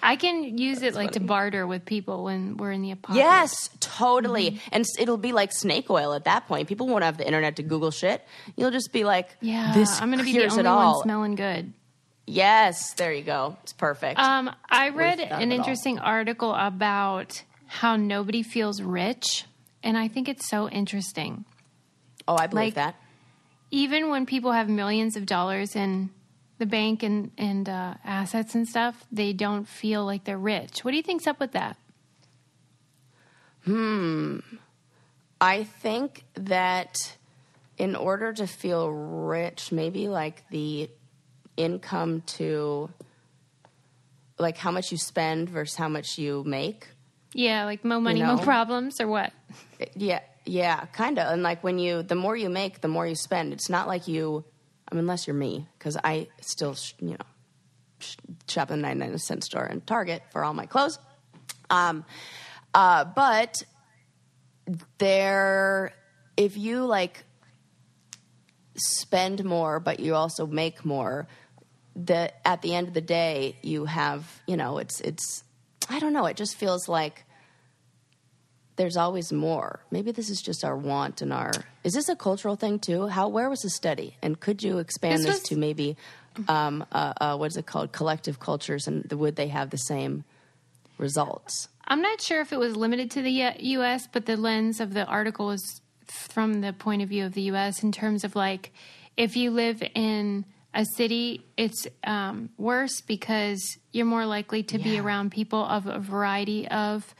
I 0.00 0.14
can 0.14 0.56
use 0.56 0.82
it 0.82 0.94
like 0.94 1.12
to 1.12 1.20
barter 1.20 1.66
with 1.66 1.84
people 1.84 2.24
when 2.24 2.56
we're 2.56 2.70
in 2.70 2.82
the 2.82 2.92
apocalypse. 2.92 3.24
Yes, 3.24 3.70
totally. 3.80 4.52
Mm-hmm. 4.52 4.68
And 4.70 4.84
it'll 4.98 5.16
be 5.16 5.32
like 5.32 5.52
snake 5.52 5.90
oil 5.90 6.14
at 6.14 6.24
that 6.24 6.46
point. 6.46 6.68
People 6.68 6.86
won't 6.86 7.02
have 7.02 7.16
the 7.18 7.26
internet 7.26 7.56
to 7.56 7.64
Google 7.64 7.90
shit. 7.90 8.24
You'll 8.56 8.70
just 8.70 8.92
be 8.92 9.02
like, 9.02 9.36
Yeah. 9.40 9.72
this 9.74 10.00
I'm 10.00 10.08
going 10.12 10.18
to 10.20 10.24
be 10.24 10.32
the 10.32 10.48
only 10.48 10.64
all. 10.66 10.94
one 10.94 11.02
smelling 11.02 11.34
good. 11.34 11.72
Yes, 12.28 12.94
there 12.94 13.12
you 13.12 13.22
go. 13.24 13.56
It's 13.62 13.72
perfect. 13.72 14.18
Um, 14.20 14.50
I 14.70 14.90
read 14.90 15.20
an 15.20 15.32
all. 15.50 15.58
interesting 15.58 15.98
article 15.98 16.54
about 16.54 17.42
how 17.66 17.96
nobody 17.96 18.42
feels 18.42 18.80
rich, 18.82 19.44
and 19.82 19.96
I 19.96 20.08
think 20.08 20.28
it's 20.28 20.48
so 20.48 20.68
interesting. 20.68 21.44
oh, 22.26 22.36
I 22.36 22.46
believe 22.46 22.64
like- 22.66 22.74
that. 22.74 22.94
Even 23.70 24.08
when 24.08 24.24
people 24.24 24.52
have 24.52 24.66
millions 24.68 25.14
of 25.16 25.26
dollars 25.26 25.76
in 25.76 26.08
the 26.58 26.64
bank 26.64 27.02
and 27.02 27.30
and 27.36 27.68
uh, 27.68 27.94
assets 28.02 28.54
and 28.54 28.66
stuff, 28.66 29.04
they 29.12 29.34
don't 29.34 29.68
feel 29.68 30.06
like 30.06 30.24
they're 30.24 30.38
rich. 30.38 30.84
What 30.84 30.92
do 30.92 30.96
you 30.96 31.02
think's 31.02 31.26
up 31.26 31.38
with 31.38 31.52
that? 31.52 31.76
Hmm. 33.64 34.38
I 35.40 35.64
think 35.64 36.24
that 36.34 37.16
in 37.76 37.94
order 37.94 38.32
to 38.32 38.46
feel 38.46 38.90
rich, 38.90 39.70
maybe 39.70 40.08
like 40.08 40.48
the 40.50 40.90
income 41.58 42.22
to 42.38 42.88
like 44.38 44.56
how 44.56 44.70
much 44.70 44.92
you 44.92 44.98
spend 44.98 45.50
versus 45.50 45.76
how 45.76 45.88
much 45.88 46.16
you 46.16 46.44
make 46.46 46.86
Yeah, 47.34 47.64
like 47.64 47.84
mo 47.84 48.00
money, 48.00 48.22
mo 48.22 48.36
know? 48.36 48.42
problems, 48.42 49.00
or 49.00 49.08
what? 49.08 49.32
Yeah, 49.94 50.20
yeah, 50.46 50.86
kind 50.92 51.18
of. 51.18 51.30
And 51.32 51.42
like 51.42 51.62
when 51.64 51.78
you, 51.78 52.02
the 52.02 52.14
more 52.14 52.36
you 52.36 52.48
make, 52.48 52.80
the 52.80 52.88
more 52.88 53.06
you 53.06 53.14
spend. 53.16 53.52
It's 53.52 53.68
not 53.68 53.86
like 53.86 54.08
you, 54.08 54.44
I 54.90 54.94
mean, 54.94 55.00
unless 55.00 55.26
you're 55.26 55.36
me, 55.36 55.66
because 55.78 55.96
I 56.02 56.28
still, 56.40 56.74
sh- 56.74 56.94
you 57.00 57.10
know, 57.10 57.26
sh- 57.98 58.16
shop 58.48 58.70
in 58.70 58.80
the 58.80 58.88
99 58.88 59.18
cent 59.18 59.44
store 59.44 59.64
and 59.64 59.84
Target 59.86 60.22
for 60.30 60.44
all 60.44 60.54
my 60.54 60.66
clothes. 60.66 60.98
Um, 61.68 62.04
uh, 62.72 63.04
but 63.04 63.62
there, 64.98 65.92
if 66.36 66.56
you 66.56 66.86
like 66.86 67.24
spend 68.76 69.44
more, 69.44 69.80
but 69.80 70.00
you 70.00 70.14
also 70.14 70.46
make 70.46 70.84
more, 70.84 71.26
that 72.06 72.40
at 72.44 72.62
the 72.62 72.74
end 72.74 72.88
of 72.88 72.94
the 72.94 73.00
day, 73.00 73.56
you 73.62 73.84
have, 73.84 74.40
you 74.46 74.56
know, 74.56 74.78
it's, 74.78 75.00
it's, 75.00 75.42
I 75.90 75.98
don't 75.98 76.12
know, 76.12 76.26
it 76.26 76.36
just 76.36 76.54
feels 76.56 76.88
like 76.88 77.24
there's 78.76 78.96
always 78.96 79.32
more. 79.32 79.80
Maybe 79.90 80.12
this 80.12 80.30
is 80.30 80.40
just 80.40 80.64
our 80.64 80.76
want 80.76 81.20
and 81.20 81.32
our. 81.32 81.50
Is 81.82 81.94
this 81.94 82.08
a 82.08 82.14
cultural 82.16 82.54
thing 82.56 82.78
too? 82.78 83.08
How? 83.08 83.28
Where 83.28 83.50
was 83.50 83.60
the 83.62 83.70
study? 83.70 84.16
And 84.22 84.38
could 84.38 84.62
you 84.62 84.78
expand 84.78 85.18
This 85.18 85.26
this, 85.26 85.34
was- 85.40 85.48
to 85.48 85.56
maybe, 85.56 85.96
um, 86.46 86.86
uh, 86.92 87.12
uh, 87.20 87.36
what 87.36 87.46
is 87.50 87.56
it 87.56 87.66
called? 87.66 87.90
Collective 87.92 88.38
cultures, 88.38 88.86
and 88.86 89.10
would 89.12 89.34
they 89.34 89.48
have 89.48 89.70
the 89.70 89.78
same 89.78 90.24
results? 90.96 91.68
I'm 91.86 92.02
not 92.02 92.20
sure 92.20 92.40
if 92.40 92.52
it 92.52 92.58
was 92.58 92.76
limited 92.76 93.10
to 93.12 93.22
the 93.22 93.52
U.S., 93.58 94.06
but 94.12 94.26
the 94.26 94.36
lens 94.36 94.78
of 94.78 94.94
the 94.94 95.04
article 95.06 95.50
is 95.50 95.80
from 96.06 96.60
the 96.60 96.72
point 96.72 97.02
of 97.02 97.08
view 97.08 97.24
of 97.24 97.32
the 97.34 97.42
U.S. 97.42 97.82
in 97.82 97.90
terms 97.92 98.22
of 98.24 98.36
like 98.36 98.72
if 99.16 99.36
you 99.36 99.50
live 99.50 99.82
in 99.94 100.44
a 100.74 100.84
city, 100.84 101.46
it's 101.56 101.86
um, 102.04 102.50
worse 102.58 103.00
because 103.00 103.78
you're 103.92 104.06
more 104.06 104.26
likely 104.26 104.62
to 104.64 104.78
be 104.78 104.98
around 104.98 105.30
people 105.30 105.64
of 105.64 105.86
a 105.86 105.98
variety 105.98 106.68
of 106.68 107.14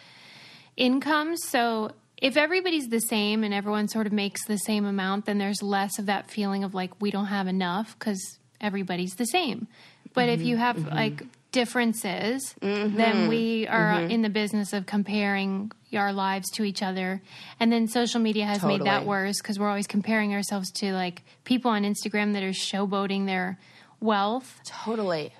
incomes. 0.76 1.40
So 1.48 1.92
if 2.16 2.37
everybody's 2.37 2.88
the 2.88 3.00
same 3.00 3.44
and 3.44 3.54
everyone 3.54 3.88
sort 3.88 4.06
of 4.06 4.12
makes 4.12 4.44
the 4.46 4.58
same 4.58 4.84
amount, 4.84 5.26
then 5.26 5.38
there's 5.38 5.62
less 5.62 5.98
of 5.98 6.06
that 6.06 6.30
feeling 6.30 6.64
of 6.64 6.74
like 6.74 7.00
we 7.00 7.11
don't 7.11 7.26
have 7.26 7.46
enough 7.46 7.98
because 7.98 8.20
everybody's 8.61 9.14
the 9.14 9.26
same. 9.26 9.66
But 10.14 10.28
if 10.28 10.40
mm-hmm. 10.40 10.48
you 10.48 10.56
have 10.56 10.76
mm-hmm. 10.76 10.94
like 10.94 11.22
differences, 11.52 12.54
then 12.61 12.92
mm-hmm. 12.92 13.28
we 13.28 13.66
are 13.66 14.00
in 14.02 14.22
the 14.22 14.30
business 14.30 14.72
of 14.72 14.87
comparing 14.87 15.72
our 15.94 16.12
lives 16.12 16.51
to 16.51 16.64
each 16.64 16.83
other. 16.83 17.22
And 17.59 17.72
then 17.72 17.88
social 17.88 18.20
media 18.20 18.44
has 18.44 18.62
made 18.62 18.85
that 18.85 19.07
worse 19.07 19.38
because 19.40 19.59
we're 19.59 19.68
always 19.68 19.87
comparing 19.87 20.35
ourselves 20.35 20.70
to 20.72 20.92
like 20.92 21.22
people 21.44 21.70
on 21.70 21.83
Instagram 21.83 22.35
that 22.35 22.42
are 22.42 22.51
showboating 22.51 23.27
their 23.27 23.59
wealth. 24.01 24.61
Totally. 24.66 25.33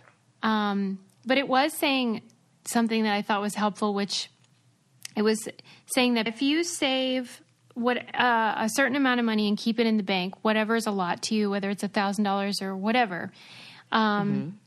Um, 0.43 0.99
but 1.27 1.39
it 1.39 1.49
was 1.49 1.73
saying 1.73 2.23
something 2.65 3.03
that 3.03 3.15
I 3.15 3.23
thought 3.23 3.41
was 3.41 3.55
helpful, 3.55 3.95
which 3.95 4.31
it 5.17 5.23
was 5.23 5.49
saying 5.95 6.15
that 6.15 6.29
if 6.29 6.43
you 6.43 6.65
save 6.65 7.43
what 7.75 7.99
uh, 8.15 8.55
a 8.57 8.69
certain 8.69 8.97
amount 8.97 9.21
of 9.21 9.27
money 9.27 9.49
and 9.49 9.57
keep 9.57 9.79
it 9.79 9.87
in 9.87 9.97
the 9.97 10.03
bank, 10.03 10.35
whatever 10.43 10.77
is 10.77 10.87
a 10.87 10.91
lot 10.91 11.23
to 11.23 11.35
you, 11.35 11.51
whether 11.51 11.71
it's 11.71 11.83
a 11.83 11.89
thousand 11.89 12.25
dollars 12.25 12.61
or 12.61 12.77
whatever, 12.77 13.33
um, 13.93 14.59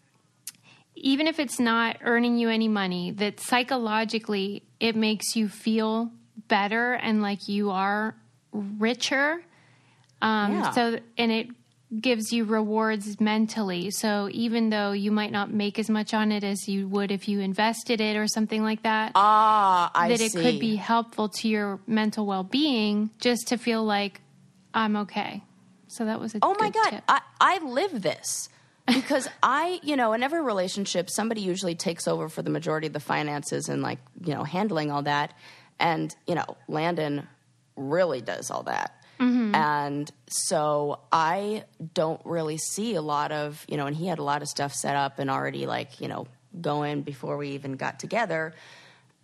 even 0.95 1.27
if 1.27 1.39
it's 1.39 1.59
not 1.59 1.97
earning 2.01 2.37
you 2.37 2.49
any 2.49 2.67
money, 2.67 3.11
that 3.11 3.39
psychologically 3.39 4.63
it 4.81 4.95
makes 4.95 5.35
you 5.35 5.47
feel 5.47 6.11
better 6.47 6.93
and 6.93 7.21
like 7.21 7.47
you 7.47 7.71
are 7.71 8.15
richer. 8.51 9.41
Um, 10.21 10.51
Yeah. 10.51 10.71
So, 10.71 10.99
and 11.17 11.31
it 11.31 11.47
gives 11.99 12.31
you 12.31 12.45
rewards 12.45 13.19
mentally. 13.19 13.91
So, 13.91 14.27
even 14.31 14.69
though 14.69 14.91
you 14.91 15.11
might 15.11 15.31
not 15.31 15.51
make 15.51 15.77
as 15.77 15.89
much 15.89 16.13
on 16.13 16.31
it 16.31 16.43
as 16.43 16.67
you 16.67 16.87
would 16.87 17.11
if 17.11 17.27
you 17.27 17.39
invested 17.41 18.01
it 18.01 18.15
or 18.17 18.27
something 18.27 18.63
like 18.63 18.83
that, 18.83 19.11
Ah, 19.15 19.91
I 19.93 20.07
that 20.09 20.19
see. 20.19 20.25
it 20.25 20.41
could 20.41 20.59
be 20.59 20.75
helpful 20.77 21.29
to 21.29 21.47
your 21.47 21.79
mental 21.87 22.25
well 22.25 22.43
being 22.43 23.09
just 23.19 23.47
to 23.49 23.57
feel 23.57 23.83
like 23.83 24.21
I'm 24.73 24.95
okay. 24.97 25.43
So, 25.87 26.05
that 26.05 26.19
was 26.19 26.33
a 26.35 26.39
Oh 26.41 26.55
my 26.59 26.69
god, 26.71 26.89
tip. 26.91 27.03
I 27.07 27.21
I 27.39 27.59
live 27.63 28.01
this 28.01 28.49
because 28.93 29.27
I, 29.41 29.79
you 29.83 29.95
know, 29.95 30.13
in 30.13 30.23
every 30.23 30.41
relationship, 30.41 31.09
somebody 31.09 31.41
usually 31.41 31.75
takes 31.75 32.07
over 32.07 32.29
for 32.29 32.41
the 32.41 32.49
majority 32.49 32.87
of 32.87 32.93
the 32.93 32.99
finances 32.99 33.69
and 33.69 33.81
like 33.81 33.99
you 34.25 34.33
know 34.33 34.43
handling 34.43 34.91
all 34.91 35.03
that, 35.03 35.33
and 35.79 36.15
you 36.27 36.35
know, 36.35 36.57
Landon 36.67 37.27
really 37.75 38.21
does 38.21 38.51
all 38.51 38.63
that. 38.63 38.95
Mm-hmm. 39.19 39.53
And 39.53 40.11
so 40.27 40.99
I 41.11 41.65
don't 41.93 42.21
really 42.25 42.57
see 42.57 42.95
a 42.95 43.01
lot 43.01 43.31
of, 43.31 43.63
you 43.67 43.77
know, 43.77 43.85
and 43.85 43.95
he 43.95 44.07
had 44.07 44.17
a 44.17 44.23
lot 44.23 44.41
of 44.41 44.47
stuff 44.47 44.73
set 44.73 44.95
up 44.95 45.19
and 45.19 45.29
already 45.29 45.67
like, 45.67 46.01
you 46.01 46.07
know, 46.07 46.25
going 46.59 47.03
before 47.03 47.37
we 47.37 47.49
even 47.49 47.73
got 47.73 47.99
together. 47.99 48.53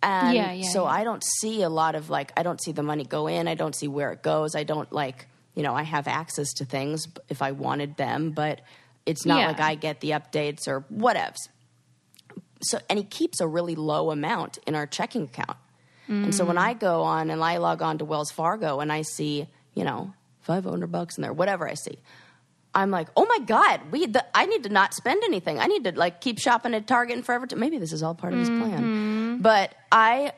And 0.00 0.36
Yeah, 0.36 0.52
yeah, 0.52 0.70
so 0.70 0.84
yeah. 0.84 0.90
I 0.90 1.04
don't 1.04 1.24
see 1.24 1.62
a 1.62 1.68
lot 1.68 1.96
of 1.96 2.10
like, 2.10 2.32
I 2.36 2.44
don't 2.44 2.62
see 2.62 2.70
the 2.70 2.84
money 2.84 3.04
go 3.04 3.26
in. 3.26 3.48
I 3.48 3.54
don't 3.54 3.74
see 3.74 3.88
where 3.88 4.12
it 4.12 4.22
goes. 4.22 4.54
I 4.54 4.62
don't 4.62 4.90
like, 4.92 5.26
you 5.56 5.64
know, 5.64 5.74
I 5.74 5.82
have 5.82 6.06
access 6.06 6.52
to 6.54 6.64
things 6.64 7.08
if 7.28 7.42
I 7.42 7.50
wanted 7.50 7.96
them, 7.96 8.30
but 8.30 8.60
it's 9.08 9.24
not 9.26 9.38
Yeah. 9.40 9.46
like 9.48 9.60
I 9.60 9.74
get 9.74 10.00
the 10.00 10.10
updates 10.10 10.68
or 10.68 10.82
whatevs. 10.92 11.48
So, 12.60 12.78
and 12.90 12.98
he 12.98 13.04
keeps 13.04 13.40
a 13.40 13.46
really 13.46 13.74
low 13.76 14.10
amount 14.10 14.58
in 14.66 14.74
our 14.74 14.86
checking 14.86 15.24
account. 15.24 15.56
And 16.08 16.34
so 16.34 16.44
when 16.46 16.56
Mm. 16.56 16.60
I 16.68 16.74
go 16.74 17.02
on 17.02 17.30
and 17.30 17.42
I 17.44 17.58
log 17.58 17.82
on 17.82 17.98
to 17.98 18.04
Wells 18.04 18.30
Fargo 18.30 18.80
and 18.80 18.90
I 18.92 19.02
see, 19.02 19.46
you 19.74 19.84
know, 19.84 20.12
500 20.40 20.90
bucks 20.90 21.18
in 21.18 21.22
there, 21.22 21.32
whatever 21.32 21.68
I 21.68 21.74
see, 21.74 21.98
I'm 22.74 22.90
like, 22.90 23.08
oh 23.16 23.26
my 23.26 23.44
God, 23.44 23.80
we, 23.92 24.06
the, 24.06 24.24
I 24.36 24.46
need 24.46 24.62
to 24.64 24.68
not 24.70 24.94
spend 24.94 25.22
anything. 25.24 25.58
I 25.60 25.66
need 25.66 25.84
to 25.84 25.92
like 25.92 26.20
keep 26.20 26.38
shopping 26.38 26.74
at 26.74 26.86
Target 26.86 27.16
and 27.16 27.24
forever. 27.26 27.46
To, 27.46 27.56
maybe 27.56 27.78
this 27.78 27.92
is 27.92 28.02
all 28.02 28.14
part 28.14 28.32
of 28.32 28.38
his 28.38 28.48
Mm-hmm. 28.50 28.58
plan. 28.64 29.38
But 29.40 29.74
I, 29.92 30.32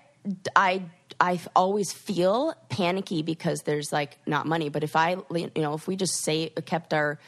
I, 0.57 0.83
I 1.21 1.41
always 1.55 1.93
feel 1.93 2.55
panicky 2.69 3.23
because 3.23 3.61
there's 3.63 3.93
like 3.93 4.19
not 4.27 4.47
money. 4.47 4.69
But 4.71 4.83
if 4.85 4.97
I, 4.97 5.17
you 5.35 5.51
know, 5.57 5.75
if 5.75 5.87
we 5.87 5.97
just 5.97 6.23
say, 6.25 6.49
kept 6.67 6.93
our, 6.95 7.19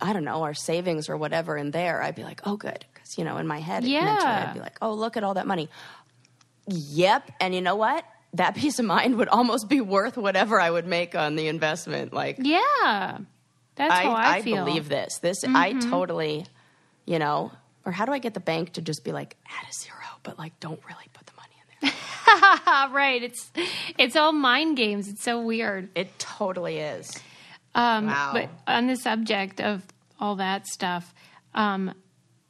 I 0.00 0.12
don't 0.12 0.24
know, 0.24 0.42
our 0.44 0.54
savings 0.54 1.08
or 1.08 1.16
whatever 1.16 1.56
in 1.56 1.70
there, 1.72 2.00
I'd 2.02 2.14
be 2.14 2.22
like, 2.24 2.40
oh, 2.44 2.56
good. 2.56 2.84
Because, 2.94 3.18
you 3.18 3.24
know, 3.24 3.36
in 3.38 3.46
my 3.46 3.58
head, 3.60 3.84
Yeah. 3.84 4.04
mentally, 4.04 4.30
I'd 4.30 4.54
be 4.54 4.60
like, 4.60 4.78
oh, 4.80 4.94
look 4.94 5.16
at 5.16 5.24
all 5.24 5.34
that 5.34 5.46
money. 5.46 5.68
Yep. 6.66 7.30
And 7.40 7.54
you 7.54 7.60
know 7.60 7.76
what? 7.76 8.04
That 8.34 8.54
peace 8.56 8.78
of 8.78 8.84
mind 8.84 9.16
would 9.16 9.28
almost 9.28 9.68
be 9.68 9.80
worth 9.80 10.16
whatever 10.16 10.60
I 10.60 10.70
would 10.70 10.86
make 10.86 11.14
on 11.14 11.36
the 11.36 11.48
investment. 11.48 12.12
Like, 12.12 12.36
yeah. 12.40 13.18
That's 13.76 13.92
I, 13.92 14.02
how 14.02 14.14
I, 14.14 14.42
feel. 14.42 14.56
Mm-hmm. 14.56 14.64
believe 14.66 14.88
this. 14.88 15.18
This, 15.18 15.44
I 15.44 15.72
totally, 15.72 16.46
you 17.06 17.18
know, 17.18 17.52
or 17.84 17.92
how 17.92 18.04
do 18.04 18.12
I 18.12 18.18
get 18.18 18.34
the 18.34 18.40
bank 18.40 18.72
to 18.74 18.82
just 18.82 19.04
be 19.04 19.12
like, 19.12 19.36
add 19.46 19.68
a 19.68 19.72
zero, 19.72 19.96
but 20.24 20.38
like, 20.38 20.58
don't 20.60 20.80
really 20.88 21.06
put 21.12 21.26
the 21.26 21.32
money 21.36 21.54
in 21.82 21.88
there? 21.88 22.88
right. 22.94 23.22
It's 23.22 23.50
it's 23.96 24.16
all 24.16 24.32
mind 24.32 24.76
games. 24.76 25.08
It's 25.08 25.22
so 25.22 25.40
weird. 25.40 25.88
it 25.94 26.18
totally 26.18 26.78
is. 26.78 27.10
Um, 27.74 28.06
Wow. 28.06 28.30
But 28.32 28.50
on 28.66 28.86
the 28.86 28.96
subject 28.96 29.60
of 29.60 29.82
all 30.18 30.36
that 30.36 30.66
stuff, 30.66 31.14
um, 31.54 31.94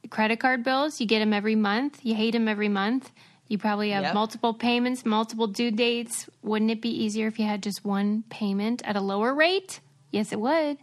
credit 0.09 0.39
card 0.39 0.63
bills, 0.63 0.99
you 0.99 1.05
get 1.05 1.19
them 1.19 1.33
every 1.33 1.55
month. 1.55 1.99
You 2.03 2.15
hate 2.15 2.31
them 2.31 2.47
every 2.47 2.69
month. 2.69 3.11
You 3.47 3.57
probably 3.57 3.89
have 3.91 4.03
Yep. 4.03 4.13
multiple 4.13 4.53
payments, 4.53 5.05
multiple 5.05 5.47
due 5.47 5.71
dates. 5.71 6.29
Wouldn't 6.43 6.71
it 6.71 6.81
be 6.81 6.89
easier 6.89 7.27
if 7.27 7.39
you 7.39 7.45
had 7.45 7.63
just 7.63 7.83
one 7.83 8.23
payment 8.29 8.81
at 8.85 8.95
a 8.95 9.01
lower 9.01 9.33
rate? 9.33 9.79
Yes, 10.11 10.31
it 10.31 10.39
would. 10.39 10.77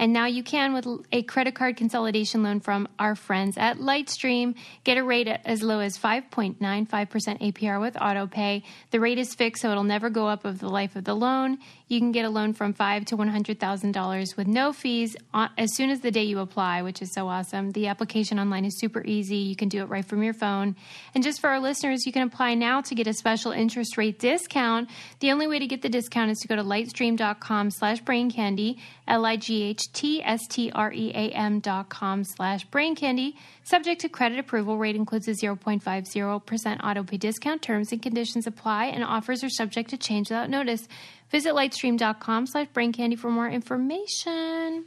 And 0.00 0.12
now 0.12 0.26
you 0.26 0.44
can 0.44 0.74
with 0.74 0.86
a 1.10 1.22
credit 1.24 1.56
card 1.56 1.76
consolidation 1.76 2.44
loan 2.44 2.60
from 2.60 2.86
our 3.00 3.16
friends 3.16 3.58
at 3.58 3.78
Lightstream. 3.78 4.54
Get 4.84 4.96
a 4.96 5.02
rate 5.02 5.26
as 5.26 5.60
low 5.64 5.80
as 5.80 5.98
5.95% 5.98 7.40
APR 7.40 7.80
with 7.80 7.94
AutoPay. 7.94 8.62
The 8.92 9.00
rate 9.00 9.18
is 9.18 9.34
fixed, 9.34 9.62
so 9.62 9.72
it'll 9.72 9.82
never 9.82 10.08
go 10.08 10.28
up 10.28 10.44
of 10.44 10.60
the 10.60 10.68
life 10.68 10.94
of 10.94 11.02
the 11.02 11.14
loan. 11.14 11.58
You 11.88 12.00
can 12.00 12.12
get 12.12 12.26
a 12.26 12.30
loan 12.30 12.52
from 12.52 12.74
five 12.74 13.06
to 13.06 13.16
$100,000 13.16 14.36
with 14.36 14.46
no 14.46 14.74
fees 14.74 15.16
as 15.32 15.74
soon 15.74 15.88
as 15.88 16.00
the 16.00 16.10
day 16.10 16.24
you 16.24 16.40
apply, 16.40 16.82
which 16.82 17.00
is 17.00 17.14
so 17.14 17.28
awesome. 17.28 17.70
The 17.70 17.86
application 17.86 18.38
online 18.38 18.66
is 18.66 18.78
super 18.78 19.02
easy. 19.04 19.36
You 19.36 19.56
can 19.56 19.70
do 19.70 19.80
it 19.80 19.86
right 19.86 20.04
from 20.04 20.22
your 20.22 20.34
phone. 20.34 20.76
And 21.14 21.24
just 21.24 21.40
for 21.40 21.48
our 21.48 21.60
listeners, 21.60 22.04
you 22.04 22.12
can 22.12 22.20
apply 22.22 22.52
now 22.54 22.82
to 22.82 22.94
get 22.94 23.06
a 23.06 23.14
special 23.14 23.52
interest 23.52 23.96
rate 23.96 24.18
discount. 24.18 24.90
The 25.20 25.32
only 25.32 25.46
way 25.46 25.58
to 25.58 25.66
get 25.66 25.80
the 25.80 25.88
discount 25.88 26.30
is 26.30 26.36
to 26.40 26.48
go 26.48 26.56
to 26.56 26.62
lightstream.com 26.62 27.70
slash 27.70 28.00
brain 28.00 28.30
candy, 28.30 28.78
L-I-G-H-T-S-T-R-E-A-M 29.06 31.60
dot 31.60 31.88
com 31.88 32.24
slash 32.24 32.66
brain 32.66 32.94
candy. 32.94 33.36
Subject 33.64 34.02
to 34.02 34.10
credit 34.10 34.38
approval, 34.38 34.76
rate 34.76 34.96
includes 34.96 35.26
a 35.28 35.32
0.50% 35.32 36.84
auto 36.84 37.02
pay 37.02 37.16
discount. 37.16 37.62
Terms 37.62 37.90
and 37.92 38.02
conditions 38.02 38.46
apply 38.46 38.86
and 38.86 39.02
offers 39.02 39.42
are 39.42 39.48
subject 39.48 39.88
to 39.90 39.96
change 39.96 40.28
without 40.28 40.50
notice. 40.50 40.86
Visit 41.30 41.52
lightstream.com 41.54 42.46
slash 42.46 42.68
brain 42.68 42.92
candy 42.92 43.16
for 43.16 43.30
more 43.30 43.48
information. 43.48 44.84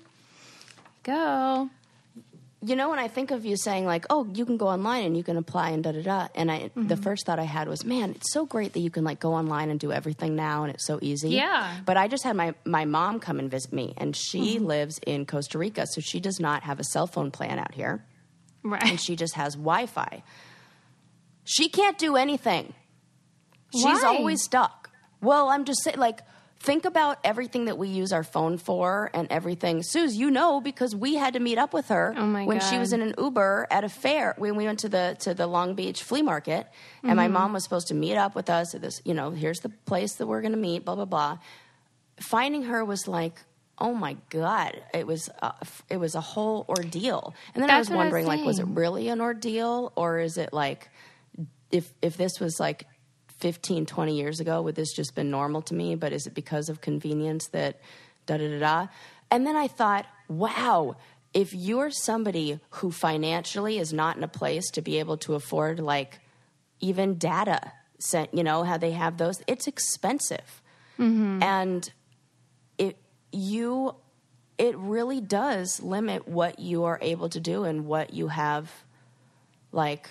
Go. 1.04 1.70
You 2.64 2.76
know, 2.76 2.90
when 2.92 3.00
I 3.00 3.08
think 3.08 3.32
of 3.32 3.44
you 3.44 3.58
saying 3.58 3.86
like, 3.86 4.06
"Oh, 4.12 4.28
you 4.36 4.46
can 4.46 4.58
go 4.58 4.68
online 4.68 5.04
and 5.04 5.18
you 5.18 5.24
can 5.24 5.36
apply 5.36 5.70
and 5.72 5.84
da 5.84 5.94
da 5.94 6.02
da," 6.04 6.28
and 6.36 6.52
I, 6.52 6.70
the 6.76 6.82
Mm-hmm. 6.82 7.02
first 7.02 7.26
thought 7.26 7.40
I 7.40 7.44
had 7.44 7.68
was, 7.68 7.84
"Man, 7.84 8.12
it's 8.12 8.32
so 8.32 8.46
great 8.46 8.74
that 8.74 8.82
you 8.82 8.92
can 8.92 9.04
like 9.04 9.20
go 9.20 9.34
online 9.34 9.72
and 9.72 9.80
do 9.80 9.92
everything 9.92 10.36
now, 10.36 10.64
and 10.64 10.72
it's 10.72 10.86
so 10.86 11.00
easy." 11.02 11.30
Yeah. 11.32 11.76
But 11.86 11.98
I 11.98 12.08
just 12.08 12.24
had 12.24 12.36
my 12.36 12.54
my 12.64 12.86
mom 12.86 13.20
come 13.20 13.40
and 13.40 13.50
visit 13.50 13.74
me, 13.74 13.96
and 13.98 14.16
she 14.16 14.58
Mm-hmm. 14.58 14.66
lives 14.66 15.00
in 15.08 15.26
Costa 15.26 15.58
Rica, 15.58 15.88
so 15.88 16.02
she 16.02 16.20
does 16.20 16.40
not 16.40 16.62
have 16.64 16.80
a 16.80 16.84
cell 16.84 17.08
phone 17.08 17.32
plan 17.32 17.58
out 17.58 17.74
here, 17.74 18.06
right? 18.64 18.84
and 18.84 19.00
she 19.02 19.16
just 19.16 19.34
has 19.34 19.56
Wi-Fi. 19.56 20.22
She 21.44 21.68
can't 21.68 21.98
do 21.98 22.16
anything. 22.16 22.74
She's 23.74 23.84
Why? 23.86 24.04
always 24.06 24.44
stuck. 24.44 24.92
Well, 25.20 25.50
I'm 25.50 25.66
just 25.66 25.82
saying, 25.84 25.98
like, 25.98 26.22
think 26.64 26.86
about 26.86 27.18
everything 27.24 27.66
that 27.66 27.78
we 27.78 27.88
use 27.88 28.12
our 28.14 28.24
phone 28.24 28.58
for 28.58 29.10
and 29.14 29.28
everything. 29.32 29.82
Suze, 29.84 30.16
you 30.16 30.30
know 30.30 30.62
because 30.62 30.96
we 30.96 31.16
had 31.16 31.34
to 31.34 31.40
meet 31.40 31.58
up 31.58 31.74
with 31.74 31.88
her 31.88 32.14
Oh, 32.16 32.46
when 32.46 32.60
she 32.60 32.78
was 32.78 32.94
in 32.94 33.02
an 33.02 33.14
Uber 33.18 33.68
at 33.72 33.84
a 33.84 33.90
fair 33.90 34.36
when 34.38 34.56
we 34.56 34.66
went 34.66 34.80
to 34.80 34.90
the 34.90 35.16
to 35.22 35.34
the 35.34 35.48
Long 35.48 35.74
Beach 35.76 36.04
flea 36.04 36.22
market, 36.22 36.68
and 37.04 37.16
my 37.16 37.26
Mm-hmm. 37.26 37.34
mom 37.34 37.54
was 37.54 37.64
supposed 37.64 37.88
to 37.88 37.96
meet 37.96 38.16
up 38.16 38.36
with 38.36 38.50
us 38.50 38.76
at 38.76 38.82
this. 38.82 39.02
You 39.06 39.14
know, 39.14 39.32
here's 39.32 39.60
the 39.62 39.70
place 39.70 40.14
that 40.16 40.28
we're 40.28 40.42
going 40.42 40.54
to 40.54 40.58
meet. 40.60 40.86
Blah 40.86 40.96
blah 40.96 41.06
blah. 41.06 41.38
Finding 42.20 42.64
her 42.64 42.84
was 42.86 43.08
like. 43.08 43.36
Oh 43.84 43.96
my 43.96 44.16
God! 44.30 44.80
It 44.94 45.08
was 45.08 45.28
uh, 45.42 45.54
it 45.90 45.98
was 45.98 46.14
a 46.14 46.22
whole 46.22 46.66
ordeal, 46.70 47.34
and 47.56 47.64
then 47.64 47.72
I 47.72 47.80
was 47.80 47.90
what 47.90 47.96
I 47.96 47.98
was 47.98 48.04
wondering, 48.14 48.26
like, 48.28 48.46
was 48.46 48.60
it 48.60 48.68
really 48.68 49.08
an 49.08 49.22
ordeal, 49.22 49.92
or 49.96 50.20
is 50.20 50.38
it 50.38 50.54
like 50.54 50.88
if 51.72 51.92
if 52.00 52.16
this 52.16 52.40
was 52.40 52.60
like 52.60 52.86
15 53.42 53.86
20 53.86 54.16
years 54.16 54.40
ago 54.40 54.62
would 54.62 54.76
this 54.76 54.94
just 54.94 55.16
been 55.16 55.30
normal 55.30 55.62
to 55.64 55.74
me? 55.74 55.96
But 55.96 56.14
is 56.14 56.28
it 56.28 56.34
because 56.34 56.70
of 56.70 56.82
convenience 56.82 57.48
that 57.48 57.82
da 58.26 58.38
da 58.38 58.48
da 58.48 58.60
da 58.60 58.88
and 59.32 59.48
then 59.48 59.56
i 59.56 59.68
thought 59.68 60.06
wow 60.28 60.96
if 61.34 61.54
you're 61.56 61.90
somebody 61.90 62.60
who 62.70 62.92
financially 62.92 63.80
is 63.80 63.92
not 63.92 64.16
in 64.16 64.24
a 64.24 64.28
place 64.28 64.70
to 64.70 64.82
be 64.82 65.00
able 65.00 65.18
to 65.18 65.34
afford 65.34 65.80
like 65.80 66.20
even 66.80 67.18
data 67.18 67.72
sent 68.00 68.34
you 68.34 68.44
know 68.44 68.64
how 68.64 68.78
they 68.78 68.92
have 68.92 69.18
those 69.18 69.42
it's 69.48 69.68
expensive. 69.68 70.62
Mm-hmm. 71.00 71.42
And 71.42 71.92
it 72.78 72.98
you 73.32 73.96
it 74.58 74.78
really 74.78 75.22
does 75.22 75.82
limit 75.82 76.28
what 76.28 76.60
you 76.60 76.84
are 76.84 77.00
able 77.02 77.30
to 77.30 77.40
do 77.40 77.64
and 77.64 77.86
what 77.86 78.14
you 78.14 78.28
have 78.28 78.72
like 79.72 80.10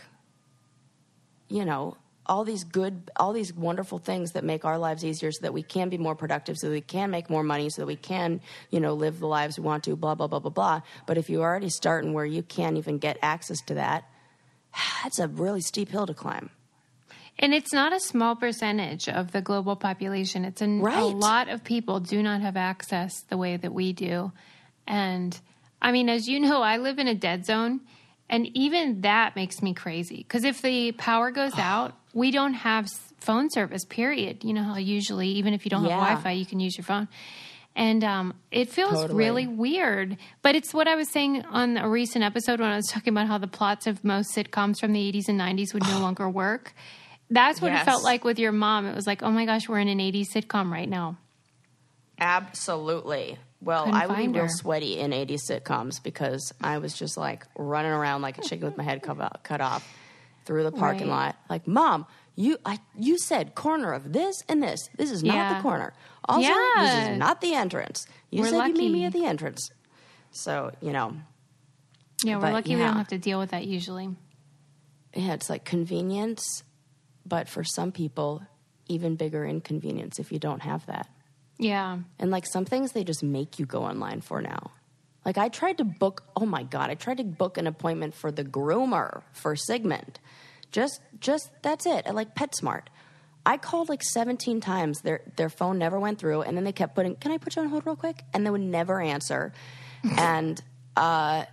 you 1.49 1.65
know 1.65 1.97
all 2.31 2.45
these 2.45 2.63
good 2.63 3.11
all 3.17 3.33
these 3.33 3.53
wonderful 3.53 3.99
things 3.99 4.33
that 4.33 4.45
make 4.45 4.65
our 4.65 4.79
lives 4.79 5.05
easier 5.05 5.33
so 5.33 5.41
that 5.43 5.53
we 5.53 5.65
can 5.65 5.89
be 5.89 5.99
more 5.99 6.15
productive 6.15 6.57
so 6.57 6.69
that 6.69 6.73
we 6.73 6.81
can 6.81 7.11
make 7.11 7.29
more 7.29 7.43
money 7.43 7.69
so 7.69 7.83
that 7.83 7.87
we 7.87 7.97
can 7.97 8.41
you 8.71 8.79
know 8.79 8.95
live 8.95 9.19
the 9.19 9.27
lives 9.27 9.59
we 9.59 9.65
want 9.65 9.83
to 9.83 9.97
blah 9.97 10.15
blah 10.15 10.29
blah 10.29 10.39
blah 10.39 10.51
blah 10.51 10.81
but 11.07 11.19
if 11.19 11.29
you're 11.29 11.43
already 11.43 11.69
starting 11.69 12.13
where 12.13 12.25
you 12.25 12.43
can't 12.43 12.77
even 12.79 12.99
get 12.99 13.19
access 13.21 13.61
to 13.67 13.75
that 13.75 14.05
that's 15.03 15.19
a 15.19 15.27
really 15.27 15.61
steep 15.61 15.89
hill 15.89 16.07
to 16.07 16.15
climb 16.15 16.49
And 17.43 17.53
it's 17.53 17.73
not 17.73 17.93
a 17.93 18.01
small 18.01 18.37
percentage 18.37 19.09
of 19.09 19.33
the 19.33 19.41
global 19.41 19.75
population. 19.75 20.45
It's 20.45 20.61
an, 20.61 20.81
a 20.85 21.07
lot 21.07 21.49
of 21.49 21.65
people 21.65 21.99
do 21.99 22.23
not 22.23 22.43
have 22.43 22.57
access 22.57 23.13
the 23.33 23.39
way 23.39 23.57
that 23.57 23.73
we 23.73 23.95
do. 23.95 24.33
And 24.87 25.41
I 25.81 25.91
mean, 25.91 26.11
as 26.11 26.29
you 26.29 26.39
know, 26.39 26.61
I 26.61 26.77
live 26.77 26.99
in 26.99 27.09
a 27.09 27.15
dead 27.15 27.47
zone, 27.47 27.81
and 28.29 28.45
even 28.55 29.01
that 29.01 29.37
makes 29.37 29.63
me 29.63 29.73
crazy. 29.73 30.19
Because 30.19 30.45
if 30.45 30.61
the 30.61 30.93
power 30.93 31.31
goes 31.31 31.57
out, 31.73 31.97
we 32.15 32.31
don't 32.31 32.55
have 32.55 32.89
phone 33.19 33.51
service, 33.51 33.85
period. 33.85 34.45
You 34.45 34.53
know 34.55 34.63
how 34.63 34.77
usually, 34.77 35.29
even 35.29 35.55
if 35.55 35.65
you 35.65 35.71
don't 35.71 35.85
Yeah. 35.85 35.91
have 35.99 36.01
Wi 36.19 36.23
Fi, 36.23 36.31
you 36.33 36.47
can 36.47 36.61
use 36.61 36.77
your 36.77 36.85
phone. 36.85 37.09
And 37.77 38.03
um, 38.03 38.35
it 38.51 38.69
feels 38.69 38.95
Totally. 39.03 39.17
really 39.25 39.47
weird. 39.47 40.17
But 40.43 40.57
it's 40.57 40.75
what 40.75 40.89
I 40.89 40.97
was 40.97 41.09
saying 41.13 41.45
on 41.45 41.77
a 41.77 41.89
recent 41.89 42.25
episode 42.25 42.59
when 42.61 42.69
I 42.69 42.77
was 42.77 42.87
talking 42.89 43.13
about 43.13 43.29
how 43.29 43.39
the 43.39 43.47
plots 43.47 43.87
of 43.87 44.03
most 44.05 44.35
sitcoms 44.35 44.81
from 44.81 44.93
the 44.93 45.13
80s 45.13 45.29
and 45.29 45.39
90s 45.41 45.73
would 45.73 45.87
no 45.87 45.99
longer 46.07 46.29
work. 46.29 46.75
That's 47.31 47.63
what 47.63 47.71
it 47.73 47.85
felt 47.85 48.03
like 48.03 48.25
with 48.25 48.41
your 48.41 48.51
mom. 48.51 48.87
It 48.87 48.95
was 48.97 49.07
like, 49.07 49.23
oh 49.23 49.31
my 49.31 49.47
gosh, 49.47 49.69
we're 49.69 49.79
in 49.79 49.87
an 49.89 49.99
80s 49.99 50.27
sitcom 50.35 50.73
right 50.73 50.89
now. 50.89 51.17
Absolutely. 52.19 53.39
Well, 53.61 53.85
Couldn't 53.85 54.01
I 54.01 54.07
would 54.07 54.17
be 54.17 54.29
real 54.29 54.43
her. 54.43 54.49
sweaty 54.49 54.99
in 54.99 55.11
80s 55.13 55.41
sitcoms 55.49 56.03
because 56.03 56.53
I 56.61 56.79
was 56.79 56.95
just 56.95 57.17
like 57.17 57.47
running 57.57 57.93
around 57.93 58.23
like 58.23 58.39
a 58.39 58.43
chicken 58.43 58.65
with 58.67 58.77
my 58.77 58.85
head 58.85 59.03
cut 59.03 59.61
off 59.61 59.87
through 60.45 60.63
the 60.65 60.73
parking 60.73 61.09
Right. 61.09 61.27
lot. 61.27 61.37
Like, 61.49 61.67
mom, 61.67 62.07
you 62.37 62.57
I, 62.65 62.79
you 62.99 63.19
said 63.19 63.55
corner 63.55 63.93
of 63.93 64.13
this 64.13 64.37
and 64.49 64.63
this. 64.63 64.89
This 64.97 65.11
is 65.11 65.23
not 65.23 65.35
Yeah. 65.35 65.55
the 65.55 65.63
corner. 65.63 65.93
Also, 66.27 66.49
this 66.79 66.95
is 67.13 67.19
not 67.19 67.41
the 67.41 67.55
entrance. 67.55 68.07
You 68.31 68.43
We're 68.43 68.49
said 68.51 68.67
you 68.69 68.75
meet 68.75 68.93
me 68.93 69.05
at 69.05 69.13
the 69.13 69.25
entrance. 69.25 69.71
So, 70.31 70.71
you 70.81 70.93
know, 70.93 71.17
Yeah, 72.23 72.37
we're 72.37 72.43
But, 72.43 72.53
lucky 72.53 72.77
we 72.77 72.83
don't 72.83 72.97
have 72.97 73.09
to 73.09 73.19
deal 73.19 73.39
with 73.39 73.51
that 73.51 73.67
usually. 73.67 74.15
yeah, 75.15 75.33
it's 75.35 75.51
like 75.51 75.65
convenience, 75.65 76.45
but 77.27 77.49
for 77.49 77.65
some 77.65 77.91
people, 77.93 78.43
even 78.89 79.17
bigger 79.17 79.45
inconvenience 79.45 80.19
if 80.19 80.31
you 80.33 80.39
don't 80.39 80.61
have 80.63 80.87
that. 80.87 81.09
Yeah. 81.59 81.99
And 82.19 82.31
like 82.31 82.47
some 82.47 82.65
things 82.65 82.93
they 82.93 83.05
just 83.05 83.23
make 83.23 83.59
you 83.59 83.67
go 83.67 83.85
online 83.85 84.21
for 84.21 84.41
now. 84.41 84.71
Like 85.25 85.39
I 85.39 85.49
tried 85.49 85.79
to 85.79 85.85
book, 85.85 86.25
oh 86.37 86.47
my 86.47 86.63
god, 86.63 86.91
I 86.91 86.95
tried 86.95 87.19
to 87.19 87.25
book 87.25 87.59
an 87.59 87.67
appointment 87.67 88.15
for 88.15 88.31
the 88.33 88.45
groomer 88.45 89.23
for 89.33 89.55
Sigmund. 89.57 90.19
Just 90.73 91.01
just 91.19 91.51
that's 91.63 91.87
it. 91.87 92.07
At 92.07 92.15
like 92.15 92.35
PetSmart. 92.35 92.85
I 93.45 93.57
called 93.57 93.89
like 93.89 94.03
17 94.03 94.61
times. 94.61 95.01
Their 95.01 95.23
their 95.37 95.49
phone 95.49 95.79
never 95.79 95.99
went 95.99 96.19
through 96.19 96.43
and 96.43 96.57
then 96.57 96.65
they 96.65 96.73
kept 96.73 96.95
putting, 96.95 97.17
"Can 97.17 97.33
I 97.33 97.39
put 97.39 97.57
you 97.57 97.63
on 97.63 97.69
hold 97.69 97.87
real 97.87 97.97
quick?" 97.97 98.23
and 98.33 98.47
they 98.47 98.51
would 98.51 98.61
never 98.61 99.01
answer. 99.01 99.53
and 100.17 100.61
uh 100.97 101.45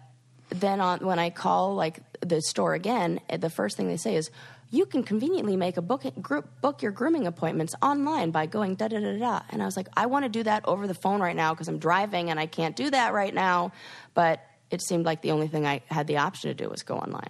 then 0.49 0.79
on 0.79 1.05
when 1.05 1.19
I 1.19 1.29
call 1.29 1.75
like 1.75 1.99
the 2.21 2.41
store 2.41 2.73
again, 2.73 3.19
eh, 3.29 3.37
the 3.37 3.49
first 3.49 3.75
thing 3.75 3.87
they 3.87 3.97
say 3.97 4.15
is, 4.15 4.31
"You 4.69 4.85
can 4.85 5.03
conveniently 5.03 5.55
make 5.55 5.77
a 5.77 5.81
book 5.81 6.03
group 6.21 6.61
book 6.61 6.81
your 6.81 6.91
grooming 6.91 7.27
appointments 7.27 7.73
online 7.81 8.31
by 8.31 8.45
going 8.45 8.75
da 8.75 8.87
da 8.87 8.99
da 8.99 9.17
da." 9.17 9.41
And 9.49 9.61
I 9.61 9.65
was 9.65 9.77
like, 9.77 9.87
"I 9.95 10.05
want 10.07 10.25
to 10.25 10.29
do 10.29 10.43
that 10.43 10.65
over 10.67 10.87
the 10.87 10.93
phone 10.93 11.21
right 11.21 11.35
now 11.35 11.53
because 11.53 11.67
I'm 11.67 11.79
driving 11.79 12.29
and 12.29 12.39
I 12.39 12.45
can't 12.45 12.75
do 12.75 12.89
that 12.89 13.13
right 13.13 13.33
now." 13.33 13.71
But 14.13 14.41
it 14.69 14.81
seemed 14.81 15.05
like 15.05 15.21
the 15.21 15.31
only 15.31 15.47
thing 15.47 15.65
I 15.65 15.81
had 15.89 16.07
the 16.07 16.17
option 16.17 16.49
to 16.49 16.53
do 16.53 16.69
was 16.69 16.83
go 16.83 16.97
online. 16.97 17.29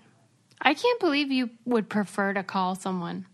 I 0.59 0.73
can't 0.73 0.99
believe 0.99 1.31
you 1.31 1.51
would 1.65 1.87
prefer 1.87 2.33
to 2.33 2.43
call 2.43 2.73
someone 2.75 3.27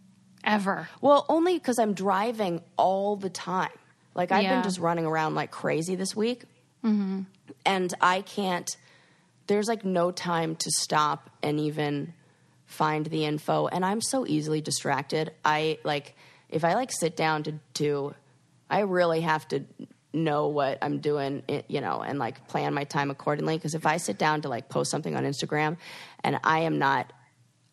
ever. 0.43 0.89
Well, 0.99 1.25
only 1.29 1.57
because 1.57 1.79
I'm 1.79 1.93
driving 1.93 2.61
all 2.77 3.15
the 3.15 3.29
time. 3.29 3.71
Like 4.13 4.31
I've 4.33 4.43
Yeah. 4.43 4.55
been 4.55 4.63
just 4.63 4.79
running 4.79 5.05
around 5.05 5.35
like 5.35 5.49
crazy 5.51 5.95
this 5.95 6.15
week, 6.15 6.43
mm-hmm. 6.83 7.21
and 7.65 7.93
I 8.01 8.21
can't. 8.21 8.69
There's 9.47 9.67
like 9.67 9.83
no 9.85 10.11
time 10.11 10.55
to 10.57 10.69
stop 10.71 11.29
and 11.41 11.59
even 11.59 12.13
find 12.73 13.05
the 13.05 13.25
info, 13.25 13.67
and 13.67 13.85
I'm 13.85 14.01
so 14.01 14.25
easily 14.27 14.61
distracted. 14.61 15.31
I 15.45 15.79
like 15.83 16.15
if 16.49 16.63
I 16.65 16.73
like 16.73 16.91
sit 16.91 17.15
down 17.15 17.43
to 17.43 17.53
to, 17.75 18.15
I 18.69 18.81
really 18.81 19.21
have 19.21 19.47
to 19.49 19.63
know 20.13 20.47
what 20.47 20.77
I'm 20.81 20.99
doing, 20.99 21.43
eh, 21.49 21.61
you 21.67 21.81
know, 21.81 22.01
and 22.01 22.19
like 22.19 22.47
plan 22.47 22.73
my 22.73 22.83
time 22.83 23.09
accordingly. 23.09 23.57
Because 23.57 23.73
if 23.73 23.85
I 23.85 23.97
sit 23.97 24.17
down 24.17 24.41
to 24.41 24.49
like 24.49 24.69
post 24.69 24.91
something 24.91 25.15
on 25.15 25.23
Instagram, 25.23 25.77
and 26.23 26.39
I 26.43 26.59
am 26.59 26.79
not 26.79 27.13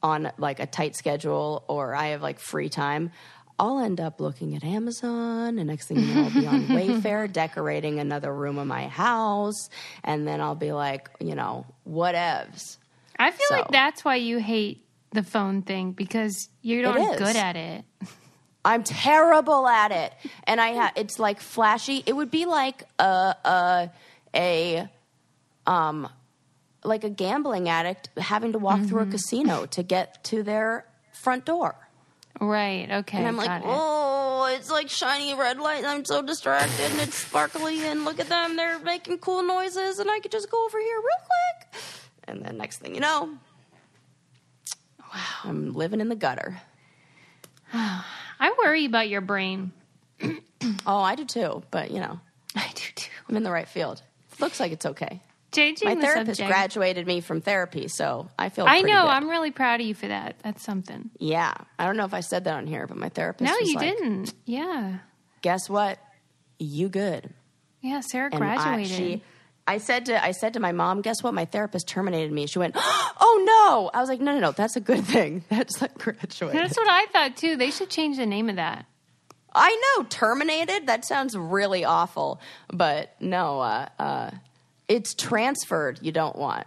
on 0.03 0.33
like 0.39 0.61
a 0.61 0.67
tight 0.67 0.97
schedule 0.97 1.65
or 1.69 1.95
I 1.95 2.09
have 2.09 2.23
like 2.23 2.39
free 2.39 2.71
time, 2.71 3.13
I'll 3.59 3.81
end 3.81 4.01
up 4.01 4.21
looking 4.21 4.57
at 4.57 4.65
Amazon. 4.65 5.59
And 5.59 5.67
next 5.67 5.87
thing 5.87 5.99
you 5.99 6.15
know, 6.15 6.25
I'll 6.25 6.31
be 6.31 6.47
on 6.47 6.67
Wayfair 6.69 7.31
decorating 7.31 8.01
another 8.01 8.33
room 8.33 8.57
of 8.57 8.67
my 8.67 8.89
house. 8.89 9.69
And 10.03 10.27
then 10.27 10.41
I'll 10.41 10.55
be 10.55 10.73
like, 10.73 11.11
you 11.21 11.35
know, 11.35 11.67
whatevs. 11.87 12.79
I 13.19 13.31
feel 13.31 13.47
like 13.51 13.69
that's 13.69 14.03
why 14.03 14.17
you 14.17 14.39
hate 14.39 14.83
the 15.13 15.23
phone 15.23 15.63
thing 15.63 15.93
because 15.93 16.49
you're 16.63 16.83
not 16.83 17.19
good 17.19 17.37
at 17.37 17.57
it. 17.57 17.85
I'm 18.65 18.83
terrible 18.83 19.67
at 19.67 19.91
it, 19.91 20.13
and 20.45 20.61
I 20.61 20.75
ha- 20.75 20.93
it's 20.95 21.19
like 21.19 21.41
flashy. 21.41 22.03
It 22.05 22.15
would 22.15 22.31
be 22.31 22.45
like 22.45 22.83
a 22.99 23.35
a 23.45 23.91
a 24.35 24.89
um 25.67 26.09
like 26.85 27.05
a 27.05 27.11
gambling 27.11 27.69
addict 27.69 28.11
having 28.19 28.53
to 28.53 28.59
walk 28.59 28.83
through 28.83 29.03
a 29.03 29.07
casino 29.07 29.67
to 29.67 29.83
get 29.83 30.23
to 30.25 30.43
their 30.43 30.87
front 31.13 31.45
door. 31.45 31.75
Right. 32.41 32.89
Okay. 32.91 33.19
And 33.19 33.27
I'm 33.27 33.37
like, 33.37 33.49
got 33.49 33.63
it. 33.63 33.67
oh, 33.67 34.49
it's 34.55 34.71
like 34.71 34.89
shiny 34.89 35.35
red 35.35 35.59
light. 35.59 35.85
I'm 35.85 36.05
so 36.05 36.23
distracted, 36.23 36.91
and 36.91 37.01
it's 37.01 37.17
sparkly. 37.17 37.85
And 37.87 38.05
look 38.05 38.21
at 38.21 38.29
them; 38.29 38.57
they're 38.57 38.79
making 38.79 39.19
cool 39.19 39.43
noises, 39.43 39.99
and 39.99 40.11
I 40.11 40.21
could 40.21 40.33
just 40.33 40.51
go 40.51 40.65
over 40.65 40.79
here 40.79 40.97
real 40.97 41.27
quick. 41.73 41.83
And 42.25 42.45
then 42.45 42.59
next 42.59 42.79
thing 42.79 42.95
you 42.95 43.01
know, 43.01 43.37
I'm 45.45 45.73
living 45.73 46.01
in 46.01 46.09
the 46.09 46.17
gutter. 46.17 46.61
I 47.73 48.55
worry 48.63 48.85
about 48.85 49.09
your 49.09 49.21
brain. 49.21 49.73
Oh, 50.87 50.99
I 50.99 51.15
do 51.15 51.25
too, 51.25 51.63
but 51.71 51.91
you 51.91 52.01
know, 52.01 52.21
I 52.55 52.69
do 52.75 52.83
too. 52.95 53.11
I'm 53.29 53.37
in 53.37 53.43
the 53.45 53.51
right 53.51 53.67
field. 53.67 54.03
Looks 54.41 54.61
like 54.61 54.73
it's 54.73 54.85
okay. 54.85 55.23
Changing 55.53 55.89
My 55.89 55.95
the 55.95 56.03
therapist 56.03 56.37
subject. 56.39 56.49
graduated 56.51 57.07
me 57.07 57.23
from 57.23 57.41
therapy, 57.41 57.89
so 57.89 58.29
I 58.39 58.51
feel. 58.51 58.67
I 58.69 58.83
know. 58.83 58.87
good. 58.87 58.93
I'm 59.09 59.29
really 59.31 59.51
proud 59.53 59.81
of 59.81 59.87
you 59.87 59.95
for 59.95 60.09
that. 60.09 60.37
That's 60.43 60.63
something. 60.63 61.11
Yeah, 61.19 61.55
I 61.79 61.87
don't 61.87 61.97
know 61.97 62.05
if 62.05 62.13
I 62.13 62.21
said 62.21 62.45
that 62.45 62.55
on 62.55 62.67
here, 62.67 62.87
but 62.87 62.99
my 62.99 63.09
therapist. 63.09 63.51
No, 63.51 63.57
you 63.67 63.77
like, 63.77 63.89
didn't. 63.97 64.35
Yeah. 64.45 64.99
Guess 65.41 65.71
what? 65.71 65.99
You 66.59 66.91
good. 66.91 67.31
Yeah. 67.81 68.01
Sarah 68.01 68.29
And 68.33 68.45
I- 68.45 68.57
graduated. 68.57 68.97
she- 68.97 69.23
I 69.67 69.79
said 69.79 70.07
to 70.07 70.25
I 70.25 70.33
said 70.33 70.55
to 70.55 70.61
my 70.61 70.73
mom, 70.73 71.01
guess 71.01 71.23
what? 71.23 71.35
My 71.35 71.45
therapist 71.45 71.89
terminated 71.89 72.33
me. 72.33 72.47
She 72.47 72.59
went, 72.59 72.75
oh 72.79 73.45
no. 73.47 73.91
I 73.93 74.01
was 74.01 74.09
like, 74.09 74.21
no, 74.21 74.33
no, 74.33 74.41
no. 74.41 74.53
That's 74.53 74.77
a 74.77 74.81
good 74.81 75.05
thing. 75.05 75.45
That's 75.51 75.81
like 75.81 75.97
graduated. 75.97 76.61
That's 76.61 76.77
what 76.77 76.91
I 76.91 77.07
thought 77.07 77.37
too. 77.37 77.57
They 77.57 77.71
should 77.71 77.91
change 77.91 78.17
the 78.17 78.27
name 78.27 78.49
of 78.49 78.57
that. 78.57 78.87
I 79.53 79.95
know, 79.99 80.05
terminated. 80.05 80.87
That 80.87 81.05
sounds 81.05 81.37
really 81.37 81.85
awful, 81.85 82.41
but 82.73 83.15
no, 83.21 83.61
uh, 83.61 83.89
uh, 83.99 84.31
it's 84.87 85.15
transferred. 85.15 85.99
You 86.03 86.13
don't 86.13 86.37
want. 86.37 86.67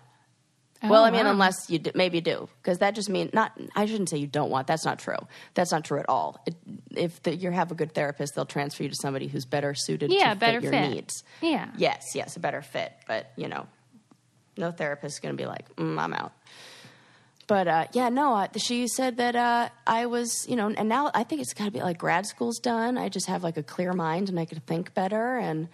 Well, 0.84 1.04
I 1.04 1.12
mean, 1.12 1.26
wow. 1.26 1.32
unless 1.32 1.70
you 1.70 1.80
do, 1.80 1.92
maybe 1.96 2.22
do, 2.22 2.50
because 2.62 2.80
that 2.80 2.96
just 2.96 3.10
means 3.10 3.34
not. 3.34 3.52
I 3.76 3.86
shouldn't 3.86 4.10
say 4.10 4.18
you 4.18 4.28
don't 4.28 4.50
want. 4.50 4.68
That's 4.68 4.86
not 4.86 5.00
true. 5.00 5.18
That's 5.54 5.72
not 5.72 5.86
true 5.86 6.00
at 6.00 6.08
all. 6.10 6.42
It, 6.46 6.56
if 6.96 7.24
the, 7.24 7.36
you 7.36 7.52
have 7.52 7.72
a 7.72 7.76
good 7.76 7.94
therapist, 7.94 8.36
they'll 8.36 8.46
transfer 8.46 8.84
you 8.84 8.90
to 8.90 8.96
somebody 8.96 9.28
who's 9.28 9.46
better 9.46 9.74
suited 9.74 10.12
Yeah, 10.12 10.34
to 10.34 10.40
better 10.40 10.60
fit 10.62 10.64
your 10.64 10.72
fit. 10.72 10.90
needs. 10.92 11.24
Yeah. 11.42 11.70
Yes, 11.78 12.16
yes, 12.16 12.36
a 12.36 12.40
better 12.40 12.62
fit. 12.62 12.92
But 13.08 13.32
you 13.36 13.48
know, 13.48 13.68
no 14.58 14.72
therapist 14.72 15.16
is 15.16 15.20
going 15.20 15.36
to 15.36 15.42
be 15.42 15.48
like, 15.48 15.76
mm, 15.76 15.98
I'm 16.00 16.14
out. 16.14 16.34
But 17.48 17.68
uh, 17.68 17.86
yeah, 17.94 18.10
no, 18.10 18.36
uh, 18.36 18.48
she 18.58 18.88
said 18.88 19.18
that 19.18 19.36
uh, 19.36 19.70
I 19.86 20.06
was, 20.06 20.46
you 20.48 20.56
know, 20.56 20.70
and 20.70 20.88
now 20.88 21.12
I 21.14 21.24
think 21.24 21.42
it's 21.42 21.54
got 21.54 21.66
to 21.66 21.72
be 21.72 21.82
like 21.82 21.98
grad 21.98 22.26
school's 22.26 22.60
done. 22.60 22.98
I 22.98 23.10
just 23.10 23.28
have 23.28 23.44
like 23.44 23.58
a 23.58 23.64
clear 23.64 23.94
mind 23.94 24.30
and 24.30 24.40
I 24.40 24.46
could 24.46 24.66
think 24.66 24.94
better. 24.94 25.38
And 25.38 25.68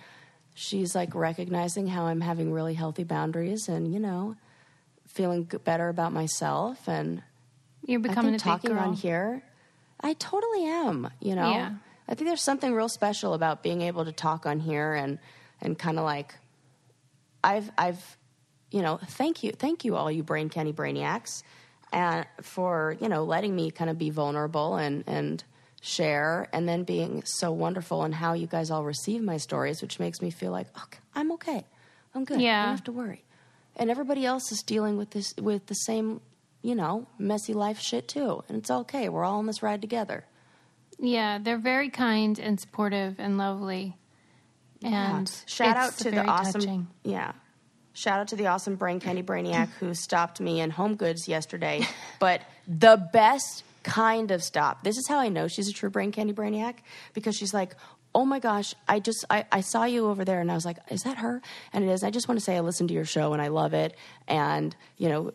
she's 0.55 0.95
like 0.95 1.13
recognizing 1.13 1.87
how 1.87 2.05
I'm 2.05 2.21
having 2.21 2.51
really 2.51 2.73
healthy 2.73 3.03
boundaries 3.03 3.67
and, 3.69 3.93
you 3.93 3.99
know, 3.99 4.35
feeling 5.19 5.43
better 5.65 5.89
about 5.89 6.13
myself. 6.13 6.87
And 6.87 7.21
You're 7.85 7.99
becoming 7.99 8.35
a 8.35 8.39
talking 8.39 8.71
on 8.77 8.93
here, 8.93 9.43
I 9.99 10.13
totally 10.13 10.63
am. 10.63 11.09
You 11.19 11.35
know, 11.35 11.51
Yeah. 11.51 11.73
I 12.07 12.15
think 12.15 12.29
there's 12.29 12.41
something 12.41 12.73
real 12.73 12.87
special 12.87 13.33
about 13.33 13.61
being 13.61 13.81
able 13.81 14.05
to 14.05 14.13
talk 14.13 14.45
on 14.45 14.61
here 14.61 14.93
and 14.93 15.19
and 15.61 15.77
kind 15.77 15.99
of 15.99 16.05
like, 16.05 16.35
I've 17.43 17.69
I've, 17.77 18.17
you 18.71 18.81
know, 18.81 18.97
thank 18.97 19.43
you, 19.43 19.51
thank 19.51 19.83
you 19.83 19.97
all 19.97 20.09
you 20.09 20.23
brain 20.23 20.47
candy 20.47 20.71
brainiacs, 20.71 21.43
and 21.91 22.25
for 22.41 22.95
you 23.01 23.09
know 23.09 23.25
letting 23.25 23.53
me 23.53 23.71
kind 23.71 23.89
of 23.89 23.97
be 23.97 24.09
vulnerable 24.09 24.77
and 24.77 25.03
and 25.05 25.43
share 25.81 26.47
and 26.53 26.67
then 26.67 26.83
being 26.83 27.23
so 27.25 27.51
wonderful 27.51 28.03
and 28.03 28.15
how 28.15 28.33
you 28.33 28.47
guys 28.47 28.71
all 28.71 28.85
receive 28.85 29.21
my 29.21 29.35
stories, 29.37 29.81
which 29.81 29.99
makes 29.99 30.21
me 30.21 30.31
feel 30.31 30.51
like 30.53 30.67
oh, 30.77 30.83
okay, 30.85 30.99
I'm 31.13 31.31
okay, 31.33 31.65
I'm 32.15 32.23
good, 32.23 32.39
yeah. 32.39 32.61
I 32.61 32.65
don't 32.67 32.75
have 32.77 32.83
to 32.85 32.91
worry, 32.93 33.23
and 33.79 33.89
everybody 33.89 34.25
else 34.25 34.51
is 34.51 34.61
dealing 34.61 34.97
with 34.97 35.09
this 35.11 35.33
with 35.37 35.65
the 35.65 35.73
same 35.73 36.21
you 36.61 36.75
know, 36.75 37.07
messy 37.17 37.53
life 37.53 37.79
shit 37.79 38.07
too. 38.07 38.43
And 38.49 38.57
it's 38.57 38.69
okay. 38.69 39.07
We're 39.09 39.23
all 39.23 39.39
on 39.39 39.45
this 39.45 39.63
ride 39.63 39.81
together. 39.81 40.25
Yeah, 40.99 41.37
they're 41.41 41.57
very 41.57 41.89
kind 41.89 42.37
and 42.37 42.59
supportive 42.59 43.15
and 43.17 43.37
lovely. 43.37 43.97
And 44.83 45.29
Yeah. 45.29 45.35
shout 45.45 45.77
out 45.77 45.93
to 45.99 46.11
the 46.11 46.25
awesome 46.25 46.61
touching. 46.61 46.87
Yeah. 47.03 47.31
Shout 47.93 48.19
out 48.19 48.27
to 48.29 48.35
the 48.35 48.47
awesome 48.47 48.75
Brain 48.75 48.99
Candy 48.99 49.23
Brainiac 49.23 49.69
who 49.79 49.93
stopped 49.93 50.39
me 50.39 50.59
in 50.59 50.69
Home 50.71 50.95
Goods 50.95 51.27
yesterday. 51.27 51.87
but 52.19 52.41
the 52.67 52.97
best 53.13 53.63
kind 53.83 54.31
of 54.31 54.43
stop. 54.43 54.83
This 54.83 54.97
is 54.97 55.07
how 55.07 55.17
I 55.17 55.29
know 55.29 55.47
she's 55.47 55.69
a 55.69 55.73
true 55.73 55.89
Brain 55.89 56.11
Candy 56.11 56.33
Brainiac 56.33 56.75
because 57.13 57.35
she's 57.35 57.53
like, 57.53 57.75
Oh 58.15 58.25
my 58.25 58.39
gosh, 58.39 58.73
I 58.87 58.99
just 58.99 59.25
I, 59.29 59.45
I 59.51 59.61
saw 59.61 59.83
you 59.83 60.07
over 60.07 60.25
there 60.25 60.41
and 60.41 60.51
I 60.51 60.55
was 60.55 60.65
like, 60.65 60.77
Is 60.89 61.03
that 61.03 61.17
her? 61.17 61.41
And 61.73 61.83
it 61.83 61.89
is. 61.89 62.03
I 62.03 62.09
just 62.09 62.27
want 62.27 62.39
to 62.39 62.43
say 62.43 62.57
I 62.57 62.61
listened 62.61 62.89
to 62.89 62.95
your 62.95 63.05
show 63.05 63.33
and 63.33 63.41
I 63.41 63.49
love 63.49 63.73
it. 63.73 63.95
And, 64.27 64.75
you 64.97 65.09
know, 65.09 65.31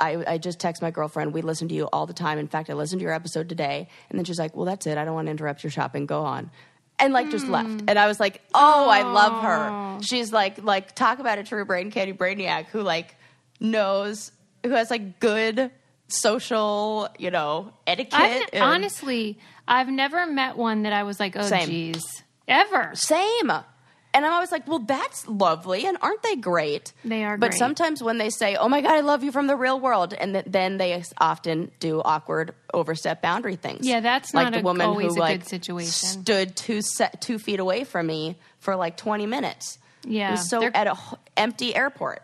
I, 0.00 0.24
I 0.26 0.38
just 0.38 0.58
text 0.58 0.82
my 0.82 0.90
girlfriend. 0.90 1.32
We 1.32 1.42
listen 1.42 1.68
to 1.68 1.74
you 1.74 1.84
all 1.92 2.06
the 2.06 2.14
time. 2.14 2.38
In 2.38 2.48
fact, 2.48 2.68
I 2.70 2.72
listened 2.72 3.00
to 3.00 3.04
your 3.04 3.12
episode 3.12 3.48
today. 3.48 3.88
And 4.10 4.18
then 4.18 4.24
she's 4.24 4.38
like, 4.38 4.56
Well, 4.56 4.64
that's 4.64 4.86
it. 4.86 4.98
I 4.98 5.04
don't 5.04 5.14
want 5.14 5.26
to 5.26 5.30
interrupt 5.30 5.62
your 5.62 5.70
shopping. 5.70 6.06
Go 6.06 6.24
on. 6.24 6.50
And 6.98 7.12
like 7.12 7.30
just 7.30 7.46
left. 7.46 7.68
Hmm. 7.68 7.84
And 7.88 7.98
I 7.98 8.06
was 8.06 8.18
like, 8.18 8.40
Oh, 8.54 8.88
I 8.88 9.02
love 9.02 9.42
her. 9.42 10.02
She's 10.02 10.32
like, 10.32 10.62
like, 10.64 10.94
talk 10.94 11.18
about 11.18 11.38
a 11.38 11.44
true 11.44 11.64
brain 11.64 11.90
candy 11.90 12.12
brainiac 12.12 12.66
who 12.66 12.82
like 12.82 13.16
knows, 13.60 14.32
who 14.64 14.70
has 14.70 14.90
like 14.90 15.20
good 15.20 15.70
social, 16.08 17.08
you 17.18 17.30
know, 17.30 17.72
etiquette. 17.86 18.14
I've, 18.18 18.48
and- 18.52 18.62
honestly, 18.62 19.38
I've 19.66 19.88
never 19.88 20.26
met 20.26 20.56
one 20.56 20.82
that 20.82 20.92
I 20.92 21.02
was 21.04 21.20
like, 21.20 21.36
oh, 21.36 21.42
Same. 21.42 21.66
geez. 21.68 22.04
Ever. 22.46 22.90
Same. 22.94 23.50
And 24.14 24.24
I'm 24.24 24.32
always 24.32 24.50
like, 24.50 24.66
well, 24.66 24.78
that's 24.78 25.28
lovely. 25.28 25.84
And 25.86 25.98
aren't 26.00 26.22
they 26.22 26.34
great? 26.34 26.94
They 27.04 27.24
are 27.24 27.36
But 27.36 27.50
great. 27.50 27.58
sometimes 27.58 28.02
when 28.02 28.16
they 28.16 28.30
say, 28.30 28.56
oh 28.56 28.66
my 28.68 28.80
God, 28.80 28.92
I 28.92 29.00
love 29.00 29.22
you 29.22 29.30
from 29.30 29.46
the 29.46 29.54
real 29.54 29.78
world, 29.78 30.14
and 30.14 30.32
th- 30.32 30.46
then 30.48 30.78
they 30.78 31.02
often 31.18 31.70
do 31.78 32.00
awkward 32.02 32.54
overstep 32.72 33.20
boundary 33.20 33.56
things. 33.56 33.86
Yeah, 33.86 34.00
that's 34.00 34.32
like 34.32 34.46
not 34.46 34.52
the 34.54 34.60
a- 34.60 34.62
woman 34.62 34.86
always 34.86 35.08
who 35.08 35.10
a 35.12 35.14
good 35.14 35.20
like 35.20 35.44
situation. 35.44 35.90
stood 35.92 36.56
two, 36.56 36.80
se- 36.80 37.10
two 37.20 37.38
feet 37.38 37.60
away 37.60 37.84
from 37.84 38.06
me 38.06 38.36
for 38.60 38.74
like 38.76 38.96
20 38.96 39.26
minutes. 39.26 39.78
Yeah, 40.04 40.36
so 40.36 40.60
they're- 40.60 40.72
at 40.74 40.86
a 40.86 40.92
h- 40.92 41.18
empty 41.36 41.76
airport. 41.76 42.22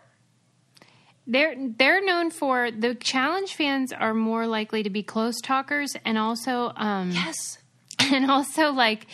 They're 1.27 1.55
they're 1.57 2.03
known 2.05 2.29
for 2.31 2.69
the 2.71 2.93
challenge 2.95 3.55
fans 3.55 3.91
are 3.91 4.13
more 4.13 4.45
likely 4.47 4.83
to 4.83 4.89
be 4.89 5.01
close 5.03 5.41
talkers 5.41 5.95
and 6.05 6.17
also 6.17 6.71
um 6.75 7.11
Yes. 7.11 7.57
and 7.99 8.29
also 8.29 8.71
like 8.71 9.07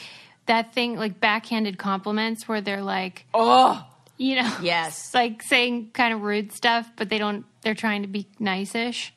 that 0.47 0.73
thing 0.73 0.97
like 0.97 1.19
backhanded 1.21 1.77
compliments 1.77 2.47
where 2.47 2.59
they're 2.59 2.81
like 2.83 3.25
Oh, 3.33 3.85
you 4.17 4.35
know 4.35 4.53
Yes. 4.61 5.13
like 5.13 5.41
saying 5.41 5.91
kind 5.93 6.13
of 6.13 6.21
rude 6.21 6.51
stuff 6.51 6.89
but 6.97 7.07
they 7.09 7.17
don't 7.17 7.45
they're 7.61 7.75
trying 7.75 8.01
to 8.01 8.07
be 8.09 8.27
nice-ish. 8.39 9.13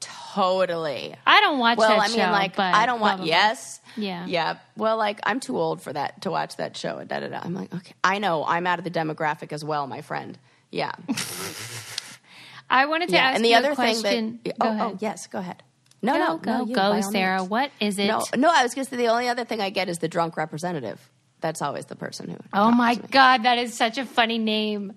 totally. 0.00 1.14
I 1.26 1.40
don't 1.42 1.58
watch 1.58 1.76
Well, 1.78 1.90
that 1.90 2.00
I 2.00 2.08
mean, 2.08 2.16
show, 2.16 2.30
like, 2.30 2.56
but 2.56 2.74
I 2.74 2.86
don't 2.86 2.98
want. 3.00 3.24
Yes. 3.26 3.80
Yeah. 3.96 4.24
Yeah. 4.26 4.56
Well, 4.76 4.96
like, 4.96 5.20
I'm 5.24 5.38
too 5.38 5.58
old 5.58 5.82
for 5.82 5.92
that 5.92 6.22
to 6.22 6.30
watch 6.30 6.56
that 6.56 6.76
show. 6.78 7.04
Da, 7.04 7.20
da, 7.20 7.28
da. 7.28 7.40
I'm 7.42 7.52
like, 7.54 7.74
okay, 7.74 7.92
I 8.02 8.18
know. 8.18 8.42
I'm 8.46 8.66
out 8.66 8.78
of 8.78 8.84
the 8.84 8.90
demographic 8.90 9.52
as 9.52 9.62
well, 9.62 9.86
my 9.86 10.00
friend. 10.00 10.38
Yeah. 10.70 10.92
I 12.72 12.86
wanted 12.86 13.08
to 13.10 13.14
yeah. 13.14 13.26
ask 13.26 13.36
And 13.36 13.44
the 13.44 13.50
you 13.50 13.56
other 13.56 13.72
a 13.72 13.74
question. 13.74 14.02
thing 14.02 14.40
that. 14.44 14.58
Go 14.58 14.66
Oh, 14.66 14.70
oh 14.70 14.74
ahead. 14.74 14.92
oh, 14.94 14.98
yes. 15.00 15.26
Go 15.28 15.38
ahead. 15.38 15.62
No, 16.02 16.14
Go, 16.14 16.18
no, 16.18 16.36
go, 16.38 16.58
no, 16.58 16.64
you, 16.66 16.74
go, 16.74 17.00
Sarah. 17.02 17.38
means. 17.38 17.50
What 17.50 17.70
is 17.78 17.98
it? 17.98 18.06
No, 18.08 18.24
no. 18.36 18.50
I 18.52 18.62
was 18.64 18.74
going 18.74 18.84
to 18.84 18.90
say 18.90 18.96
the 18.96 19.06
only 19.08 19.28
other 19.28 19.44
thing 19.44 19.60
I 19.60 19.70
get 19.70 19.88
is 19.88 19.98
the 19.98 20.08
drunk 20.08 20.36
representative. 20.36 20.98
That's 21.40 21.62
always 21.62 21.84
the 21.86 21.94
person 21.96 22.28
who. 22.30 22.36
Oh 22.52 22.70
my 22.72 22.94
god, 22.96 23.44
that 23.44 23.58
is 23.58 23.74
such 23.74 23.98
a 23.98 24.04
funny 24.04 24.38
name. 24.38 24.94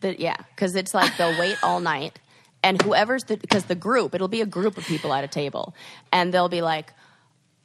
The, 0.00 0.20
yeah, 0.20 0.36
because 0.54 0.74
it's 0.76 0.92
like 0.94 1.16
they'll 1.16 1.38
wait 1.38 1.56
all 1.62 1.78
night, 1.80 2.18
and 2.64 2.80
whoever's 2.82 3.24
the 3.24 3.36
because 3.36 3.64
the 3.64 3.76
group 3.76 4.14
it'll 4.14 4.26
be 4.28 4.40
a 4.40 4.46
group 4.46 4.76
of 4.76 4.84
people 4.84 5.12
at 5.12 5.22
a 5.22 5.28
table, 5.28 5.74
and 6.12 6.34
they'll 6.34 6.48
be 6.48 6.62
like, 6.62 6.92